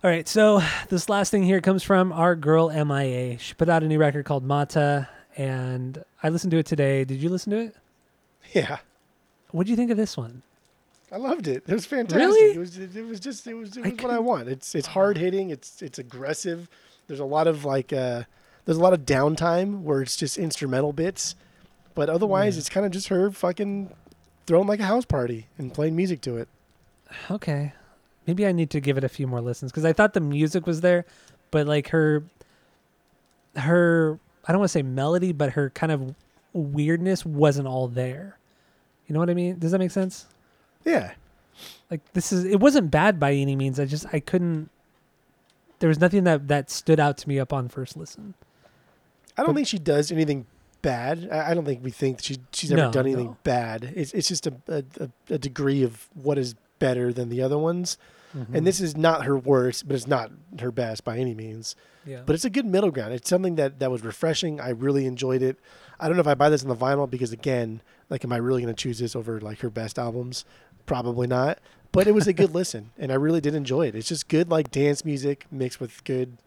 All 0.01 0.09
right, 0.09 0.27
so 0.27 0.61
this 0.87 1.09
last 1.09 1.29
thing 1.29 1.43
here 1.43 1.59
comes 1.59 1.83
from 1.83 2.13
our 2.13 2.33
girl 2.35 2.69
MIA. 2.69 3.37
She 3.37 3.53
put 3.53 3.67
out 3.67 3.83
a 3.83 3.87
new 3.87 3.99
record 3.99 4.23
called 4.23 4.45
Mata, 4.45 5.09
and 5.35 6.01
I 6.23 6.29
listened 6.29 6.51
to 6.51 6.57
it 6.57 6.65
today. 6.65 7.03
Did 7.03 7.21
you 7.21 7.27
listen 7.27 7.51
to 7.51 7.57
it? 7.57 7.75
Yeah. 8.53 8.77
What 9.51 9.65
do 9.65 9.71
you 9.71 9.75
think 9.75 9.91
of 9.91 9.97
this 9.97 10.15
one? 10.15 10.41
I 11.11 11.17
loved 11.17 11.47
it. 11.47 11.63
It 11.67 11.73
was 11.73 11.85
fantastic. 11.85 12.19
Really? 12.27 12.55
It 12.55 12.59
was 12.59 12.77
it, 12.77 13.05
was 13.05 13.19
just 13.19 13.47
it 13.47 13.53
was 13.55 13.75
it 13.77 13.85
I 13.85 13.89
what 14.03 14.13
I 14.13 14.19
want. 14.19 14.47
It's 14.47 14.75
it's 14.75 14.87
hard 14.87 15.17
hitting. 15.17 15.49
It's 15.49 15.81
it's 15.81 15.97
aggressive. 15.99 16.69
There's 17.07 17.19
a 17.19 17.25
lot 17.25 17.47
of 17.47 17.65
like 17.65 17.91
uh 17.91 18.23
there's 18.65 18.77
a 18.77 18.81
lot 18.81 18.93
of 18.93 19.01
downtime 19.01 19.81
where 19.81 20.01
it's 20.01 20.15
just 20.15 20.37
instrumental 20.37 20.93
bits, 20.93 21.35
but 21.95 22.09
otherwise 22.09 22.55
Yeah. 22.55 22.59
it's 22.59 22.69
kind 22.69 22.85
of 22.85 22.91
just 22.91 23.07
her 23.07 23.31
fucking 23.31 23.91
throwing 24.45 24.67
like 24.67 24.79
a 24.79 24.85
house 24.85 25.05
party 25.05 25.47
and 25.57 25.73
playing 25.73 25.95
music 25.95 26.21
to 26.21 26.37
it. 26.37 26.47
Okay, 27.31 27.73
maybe 28.27 28.45
I 28.45 28.51
need 28.51 28.69
to 28.71 28.79
give 28.79 28.97
it 28.97 29.03
a 29.03 29.09
few 29.09 29.25
more 29.25 29.41
listens 29.41 29.71
because 29.71 29.85
I 29.85 29.93
thought 29.93 30.13
the 30.13 30.19
music 30.21 30.67
was 30.67 30.81
there, 30.81 31.05
but 31.49 31.65
like 31.65 31.89
her, 31.89 32.23
her 33.55 34.19
I 34.47 34.51
don't 34.51 34.59
want 34.59 34.69
to 34.69 34.73
say 34.73 34.83
melody, 34.83 35.31
but 35.33 35.51
her 35.51 35.69
kind 35.71 35.91
of 35.91 36.13
weirdness 36.53 37.25
wasn't 37.25 37.67
all 37.67 37.87
there. 37.87 38.37
You 39.07 39.13
know 39.13 39.19
what 39.19 39.29
I 39.29 39.33
mean? 39.33 39.57
Does 39.59 39.71
that 39.71 39.79
make 39.79 39.91
sense? 39.91 40.27
Yeah. 40.89 41.11
like 41.91 42.01
this 42.13 42.31
is 42.31 42.45
it 42.45 42.59
wasn't 42.59 42.89
bad 42.91 43.19
by 43.19 43.33
any 43.33 43.55
means 43.55 43.79
i 43.79 43.85
just 43.85 44.05
i 44.13 44.19
couldn't 44.19 44.69
there 45.79 45.87
was 45.89 45.99
nothing 45.99 46.23
that 46.25 46.47
that 46.47 46.69
stood 46.69 46.99
out 46.99 47.17
to 47.19 47.29
me 47.29 47.39
up 47.39 47.51
on 47.53 47.67
first 47.69 47.95
listen 47.97 48.33
I 49.37 49.43
don't 49.43 49.55
think 49.55 49.67
she 49.67 49.79
does 49.79 50.11
anything 50.11 50.45
bad. 50.81 51.29
I, 51.31 51.51
I 51.51 51.53
don't 51.53 51.63
think 51.63 51.81
we 51.81 51.91
think 51.91 52.19
she 52.21 52.37
she's 52.51 52.73
ever 52.73 52.81
No, 52.81 52.91
done 52.91 53.05
anything 53.05 53.27
no. 53.27 53.37
bad. 53.45 53.93
It's 53.95 54.13
it's 54.13 54.27
just 54.27 54.47
a, 54.47 54.53
a 54.67 54.83
a- 54.99 55.33
a 55.35 55.37
degree 55.37 55.81
of 55.83 56.09
what 56.13 56.37
is 56.37 56.55
better 56.79 57.13
than 57.13 57.29
the 57.29 57.41
other 57.41 57.57
ones. 57.57 57.97
Mm-hmm. 58.37 58.55
And 58.57 58.67
this 58.67 58.81
is 58.81 58.97
not 58.97 59.23
her 59.25 59.37
worst, 59.37 59.87
but 59.87 59.95
it's 59.95 60.07
not 60.07 60.29
her 60.59 60.71
best 60.71 61.05
by 61.05 61.17
any 61.17 61.33
means. 61.33 61.75
Yeah. 62.05 62.21
But 62.25 62.35
it's 62.35 62.43
a 62.43 62.49
good 62.49 62.65
middle 62.65 62.91
ground. 62.91 63.13
It's 63.13 63.29
something 63.29 63.55
that 63.55 63.79
that 63.79 63.89
was 63.89 64.03
refreshing. 64.03 64.59
I 64.59 64.69
really 64.71 65.05
enjoyed 65.05 65.41
it. 65.41 65.57
I 66.01 66.07
don't 66.07 66.17
know 66.17 66.21
if 66.21 66.27
I 66.27 66.33
buy 66.35 66.49
this 66.49 66.61
on 66.63 66.67
the 66.69 66.75
vinyl 66.75 67.09
because 67.09 67.31
again, 67.31 67.81
like, 68.09 68.25
am 68.25 68.33
I 68.33 68.37
really 68.37 68.61
going 68.61 68.73
to 68.75 68.81
choose 68.83 68.99
this 68.99 69.15
over 69.15 69.39
like 69.39 69.59
her 69.61 69.69
best 69.69 69.97
albums? 69.97 70.43
Probably 70.89 71.27
not. 71.27 71.59
But 71.91 72.07
it 72.07 72.13
was 72.13 72.27
a 72.27 72.33
good 72.33 72.53
listen, 72.55 72.91
and 72.97 73.11
I 73.11 73.15
really 73.15 73.41
did 73.41 73.53
enjoy 73.53 73.87
it. 73.87 73.95
It's 73.95 74.07
just 74.07 74.27
good 74.27 74.49
like 74.49 74.71
dance 74.71 75.05
music 75.05 75.45
mixed 75.51 75.79
with 75.79 76.03
good. 76.03 76.37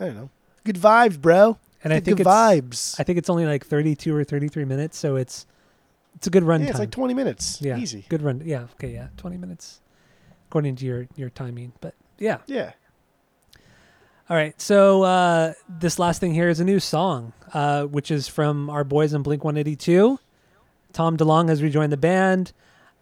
I 0.00 0.06
don't 0.06 0.16
know, 0.16 0.30
good 0.64 0.76
vibes, 0.76 1.20
bro. 1.20 1.58
and 1.84 1.92
I 1.92 2.00
think 2.00 2.20
it's, 2.20 2.28
vibes. 2.28 2.98
I 2.98 3.04
think 3.04 3.18
it's 3.18 3.28
only 3.30 3.44
like 3.44 3.64
32 3.66 4.16
or 4.16 4.24
33 4.24 4.64
minutes, 4.64 4.98
so 4.98 5.16
it's 5.16 5.46
it's 6.14 6.26
a 6.26 6.30
good 6.30 6.44
run 6.44 6.60
yeah, 6.60 6.66
time. 6.66 6.70
it's 6.70 6.78
like 6.78 6.90
twenty 6.90 7.14
minutes. 7.14 7.60
yeah, 7.60 7.76
easy. 7.76 8.06
Good 8.08 8.22
run. 8.22 8.42
Yeah. 8.44 8.66
Okay. 8.74 8.92
Yeah. 8.92 9.08
20 9.18 9.36
minutes, 9.36 9.80
according 10.48 10.76
to 10.76 10.86
your 10.86 11.06
your 11.16 11.30
timing. 11.30 11.72
But 11.80 11.94
yeah. 12.18 12.38
Yeah. 12.46 12.72
All 14.30 14.36
right. 14.36 14.58
So 14.60 15.02
uh, 15.02 15.52
this 15.68 15.98
last 15.98 16.20
thing 16.20 16.32
here 16.32 16.48
is 16.48 16.58
a 16.58 16.64
new 16.64 16.80
song, 16.80 17.34
uh, 17.52 17.84
which 17.84 18.10
is 18.10 18.28
from 18.28 18.70
our 18.70 18.84
boys 18.84 19.12
in 19.12 19.22
Blink 19.22 19.44
182. 19.44 20.18
Tom 20.92 21.16
DeLonge 21.16 21.48
has 21.48 21.62
rejoined 21.62 21.92
the 21.92 21.96
band, 21.98 22.52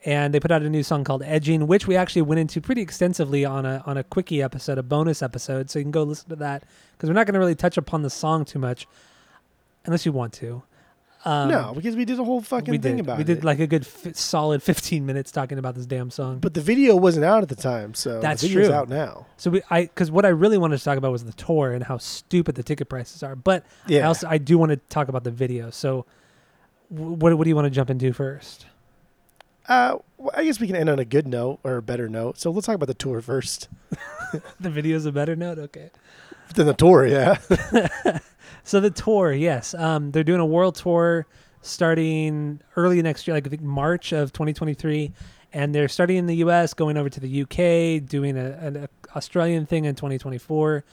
and 0.05 0.33
they 0.33 0.41
put 0.41 0.51
out 0.51 0.63
a 0.63 0.71
new 0.71 0.83
song 0.83 1.05
called 1.05 1.23
"Edging," 1.23 1.67
which 1.67 1.87
we 1.87 1.97
actually 1.97 2.23
went 2.23 2.39
into 2.39 2.61
pretty 2.61 2.81
extensively 2.83 3.45
on 3.45 3.67
a 3.67 3.83
on 3.87 3.97
a 3.97 4.05
quickie 4.05 4.43
episode, 4.43 4.79
a 4.79 4.83
bonus 4.83 5.23
episode. 5.23 5.71
So 5.71 5.79
you 5.79 5.85
can 5.85 5.91
go 5.93 6.03
listen 6.05 6.29
to 6.31 6.37
that 6.37 6.65
because 6.97 7.09
we're 7.09 7.15
not 7.15 7.27
going 7.27 7.35
to 7.35 7.41
really 7.41 7.55
touch 7.55 7.77
upon 7.77 8.03
the 8.03 8.11
song 8.11 8.45
too 8.45 8.59
much, 8.59 8.87
unless 9.85 10.05
you 10.07 10.13
want 10.13 10.33
to. 10.35 10.63
Um, 11.23 11.51
no, 11.51 11.73
because 11.77 11.97
we 11.97 12.07
did 12.07 12.19
a 12.19 12.25
whole 12.25 12.41
fucking 12.41 12.73
we 12.73 12.79
thing 12.79 12.97
did. 12.97 13.05
about 13.05 13.19
we 13.19 13.25
did 13.25 13.45
like 13.45 13.61
a 13.61 13.67
good 13.67 13.83
f- 13.83 14.17
solid 14.17 14.63
15 14.63 15.05
minutes 15.05 15.31
talking 15.31 15.59
about 15.59 15.75
this 15.75 15.85
damn 15.85 16.11
song. 16.11 16.39
but 16.39 16.55
the 16.55 16.63
video 16.63 16.97
wasn't 16.97 17.27
out 17.27 17.43
at 17.43 17.51
the 17.51 17.55
time, 17.55 17.93
so 17.93 18.21
That's 18.21 18.41
the 18.41 18.49
video's 18.49 18.69
true. 18.69 18.75
out 18.75 18.89
now. 18.89 19.27
So 19.37 19.51
we, 19.51 19.61
I, 19.69 19.83
because 19.83 20.11
what 20.11 20.25
I 20.25 20.31
really 20.31 20.57
wanted 20.57 20.79
to 20.79 20.85
talk 20.85 20.97
about 20.97 21.13
was 21.13 21.25
the 21.25 21.35
tour 21.35 21.73
and 21.73 21.85
how 21.85 21.99
stupid 21.99 22.55
the 22.55 22.63
ticket 22.63 22.89
prices 22.89 23.23
are. 23.23 23.37
But 23.37 23.67
I 23.87 23.93
Yeah. 23.93 24.09
also 24.09 24.29
I 24.31 24.39
do 24.39 24.57
want 24.57 24.71
to 24.71 24.77
talk 24.77 25.09
about 25.09 25.25
the 25.25 25.31
video. 25.31 25.69
So, 25.69 26.07
wh- 26.89 26.95
what 27.21 27.37
what 27.37 27.45
do 27.45 27.51
you 27.51 27.55
want 27.57 27.67
to 27.67 27.71
jump 27.71 27.91
into 27.91 28.15
first? 28.15 28.65
Uh, 29.71 29.99
well, 30.19 30.33
I 30.35 30.45
guess 30.45 30.59
we 30.59 30.67
can 30.67 30.75
end 30.75 30.89
on 30.89 30.99
a 30.99 31.05
good 31.05 31.29
note 31.29 31.61
or 31.63 31.77
a 31.77 31.83
better 31.83 32.09
note. 32.09 32.39
So 32.39 32.51
let's 32.51 32.67
talk 32.67 32.75
about 32.75 32.89
the 32.89 32.95
tour 32.95 33.23
first. 33.23 33.69
The 34.61 34.71
video's 34.71 35.07
a 35.07 35.13
better 35.13 35.35
note. 35.35 35.59
Okay. 35.59 35.91
Then 36.55 36.67
the 36.67 36.75
tour, 36.75 37.05
yeah. 37.05 37.39
So 38.63 38.79
the 38.79 38.91
tour, 38.91 39.33
yes, 39.33 39.75
um, 39.75 40.11
they're 40.13 40.23
doing 40.25 40.41
a 40.41 40.47
world 40.47 40.77
tour 40.77 41.27
starting 41.63 42.61
early 42.77 43.03
next 43.03 43.27
year, 43.27 43.35
like 43.35 43.47
I 43.47 43.51
think 43.51 43.63
March 43.63 44.13
of 44.13 44.33
2023, 44.33 45.13
and 45.53 45.75
they're 45.75 45.89
starting 45.89 46.17
in 46.17 46.27
the 46.27 46.37
U.S., 46.37 46.75
going 46.75 46.97
over 46.97 47.09
to 47.09 47.21
the 47.21 47.43
UK, 47.43 48.07
doing 48.07 48.37
a, 48.37 48.51
an 48.61 48.77
a 48.77 48.89
Australian 49.17 49.67
thing 49.67 49.87
in 49.87 49.95
2024, 49.95 50.85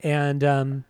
and 0.00 0.42
um, 0.42 0.84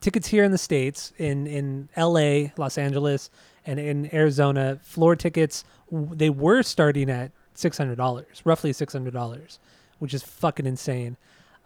tickets 0.00 0.28
here 0.28 0.44
in 0.44 0.52
the 0.52 0.58
states, 0.58 1.12
in 1.18 1.46
in 1.46 1.88
L.A., 1.96 2.52
Los 2.56 2.78
Angeles, 2.78 3.30
and 3.66 3.78
in 3.78 4.14
Arizona, 4.14 4.78
floor 4.82 5.16
tickets 5.16 5.64
they 5.90 6.30
were 6.30 6.62
starting 6.62 7.10
at 7.10 7.32
six 7.54 7.76
hundred 7.78 7.96
dollars, 7.96 8.42
roughly 8.44 8.72
six 8.72 8.92
hundred 8.92 9.12
dollars, 9.12 9.58
which 9.98 10.14
is 10.14 10.22
fucking 10.22 10.66
insane. 10.66 11.16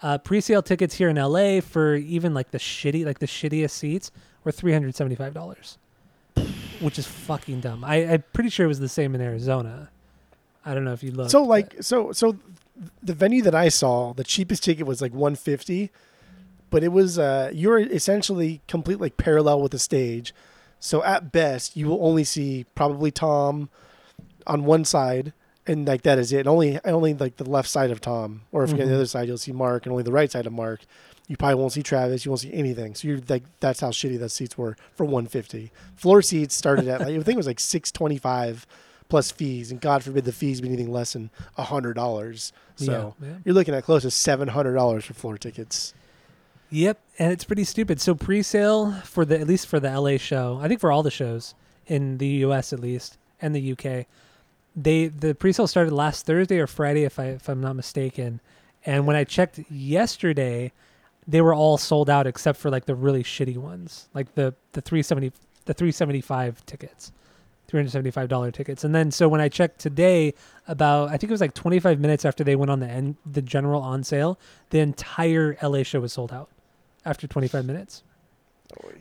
Uh, 0.03 0.19
pre-sale 0.19 0.63
tickets 0.63 0.95
here 0.97 1.09
in 1.09 1.17
LA 1.17 1.61
for 1.61 1.95
even 1.95 2.35
like 2.35 2.51
the 2.51 2.59
shitty, 2.59 3.05
like 3.07 3.19
the 3.19 3.27
shittiest 3.27 3.71
seats 3.71 4.11
were 4.45 4.53
three 4.53 4.73
hundred 4.73 4.95
seventy-five 4.95 5.33
dollars, 5.33 5.79
which 6.81 6.99
is 6.99 7.07
fucking 7.07 7.61
dumb. 7.61 7.83
I, 7.85 7.97
I'm 8.07 8.25
pretty 8.33 8.51
sure 8.51 8.67
it 8.67 8.69
was 8.69 8.81
the 8.81 8.89
same 8.89 9.15
in 9.15 9.21
Arizona. 9.21 9.89
I 10.65 10.75
don't 10.75 10.85
know 10.85 10.93
if 10.93 11.03
you 11.03 11.13
looked. 11.13 11.31
so 11.31 11.43
but- 11.43 11.49
like, 11.49 11.77
so 11.81 12.13
so 12.13 12.37
the 13.03 13.15
venue 13.15 13.41
that 13.43 13.55
I 13.55 13.69
saw, 13.71 14.13
the 14.13 14.25
cheapest 14.25 14.65
ticket 14.65 14.87
was 14.87 15.01
like 15.01 15.13
150, 15.13 15.91
but 16.69 16.85
it 16.85 16.89
was 16.89 17.19
uh, 17.19 17.51
you're 17.55 17.79
essentially 17.79 18.61
complete 18.69 19.01
like 19.01 19.17
parallel 19.17 19.63
with 19.63 19.73
the 19.73 19.79
stage. 19.79 20.35
So 20.81 21.03
at 21.05 21.33
best, 21.33 21.77
you 21.77 21.89
will 21.89 22.05
only 22.05 22.25
see 22.25 22.65
probably 22.75 23.11
Tom 23.11 23.71
on 24.47 24.65
one 24.65 24.85
side, 24.85 25.33
and 25.67 25.87
like 25.87 26.03
that 26.03 26.19
is 26.19 26.33
it. 26.33 26.41
And 26.41 26.49
only 26.49 26.79
only 26.85 27.15
like 27.15 27.37
the 27.37 27.49
left 27.49 27.69
side 27.69 27.91
of 27.91 28.01
Tom, 28.01 28.43
or 28.53 28.65
if 28.65 28.71
you're 28.71 28.75
on 28.75 28.79
the 28.81 28.85
mm-hmm. 28.87 28.95
other 28.95 29.07
side, 29.07 29.29
you'll 29.29 29.39
see 29.39 29.53
Mark, 29.53 29.85
and 29.85 29.93
only 29.93 30.05
the 30.05 30.13
right 30.13 30.31
side 30.31 30.47
of 30.47 30.53
Mark. 30.53 30.81
You 31.29 31.37
probably 31.37 31.57
won't 31.57 31.73
see 31.73 31.83
Travis. 31.83 32.25
You 32.25 32.31
won't 32.31 32.41
see 32.41 32.53
anything. 32.53 32.95
So 32.95 33.09
you're 33.09 33.21
like, 33.29 33.43
that's 33.59 33.81
how 33.81 33.91
shitty 33.91 34.19
those 34.19 34.33
seats 34.33 34.57
were 34.57 34.77
for 34.95 35.05
150. 35.05 35.73
Floor 35.97 36.23
seats 36.23 36.55
started 36.55 36.87
at 36.87 37.01
like, 37.01 37.09
I 37.09 37.15
think 37.15 37.31
it 37.31 37.37
was 37.37 37.49
like 37.49 37.59
625 37.59 38.65
plus 39.09 39.31
fees, 39.31 39.71
and 39.71 39.81
God 39.81 40.03
forbid 40.03 40.25
the 40.25 40.33
fees 40.33 40.61
be 40.61 40.69
anything 40.69 40.93
less 40.93 41.13
than 41.13 41.31
a 41.57 41.65
hundred 41.65 41.95
dollars. 41.95 42.53
So 42.77 43.15
yeah, 43.21 43.29
yeah. 43.29 43.37
you're 43.45 43.55
looking 43.55 43.75
at 43.75 43.85
close 43.85 44.03
to 44.03 44.11
seven 44.11 44.49
hundred 44.49 44.75
dollars 44.75 45.05
for 45.05 45.15
floor 45.15 45.39
tickets. 45.39 45.95
Yep, 46.71 47.01
and 47.19 47.33
it's 47.33 47.45
pretty 47.45 47.65
stupid. 47.65 48.01
So 48.01 48.15
pre-sale 48.15 48.93
for 49.03 49.25
the 49.25 49.39
at 49.39 49.47
least 49.47 49.67
for 49.67 49.79
the 49.79 49.99
LA 49.99 50.17
show, 50.17 50.59
I 50.61 50.69
think 50.69 50.81
for 50.81 50.91
all 50.91 51.03
the 51.03 51.11
shows 51.11 51.55
in 51.87 52.19
the 52.19 52.27
US 52.27 52.73
at 52.73 52.81
least 52.81 53.19
and 53.41 53.55
the 53.55 53.73
UK, 53.73 54.07
they 54.75 55.07
the 55.07 55.35
pre-sale 55.35 55.67
started 55.67 55.93
last 55.93 56.27
Thursday 56.27 56.59
or 56.59 56.67
Friday 56.67 57.05
if 57.05 57.19
I 57.19 57.27
if 57.27 57.49
I'm 57.49 57.61
not 57.61 57.77
mistaken. 57.77 58.41
And 58.85 59.07
when 59.07 59.17
I 59.17 59.25
checked 59.25 59.61
yesterday, 59.71 60.73
they 61.27 61.41
were 61.41 61.55
all 61.55 61.79
sold 61.79 62.11
out 62.11 62.27
except 62.27 62.59
for 62.59 62.71
like 62.71 62.87
the 62.87 62.95
really 62.95 63.23
shitty 63.23 63.57
ones, 63.57 64.09
like 64.13 64.35
the 64.35 64.55
the 64.73 64.81
370 64.81 65.33
the 65.67 65.75
375 65.75 66.67
tickets. 66.67 67.13
$375 67.69 68.53
tickets. 68.53 68.85
And 68.85 68.95
then 68.95 69.11
so 69.11 69.29
when 69.29 69.41
I 69.41 69.49
checked 69.49 69.81
today 69.81 70.35
about 70.69 71.09
I 71.09 71.17
think 71.17 71.31
it 71.31 71.33
was 71.33 71.41
like 71.41 71.55
25 71.55 71.99
minutes 71.99 72.25
after 72.25 72.45
they 72.45 72.55
went 72.55 72.71
on 72.71 72.79
the 72.79 72.87
end, 72.87 73.17
the 73.27 73.43
general 73.43 73.83
on 73.83 74.05
sale, 74.05 74.39
the 74.71 74.79
entire 74.79 75.57
LA 75.61 75.83
show 75.83 76.01
was 76.01 76.13
sold 76.13 76.33
out 76.33 76.49
after 77.07 77.27
25 77.27 77.65
minutes. 77.65 78.03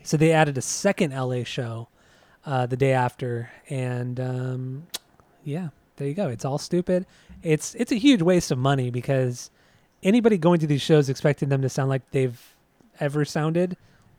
So 0.04 0.16
they 0.16 0.32
added 0.32 0.56
a 0.56 0.62
second 0.62 1.12
LA 1.12 1.42
show 1.42 1.88
uh, 2.46 2.66
the 2.66 2.76
day 2.76 2.92
after, 2.92 3.50
and 3.68 4.18
um, 4.20 4.86
yeah, 5.44 5.68
there 5.96 6.06
you 6.06 6.14
go. 6.14 6.28
It's 6.28 6.44
all 6.44 6.58
stupid. 6.58 7.04
It's 7.42 7.74
it's 7.74 7.90
a 7.90 7.96
huge 7.96 8.22
waste 8.22 8.52
of 8.52 8.58
money 8.58 8.90
because 8.90 9.50
anybody 10.02 10.38
going 10.38 10.60
to 10.60 10.66
these 10.66 10.80
shows 10.80 11.08
expecting 11.08 11.48
them 11.48 11.62
to 11.62 11.68
sound 11.68 11.90
like 11.90 12.08
they've 12.12 12.40
ever 13.00 13.24
sounded 13.24 13.76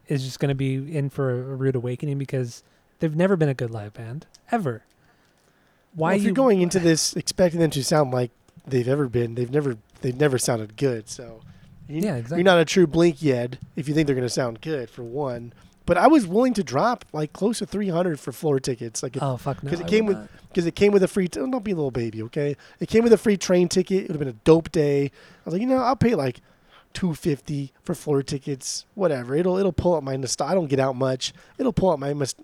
is 0.07 0.23
just 0.23 0.39
going 0.39 0.49
to 0.49 0.55
be 0.55 0.95
in 0.95 1.09
for 1.09 1.31
a, 1.31 1.55
rude 1.55 1.75
awakening 1.75 2.17
because 2.17 2.63
they've 2.99 3.15
never 3.15 3.38
been 3.38 3.49
a 3.49 3.53
good 3.53 3.71
live 3.71 3.93
band 3.93 4.27
ever. 4.51 4.83
Why 5.93 6.09
Well, 6.09 6.15
if 6.17 6.21
you 6.21 6.25
you're 6.27 6.35
going 6.35 6.61
into 6.61 6.79
this 6.79 7.15
expecting 7.15 7.61
them 7.61 7.71
to 7.71 7.83
sound 7.83 8.11
like 8.11 8.31
they've 8.67 8.88
ever 8.88 9.07
been, 9.07 9.35
they've 9.35 9.49
never 9.49 9.77
they've 10.01 10.15
never 10.15 10.38
sounded 10.38 10.75
good. 10.75 11.07
So 11.07 11.39
you, 11.88 12.01
Yeah, 12.01 12.15
exactly. 12.15 12.38
you're 12.38 12.43
not 12.45 12.59
a 12.59 12.65
true 12.65 12.88
blink 12.88 13.21
yet 13.21 13.57
if 13.75 13.88
you 13.88 13.93
think 13.93 14.07
they're 14.07 14.15
going 14.15 14.25
to 14.27 14.33
sound 14.33 14.61
good 14.61 14.89
for 14.89 15.03
one. 15.03 15.53
But 15.85 15.97
I 15.97 16.07
was 16.07 16.27
willing 16.27 16.53
to 16.55 16.63
drop 16.63 17.05
like 17.13 17.31
close 17.31 17.59
to 17.59 17.65
300 17.65 18.19
for 18.19 18.33
floor 18.33 18.59
tickets, 18.59 19.01
like 19.01 19.17
Oh 19.21 19.38
fuck 19.38 19.63
no! 19.63 19.69
because 19.69 19.81
I 19.81 19.85
it 19.85 19.89
came 19.89 20.05
with 20.05 20.17
because 20.49 20.65
it 20.65 20.75
came 20.75 20.91
with 20.91 21.01
a 21.01 21.07
free. 21.07 21.29
T- 21.29 21.39
oh, 21.39 21.49
don't 21.49 21.63
be 21.63 21.71
a 21.71 21.75
little 21.75 21.91
baby, 21.91 22.21
okay? 22.23 22.57
It 22.81 22.89
came 22.89 23.03
with 23.03 23.13
a 23.13 23.17
free 23.17 23.38
train 23.38 23.69
ticket. 23.69 23.99
It 24.03 24.07
would 24.09 24.11
have 24.11 24.19
been 24.19 24.27
a 24.27 24.33
dope 24.43 24.69
day. 24.71 25.05
I 25.05 25.09
was 25.45 25.53
like, 25.53 25.61
you 25.61 25.67
know, 25.67 25.77
I'll 25.77 25.95
pay 25.95 26.13
like 26.13 26.41
250 26.93 27.71
for 27.83 27.95
floor 27.95 28.21
tickets. 28.21 28.85
Whatever. 28.95 29.33
It'll 29.35 29.57
it'll 29.57 29.71
pull 29.71 29.93
up 29.93 30.03
my 30.03 30.17
nostalgia. 30.17 30.51
I 30.51 30.55
don't 30.55 30.67
get 30.67 30.79
out 30.81 30.97
much. 30.97 31.33
It'll 31.57 31.71
pull 31.71 31.91
up 31.91 31.99
my 31.99 32.13
mus- 32.13 32.35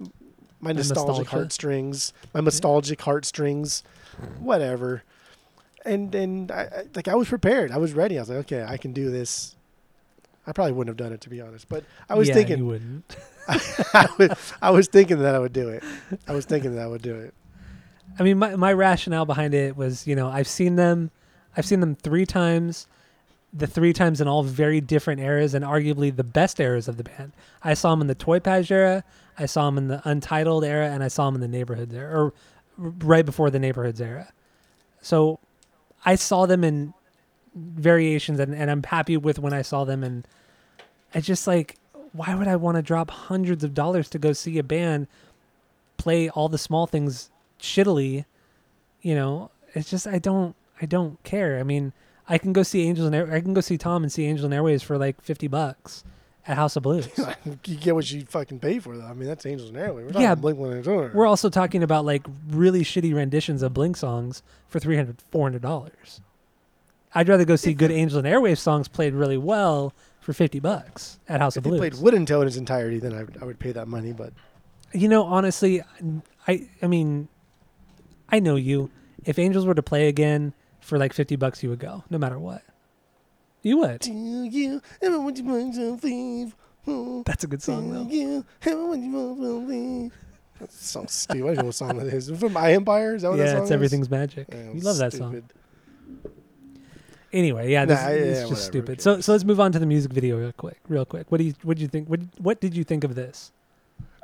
my 0.62 0.72
nostalgic 0.72 1.08
nostalgia. 1.26 1.30
heartstrings. 1.32 2.14
My 2.34 2.40
nostalgic 2.40 3.02
heartstrings. 3.02 3.84
Whatever. 4.40 5.04
And 5.86 6.14
and 6.16 6.52
I, 6.52 6.62
I, 6.62 6.84
like 6.96 7.08
I 7.08 7.16
was 7.16 7.28
prepared. 7.28 7.72
I 7.72 7.78
was 7.78 7.94
ready. 7.94 8.18
I 8.18 8.22
was 8.22 8.30
like, 8.30 8.40
okay, 8.40 8.64
I 8.68 8.78
can 8.78 8.94
do 8.94 9.12
this. 9.12 9.56
I 10.46 10.52
probably 10.52 10.74
wouldn't 10.74 10.98
have 10.98 11.06
done 11.06 11.14
it 11.14 11.22
to 11.22 11.30
be 11.30 11.42
honest, 11.42 11.70
but 11.70 11.84
I 12.10 12.16
was 12.16 12.28
yeah, 12.28 12.36
thinking 12.36 12.60
you 12.60 12.66
wouldn't. 12.66 13.16
I, 13.48 14.08
was, 14.18 14.54
I 14.62 14.72
was 14.72 14.88
thinking 14.88 15.20
that 15.20 15.36
I 15.36 15.40
would 15.40 15.54
do 15.54 15.70
it. 15.70 15.84
I 16.28 16.34
was 16.34 16.46
thinking 16.46 16.76
that 16.76 16.82
I 16.82 16.88
would 16.88 17.02
do 17.02 17.16
it. 17.16 17.34
I 18.20 18.24
mean, 18.24 18.38
my 18.38 18.56
my 18.56 18.74
rationale 18.74 19.26
behind 19.26 19.54
it 19.54 19.76
was, 19.76 20.06
you 20.08 20.16
know, 20.16 20.30
I've 20.30 20.48
seen 20.48 20.76
them, 20.76 21.12
I've 21.58 21.66
seen 21.66 21.80
them 21.80 21.96
three 21.96 22.26
times, 22.26 22.88
the 23.54 23.68
three 23.68 23.94
times 23.94 24.22
in 24.22 24.28
all 24.28 24.44
very 24.44 24.82
different 24.82 25.22
eras 25.22 25.54
and 25.54 25.64
arguably 25.64 26.16
the 26.16 26.24
best 26.24 26.60
eras 26.60 26.88
of 26.88 26.98
the 26.98 27.04
band. 27.04 27.34
I 27.62 27.74
saw 27.74 27.92
them 27.92 28.02
in 28.02 28.08
the 28.08 28.16
Toy 28.16 28.40
Patch 28.40 28.72
era, 28.72 29.04
I 29.38 29.46
saw 29.46 29.66
them 29.66 29.78
in 29.78 29.88
the 29.88 30.02
Untitled 30.08 30.64
era, 30.64 30.88
and 30.90 31.04
I 31.04 31.08
saw 31.08 31.26
them 31.26 31.36
in 31.36 31.42
the 31.42 31.48
Neighborhoods 31.48 31.94
era, 31.94 32.26
or 32.26 32.34
right 32.78 33.26
before 33.26 33.50
the 33.50 33.60
Neighborhoods 33.60 34.02
era. 34.02 34.32
So, 35.02 35.40
I 36.06 36.16
saw 36.16 36.46
them 36.46 36.64
in 36.64 36.94
variations, 37.56 38.40
and, 38.40 38.54
and 38.54 38.70
I'm 38.70 38.84
happy 38.84 39.18
with 39.18 39.40
when 39.40 39.54
I 39.54 39.62
saw 39.62 39.84
them. 39.84 40.04
And 40.04 40.28
I 41.14 41.22
just 41.22 41.48
like, 41.48 41.78
why 42.12 42.36
would 42.36 42.48
I 42.48 42.56
want 42.56 42.78
to 42.78 42.82
drop 42.82 43.12
hundreds 43.12 43.64
of 43.64 43.74
dollars 43.74 44.10
to 44.10 44.20
go 44.20 44.34
see 44.34 44.58
a 44.58 44.64
band 44.64 45.08
play 45.98 46.30
all 46.30 46.50
the 46.50 46.58
small 46.58 46.88
things 46.88 47.30
shittily? 47.60 48.26
You 49.02 49.16
know, 49.16 49.52
it's 49.74 49.90
just 49.90 50.08
I 50.08 50.20
don't 50.20 50.56
I 50.82 50.86
don't 50.86 51.22
care. 51.24 51.60
I 51.60 51.64
mean, 51.64 51.94
I 52.28 52.38
can 52.38 52.54
go 52.54 52.64
see 52.64 52.84
Angels 52.84 53.06
and 53.06 53.16
Air, 53.16 53.32
I 53.32 53.42
can 53.42 53.54
go 53.54 53.62
see 53.62 53.78
Tom 53.78 54.04
and 54.04 54.12
see 54.12 54.26
Angels 54.26 54.46
and 54.46 54.54
Airwaves 54.54 54.84
for 54.84 54.98
like 54.98 55.22
fifty 55.22 55.48
bucks, 55.48 56.04
at 56.48 56.58
House 56.58 56.76
of 56.76 56.84
Blues. 56.84 57.08
you 57.66 57.76
get 57.76 57.96
what 57.96 58.10
you 58.12 58.26
fucking 58.26 58.60
pay 58.60 58.80
for, 58.80 58.98
though. 58.98 59.06
I 59.06 59.14
mean, 59.14 59.28
that's 59.28 59.46
Angels 59.46 59.70
and 59.70 59.78
Airwaves. 59.78 60.14
We're 60.14 60.22
Yeah, 60.22 60.36
Blink 60.36 60.58
One 60.60 60.74
Eighty 60.74 60.84
Two. 60.84 61.12
We're 61.14 61.26
also 61.28 61.50
talking 61.50 61.84
about 61.84 62.06
like 62.06 62.26
really 62.50 62.82
shitty 62.84 63.14
renditions 63.16 63.62
of 63.64 63.74
Blink 63.74 63.96
songs 63.98 64.44
for 64.68 64.80
300 64.80 65.22
400 65.32 65.62
dollars. 65.62 66.22
I'd 67.16 67.30
rather 67.30 67.46
go 67.46 67.56
see 67.56 67.74
good 67.74 67.92
Angels 67.92 68.18
and 68.24 68.28
Airwaves 68.28 68.58
songs 68.58 68.88
played 68.88 69.14
really 69.14 69.38
well 69.38 69.94
for 70.20 70.34
50 70.34 70.60
bucks 70.60 71.20
at 71.30 71.42
House 71.42 71.56
of 71.58 71.64
Blues. 71.64 71.80
They 71.80 71.90
played 71.92 72.02
Wooden 72.02 72.26
Toe 72.26 72.42
in 72.42 72.48
its 72.48 72.58
entirety, 72.58 72.98
then 73.00 73.14
I, 73.14 73.24
would- 73.24 73.38
I 73.42 73.46
would 73.46 73.60
pay 73.60 73.72
that 73.74 73.88
money. 73.88 74.14
But 74.14 74.34
You 74.94 75.08
know, 75.08 75.24
honestly, 75.26 75.82
I 76.48 76.68
I 76.82 76.88
mean, 76.88 77.28
I 78.30 78.40
know 78.40 78.56
you. 78.56 78.90
If 79.26 79.38
Angels 79.40 79.66
were 79.66 79.76
to 79.76 79.84
play 79.84 80.08
again 80.08 80.54
for 80.82 80.98
like 80.98 81.14
50 81.14 81.36
bucks, 81.38 81.62
you 81.64 81.70
would 81.70 81.80
go, 81.80 82.04
no 82.10 82.18
matter 82.18 82.38
what. 82.40 82.64
You 83.64 83.98
do 83.98 84.12
you 84.14 84.82
ever 85.02 85.20
want 85.20 85.38
to 85.38 86.00
leave? 86.04 86.56
That's 87.26 87.44
a 87.46 87.48
good 87.48 87.64
song 87.64 87.92
though. 87.94 88.08
you 88.10 88.46
ever 88.66 88.86
want 88.88 89.02
to 89.12 89.54
leave? 89.68 90.14
That's 90.60 90.86
so 90.86 91.06
stupid. 91.08 91.44
I 91.44 91.48
don't 91.48 91.58
know 91.58 91.64
what 91.66 91.76
song 91.76 91.98
that 91.98 92.08
is. 92.08 92.30
From 92.30 92.54
My 92.54 92.74
Empire? 92.74 93.16
Is 93.16 93.22
that 93.24 93.30
what 93.30 93.38
that 93.38 93.46
Yeah, 93.46 93.52
song 93.54 93.62
it's 93.62 93.68
is? 93.68 93.72
everything's 93.72 94.10
magic. 94.10 94.48
Yeah, 94.52 94.72
you 94.72 94.82
love 94.82 94.98
that 94.98 95.14
song. 95.14 95.44
Anyway, 97.32 97.72
yeah, 97.72 97.86
Nah, 97.86 97.86
this, 97.88 98.00
yeah, 98.00 98.10
it's 98.10 98.20
yeah, 98.20 98.34
just 98.34 98.44
whatever, 98.50 98.62
stupid. 98.62 99.02
So 99.02 99.20
so 99.22 99.32
let's 99.32 99.44
move 99.44 99.60
on 99.60 99.72
to 99.72 99.80
the 99.80 99.88
music 99.88 100.12
video 100.14 100.38
real 100.38 100.52
quick. 100.52 100.80
Real 100.88 101.06
quick. 101.06 101.32
What 101.32 101.40
do 101.40 101.46
you 101.46 101.54
what 101.64 101.78
do 101.78 101.82
you 101.84 101.88
think? 101.88 102.08
What 102.08 102.20
what 102.38 102.60
did 102.62 102.76
you 102.76 102.84
think 102.84 103.04
of 103.04 103.16
this? 103.16 103.52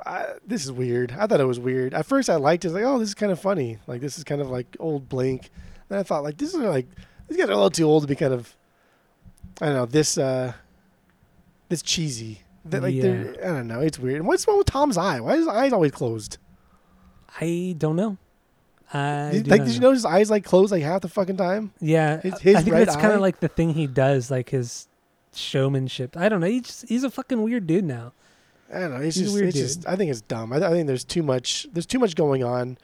I, 0.06 0.26
this 0.46 0.64
is 0.64 0.72
weird. 0.72 1.12
I 1.18 1.26
thought 1.26 1.40
it 1.40 1.44
was 1.46 1.58
weird. 1.60 1.92
At 1.92 2.06
first, 2.06 2.30
I 2.30 2.36
liked 2.36 2.64
it. 2.64 2.70
Like, 2.70 2.84
oh, 2.84 2.98
this 2.98 3.08
is 3.10 3.14
kind 3.14 3.30
of 3.32 3.38
funny. 3.38 3.76
Like, 3.86 4.00
this 4.00 4.16
is 4.16 4.24
kind 4.24 4.40
of 4.40 4.48
like 4.48 4.76
old 4.78 5.08
Blink. 5.10 5.50
Then 5.88 5.98
I 5.98 6.02
thought, 6.04 6.22
like, 6.22 6.38
this 6.38 6.54
is 6.54 6.60
like 6.60 6.86
these 7.28 7.36
guys 7.36 7.48
are 7.48 7.52
a 7.52 7.56
little 7.56 7.70
too 7.70 7.84
old 7.84 8.02
to 8.04 8.08
be 8.08 8.14
kind 8.14 8.32
of. 8.32 8.54
I 9.60 9.66
don't 9.66 9.74
know 9.74 9.86
this. 9.86 10.18
uh 10.18 10.52
This 11.68 11.82
cheesy. 11.82 12.42
That 12.66 12.82
like 12.82 13.00
they're. 13.00 13.34
I 13.42 13.48
don't 13.56 13.66
know. 13.68 13.80
It's 13.80 13.98
weird. 13.98 14.16
And 14.16 14.26
what's 14.26 14.46
wrong 14.46 14.58
with 14.58 14.66
Tom's 14.66 14.96
eye? 14.98 15.20
Why 15.20 15.32
is 15.34 15.38
his 15.40 15.48
eyes 15.48 15.72
always 15.72 15.92
closed? 15.92 16.36
I 17.40 17.74
don't 17.78 17.96
know. 17.96 18.18
I 18.92 19.30
Did- 19.32 19.44
do 19.44 19.50
like, 19.50 19.64
did 19.64 19.74
you 19.74 19.80
know. 19.80 19.88
notice 19.88 19.98
his 19.98 20.04
eyes 20.04 20.30
like 20.30 20.44
closed 20.44 20.72
like 20.72 20.82
half 20.82 21.00
the 21.02 21.08
fucking 21.08 21.36
time? 21.36 21.72
Yeah, 21.80 22.20
His- 22.20 22.34
I- 22.34 22.38
his 22.40 22.56
I 22.56 22.62
think 22.62 22.76
that's 22.76 22.96
kind 22.96 23.12
of 23.12 23.20
like 23.20 23.40
the 23.40 23.48
thing 23.48 23.72
he 23.74 23.86
does, 23.86 24.30
like 24.30 24.50
his 24.50 24.88
showmanship. 25.32 26.16
I 26.16 26.28
don't 26.28 26.40
know. 26.40 26.46
He 26.48 26.60
just, 26.60 26.88
he's 26.88 27.04
a 27.04 27.10
fucking 27.10 27.40
weird 27.42 27.66
dude 27.66 27.84
now. 27.84 28.12
I 28.72 28.80
don't 28.80 28.90
know. 28.90 28.96
It's 29.00 29.16
He's 29.16 29.22
a 29.22 29.24
just. 29.30 29.34
weird 29.34 29.48
It's 29.48 29.58
just. 29.58 29.88
I 29.88 29.96
think 29.96 30.10
it's 30.10 30.20
dumb. 30.20 30.52
I, 30.52 30.56
I 30.56 30.70
think 30.70 30.86
there's 30.86 31.04
too 31.04 31.22
much. 31.22 31.66
There's 31.72 31.86
too 31.86 31.98
much 31.98 32.14
going 32.14 32.44
on. 32.44 32.78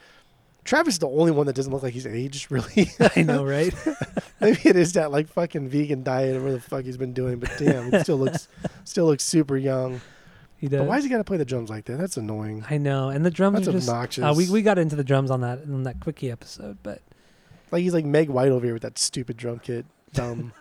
Travis 0.66 0.94
is 0.94 0.98
the 0.98 1.08
only 1.08 1.30
one 1.32 1.46
that 1.46 1.54
doesn't 1.56 1.72
look 1.72 1.82
like 1.82 1.94
he's 1.94 2.06
aged, 2.06 2.50
really. 2.50 2.90
I 3.16 3.22
know, 3.22 3.44
right? 3.44 3.72
Maybe 4.40 4.60
it 4.64 4.76
is 4.76 4.92
that 4.94 5.10
like 5.10 5.28
fucking 5.28 5.68
vegan 5.68 6.02
diet 6.02 6.36
or 6.36 6.40
whatever 6.40 6.52
the 6.58 6.60
fuck 6.60 6.84
he's 6.84 6.96
been 6.96 7.12
doing, 7.14 7.38
but 7.38 7.50
damn, 7.58 7.94
it 7.94 8.02
still 8.02 8.18
looks 8.18 8.48
still 8.84 9.06
looks 9.06 9.24
super 9.24 9.56
young. 9.56 10.00
He 10.58 10.68
does. 10.68 10.80
But 10.80 10.88
why 10.88 10.96
does 10.96 11.04
he 11.04 11.10
gotta 11.10 11.24
play 11.24 11.36
the 11.36 11.44
drums 11.44 11.70
like 11.70 11.84
that? 11.86 11.98
That's 11.98 12.16
annoying. 12.16 12.64
I 12.68 12.78
know, 12.78 13.08
and 13.10 13.24
the 13.24 13.30
drums 13.30 13.58
That's 13.58 13.68
are 13.68 13.72
just. 13.72 13.88
obnoxious. 13.88 14.24
Uh, 14.24 14.34
we 14.36 14.50
we 14.50 14.62
got 14.62 14.78
into 14.78 14.96
the 14.96 15.04
drums 15.04 15.30
on 15.30 15.40
that 15.42 15.60
on 15.62 15.84
that 15.84 16.00
quickie 16.00 16.30
episode, 16.30 16.78
but 16.82 17.00
Like 17.70 17.82
he's 17.82 17.94
like 17.94 18.04
Meg 18.04 18.28
White 18.28 18.48
over 18.50 18.64
here 18.64 18.74
with 18.74 18.82
that 18.82 18.98
stupid 18.98 19.36
drum 19.36 19.58
kit. 19.60 19.86
Dumb, 20.12 20.52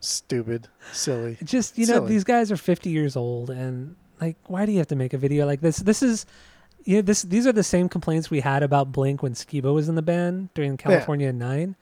stupid, 0.00 0.68
silly. 0.92 1.36
Just 1.44 1.78
you 1.78 1.86
know 1.86 1.94
Silly. 1.94 2.08
these 2.08 2.24
guys 2.24 2.50
are 2.50 2.56
50 2.56 2.90
years 2.90 3.16
old 3.16 3.50
and 3.50 3.96
like 4.20 4.36
why 4.46 4.66
do 4.66 4.72
you 4.72 4.78
have 4.78 4.86
to 4.88 4.96
make 4.96 5.12
a 5.12 5.18
video 5.18 5.46
like 5.46 5.60
this 5.60 5.78
this 5.78 6.02
is 6.02 6.26
you 6.84 6.96
know 6.96 7.02
this 7.02 7.22
these 7.22 7.46
are 7.46 7.52
the 7.52 7.62
same 7.62 7.88
complaints 7.88 8.30
we 8.30 8.40
had 8.40 8.62
about 8.62 8.92
blink 8.92 9.22
when 9.22 9.34
skiba 9.34 9.72
was 9.72 9.88
in 9.88 9.94
the 9.94 10.02
band 10.02 10.52
during 10.54 10.76
california 10.76 11.32
9 11.32 11.76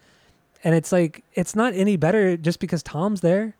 and 0.62 0.74
it's 0.74 0.92
like 0.92 1.24
it's 1.34 1.54
not 1.56 1.72
any 1.74 1.96
better 1.96 2.36
just 2.36 2.60
because 2.60 2.82
tom's 2.82 3.20
there. 3.20 3.56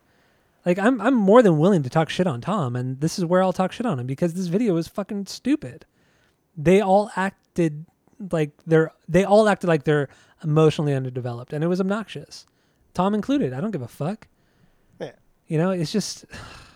Like 0.65 0.77
i'm 0.77 1.01
i'm 1.01 1.15
more 1.15 1.41
than 1.41 1.57
willing 1.57 1.81
to 1.83 1.89
talk 1.89 2.09
shit 2.09 2.27
on 2.27 2.41
tom 2.41 2.75
and 2.75 3.01
this 3.01 3.17
is 3.17 3.25
where 3.25 3.41
i'll 3.41 3.53
talk 3.53 3.71
shit 3.71 3.85
on 3.85 3.99
him 3.99 4.05
because 4.05 4.33
this 4.35 4.47
video 4.47 4.77
is 4.77 4.87
fucking 4.87 5.25
stupid. 5.25 5.85
They 6.55 6.81
all 6.81 7.09
acted 7.15 7.85
like 8.31 8.51
they're 8.67 8.91
they 9.09 9.23
all 9.23 9.49
acted 9.49 9.67
like 9.67 9.85
they're 9.85 10.09
emotionally 10.43 10.93
underdeveloped 10.93 11.53
and 11.53 11.63
it 11.63 11.67
was 11.67 11.81
obnoxious. 11.81 12.45
Tom 12.93 13.15
included. 13.15 13.53
I 13.53 13.61
don't 13.61 13.71
give 13.71 13.81
a 13.81 13.87
fuck. 13.87 14.27
Yeah. 14.99 15.13
you 15.47 15.57
know 15.57 15.71
it's 15.71 15.91
just 15.91 16.25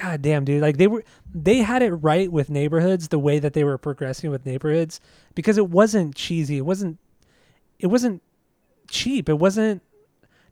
god 0.00 0.22
damn 0.22 0.44
dude. 0.44 0.62
Like 0.62 0.76
they 0.76 0.86
were 0.86 1.04
they 1.34 1.58
had 1.58 1.82
it 1.82 1.92
right 1.92 2.30
with 2.30 2.50
neighborhoods 2.50 3.08
the 3.08 3.18
way 3.18 3.38
that 3.38 3.52
they 3.52 3.64
were 3.64 3.78
progressing 3.78 4.30
with 4.30 4.44
neighborhoods 4.46 5.00
because 5.34 5.58
it 5.58 5.68
wasn't 5.68 6.14
cheesy. 6.14 6.58
It 6.58 6.64
wasn't 6.66 6.98
it 7.78 7.86
wasn't 7.88 8.22
cheap. 8.90 9.28
It 9.28 9.38
wasn't 9.38 9.82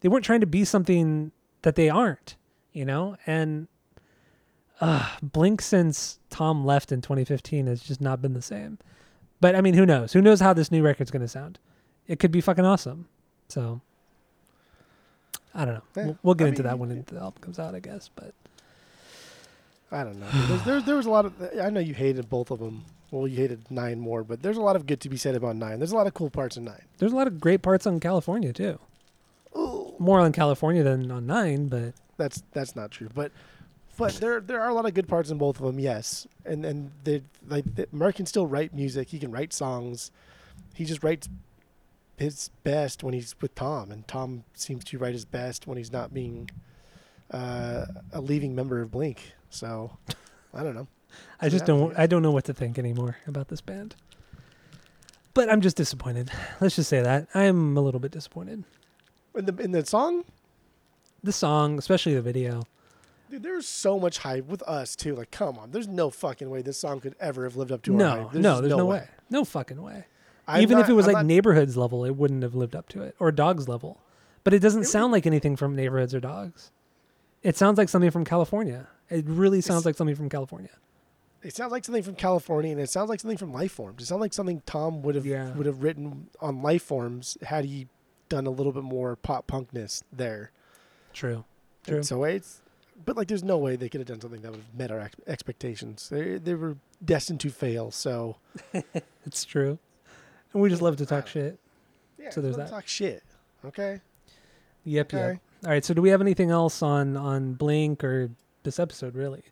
they 0.01 0.09
weren't 0.09 0.24
trying 0.24 0.40
to 0.40 0.47
be 0.47 0.64
something 0.64 1.32
that 1.62 1.74
they 1.76 1.88
aren't 1.88 2.36
you 2.72 2.84
know? 2.84 3.16
And 3.26 3.68
uh 4.80 5.16
blink 5.22 5.62
since 5.62 6.18
tom 6.28 6.64
left 6.66 6.92
in 6.92 7.01
2015 7.01 7.66
has 7.66 7.80
just 7.82 8.01
not 8.01 8.20
been 8.20 8.34
the 8.34 8.42
same. 8.42 8.78
But 9.40 9.55
i 9.55 9.61
mean 9.61 9.74
who 9.74 9.86
knows? 9.86 10.12
Who 10.12 10.20
knows 10.22 10.40
how 10.40 10.53
this 10.53 10.70
new 10.70 10.82
record's 10.82 11.11
going 11.11 11.22
to 11.22 11.28
sound? 11.28 11.59
It 12.07 12.18
could 12.20 12.30
be 12.30 12.40
fucking 12.40 12.64
awesome. 12.64 13.09
So 13.49 13.80
i 15.55 15.64
don't 15.64 15.74
know. 15.74 15.82
Yeah, 15.97 16.05
we'll, 16.05 16.18
we'll 16.22 16.34
get 16.34 16.44
I 16.47 16.49
into 16.49 16.62
mean, 16.62 16.68
that 16.70 16.78
when 16.78 16.90
it- 16.90 17.07
the 17.07 17.18
album 17.18 17.40
comes 17.42 17.59
out 17.59 17.74
i 17.74 17.80
guess 17.80 18.11
but 18.14 18.34
I 19.93 20.03
don't 20.05 20.18
know. 20.18 20.26
There's, 20.32 20.62
there, 20.64 20.80
there 20.82 20.97
was 20.97 21.07
a 21.07 21.11
lot 21.11 21.26
of. 21.26 21.32
I 21.61 21.70
know 21.70 21.80
you 21.80 21.95
hated 21.95 22.28
both 22.28 22.51
of 22.51 22.59
them. 22.59 22.84
Well, 23.12 23.28
you 23.28 23.37
hated 23.37 23.70
nine 23.70 24.01
more, 24.01 24.24
but 24.24 24.43
there's 24.43 24.57
a 24.57 24.61
lot 24.62 24.74
of 24.74 24.84
good 24.87 25.01
to 25.03 25.09
be 25.09 25.16
said 25.16 25.37
about 25.37 25.55
nine. 25.57 25.78
There's 25.78 25.93
a 25.93 25.97
lot 25.97 26.09
of 26.09 26.14
cool 26.14 26.28
parts 26.28 26.57
in 26.57 26.64
nine. 26.64 26.82
There's 26.99 27.12
a 27.12 27.16
lot 27.16 27.28
of 27.28 27.41
great 27.41 27.62
parts 27.62 27.87
on 27.87 28.01
California 28.01 28.53
too. 28.53 28.78
More 29.99 30.20
on 30.20 30.32
California 30.32 30.82
than 30.82 31.11
on 31.11 31.26
Nine, 31.26 31.68
but 31.68 31.95
That's 32.18 32.43
that's 32.53 32.76
not 32.76 32.91
true, 32.91 33.09
but 33.14 33.32
but 33.97 34.12
there 34.14 34.41
there 34.41 34.61
are 34.61 34.68
a 34.68 34.74
lot 34.74 34.84
of 34.84 34.93
good 34.93 35.09
parts 35.09 35.30
in 35.30 35.39
both 35.39 35.59
of 35.59 35.64
them. 35.64 35.78
Yes, 35.78 36.26
and 36.45 36.66
and 36.66 36.91
they 37.05 37.22
like 37.49 37.64
Mark 37.93 38.16
can 38.16 38.26
still 38.26 38.47
write 38.47 38.74
music. 38.74 39.09
He 39.09 39.18
can 39.18 39.30
write 39.30 39.55
songs. 39.55 40.11
He 40.74 40.84
just 40.84 41.03
writes 41.03 41.28
his 42.18 42.51
best 42.64 43.03
when 43.03 43.14
he's 43.14 43.34
with 43.41 43.55
Tom, 43.55 43.91
and 43.91 44.07
Tom 44.07 44.45
seems 44.55 44.84
to 44.84 44.99
write 44.99 45.14
his 45.14 45.24
best 45.24 45.66
when 45.66 45.78
he's 45.78 45.93
not 45.93 46.12
being 46.12 46.51
uh, 47.30 47.87
a 48.12 48.20
leaving 48.20 48.55
member 48.55 48.82
of 48.82 48.91
Blink. 48.91 49.32
So 49.51 49.97
I 50.55 50.62
don't 50.62 50.74
know. 50.74 50.86
I 51.40 51.49
just 51.49 51.64
don't. 51.66 51.97
I 51.99 52.07
don't 52.07 52.22
know 52.22 52.32
what 52.32 52.44
to 52.44 52.55
think 52.55 52.78
anymore 52.78 53.16
about 53.26 53.49
this 53.49 53.61
band. 53.61 53.94
But 55.34 55.51
I'm 55.51 55.61
just 55.61 55.76
disappointed. 55.76 56.30
Let's 56.61 56.76
just 56.76 56.88
say 56.88 57.03
that 57.03 57.28
I'm 57.34 57.76
a 57.76 57.80
little 57.80 58.01
bit 58.01 58.11
disappointed. 58.11 58.64
In 59.34 59.44
the 59.44 59.57
in 59.59 59.72
the 59.72 59.84
song, 59.84 60.24
The 61.22 61.32
song, 61.32 61.78
especially 61.78 62.14
the 62.14 62.22
video. 62.22 62.62
dude, 63.30 63.42
there's 63.42 63.68
so 63.68 63.99
much 64.01 64.18
hype 64.18 64.47
with 64.47 64.62
us 64.62 64.97
too. 64.97 65.14
Like, 65.14 65.30
come 65.30 65.59
on, 65.59 65.72
there's 65.72 65.88
no 65.88 66.09
fucking 66.11 66.49
way 66.49 66.62
this 66.62 66.78
song 66.78 67.01
could 67.01 67.14
ever 67.20 67.44
have 67.44 67.55
lived 67.57 67.70
up 67.72 67.82
to 67.82 67.92
our 67.92 67.99
No, 67.99 68.11
hype. 68.11 68.34
no, 68.34 68.51
just 68.51 68.62
there's 68.62 68.76
no, 68.76 68.86
way. 68.86 69.09
no 69.28 69.44
fucking 69.44 69.82
way. 69.82 70.07
I'm 70.49 70.62
Even 70.62 70.78
if 70.78 70.88
it 70.88 70.92
was 70.94 71.07
I'm 71.07 71.12
like 71.14 71.20
not- 71.24 71.26
neighborhoods 71.26 71.76
level, 71.76 72.05
it 72.05 72.16
wouldn't 72.16 72.42
have 72.42 72.55
lived 72.55 72.74
up 72.74 72.88
to 72.90 73.03
it, 73.03 73.14
or 73.18 73.30
dogs 73.32 73.68
level. 73.68 74.01
But 74.44 74.55
it 74.55 74.61
doesn't 74.61 74.84
sound 74.84 75.12
like 75.12 75.26
anything 75.26 75.57
from 75.57 75.74
neighborhoods 75.76 76.14
or 76.14 76.20
dogs. 76.20 76.70
It 77.47 77.57
sounds 77.57 77.78
like 77.78 77.88
something 77.88 78.11
from 78.11 78.24
California. 78.24 78.88
It 79.09 79.24
really 79.26 79.61
sounds 79.61 79.82
It's- 79.82 79.86
like 79.86 79.97
something 79.97 80.16
from 80.16 80.28
California. 80.28 80.70
It 81.42 81.55
sounds 81.55 81.70
like 81.70 81.84
something 81.84 82.03
from 82.03 82.16
California, 82.16 82.72
and 82.72 82.80
it 82.80 82.90
sounds 82.90 83.09
like 83.09 83.20
something 83.20 83.38
from 83.38 83.53
Lifeforms. 83.53 84.01
It 84.01 84.07
sounds 84.07 84.20
like 84.20 84.32
something 84.32 84.62
Tom 84.66 85.03
would 85.03 85.14
have 85.14 85.24
Yeah. 85.26 85.55
would 85.55 85.66
have 85.66 85.80
written 85.82 86.28
on 86.40 86.61
Lifeforms 86.61 87.40
had 87.44 87.64
he 87.64 87.86
done 88.28 88.47
a 88.47 88.51
little 88.51 88.72
bit 88.72 88.82
more 88.82 89.14
pop 89.14 89.47
punkness 89.47 90.03
there. 90.12 90.51
True. 91.12 91.44
And 91.86 91.94
True. 91.97 92.03
So 92.03 92.24
it's, 92.24 92.62
but 93.05 93.16
like, 93.16 93.28
there's 93.28 93.44
no 93.44 93.59
way 93.59 93.76
they 93.76 93.88
could 93.88 94.01
have 94.01 94.09
done 94.09 94.20
something 94.20 94.40
that 94.42 94.51
would 94.51 94.61
have 94.61 94.74
met 94.74 94.90
our 94.90 94.99
ex- 94.99 95.14
expectations. 95.28 96.09
They 96.09 96.38
they 96.38 96.55
were 96.55 96.76
destined 97.05 97.38
to 97.42 97.51
fail. 97.51 97.92
So 97.92 98.38
It's 99.24 99.44
true. 99.44 99.78
And 100.53 100.61
we 100.62 100.68
just 100.68 100.82
love 100.82 100.97
to 100.97 101.07
talk 101.07 101.28
shit. 101.28 101.61
yeah, 102.18 102.30
So 102.30 102.40
there's 102.40 102.57
that. 102.57 102.70
Talk 102.70 102.88
shit. 102.88 103.22
Okay. 103.64 104.01
Yep, 104.84 105.12
yep. 105.12 105.38
All 105.66 105.72
right. 105.72 105.84
So, 105.84 105.94
do 105.94 106.00
we 106.00 106.10
have 106.10 106.20
anything 106.20 106.52
else 106.52 106.80
on 106.80 107.16
on 107.16 107.54
Blink 107.54 108.04
or 108.04 108.30
this 108.62 108.78
episode? 108.78 109.16
Really? 109.16 109.42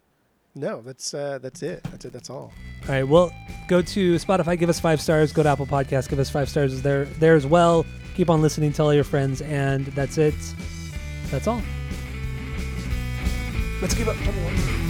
No, 0.54 0.80
that's 0.80 1.12
uh, 1.12 1.40
that's 1.42 1.60
it. 1.64 1.82
That's 1.90 2.04
it. 2.04 2.12
That's 2.12 2.30
all. 2.30 2.52
All 2.82 2.88
right. 2.88 3.02
Well, 3.02 3.32
go 3.66 3.82
to 3.82 4.14
Spotify, 4.14 4.56
give 4.56 4.68
us 4.68 4.78
five 4.78 5.00
stars. 5.00 5.32
Go 5.32 5.42
to 5.42 5.48
Apple 5.48 5.66
Podcasts, 5.66 6.08
give 6.08 6.20
us 6.20 6.30
five 6.30 6.48
stars 6.48 6.82
there 6.82 7.06
there 7.06 7.34
as 7.34 7.46
well. 7.46 7.84
Keep 8.14 8.30
on 8.30 8.42
listening, 8.42 8.72
tell 8.72 8.86
all 8.86 8.94
your 8.94 9.02
friends, 9.02 9.42
and 9.42 9.86
that's 9.86 10.16
it. 10.16 10.36
That's 11.32 11.48
all. 11.48 11.62
Let's 13.82 13.94
give 13.94 14.08
up. 14.08 14.83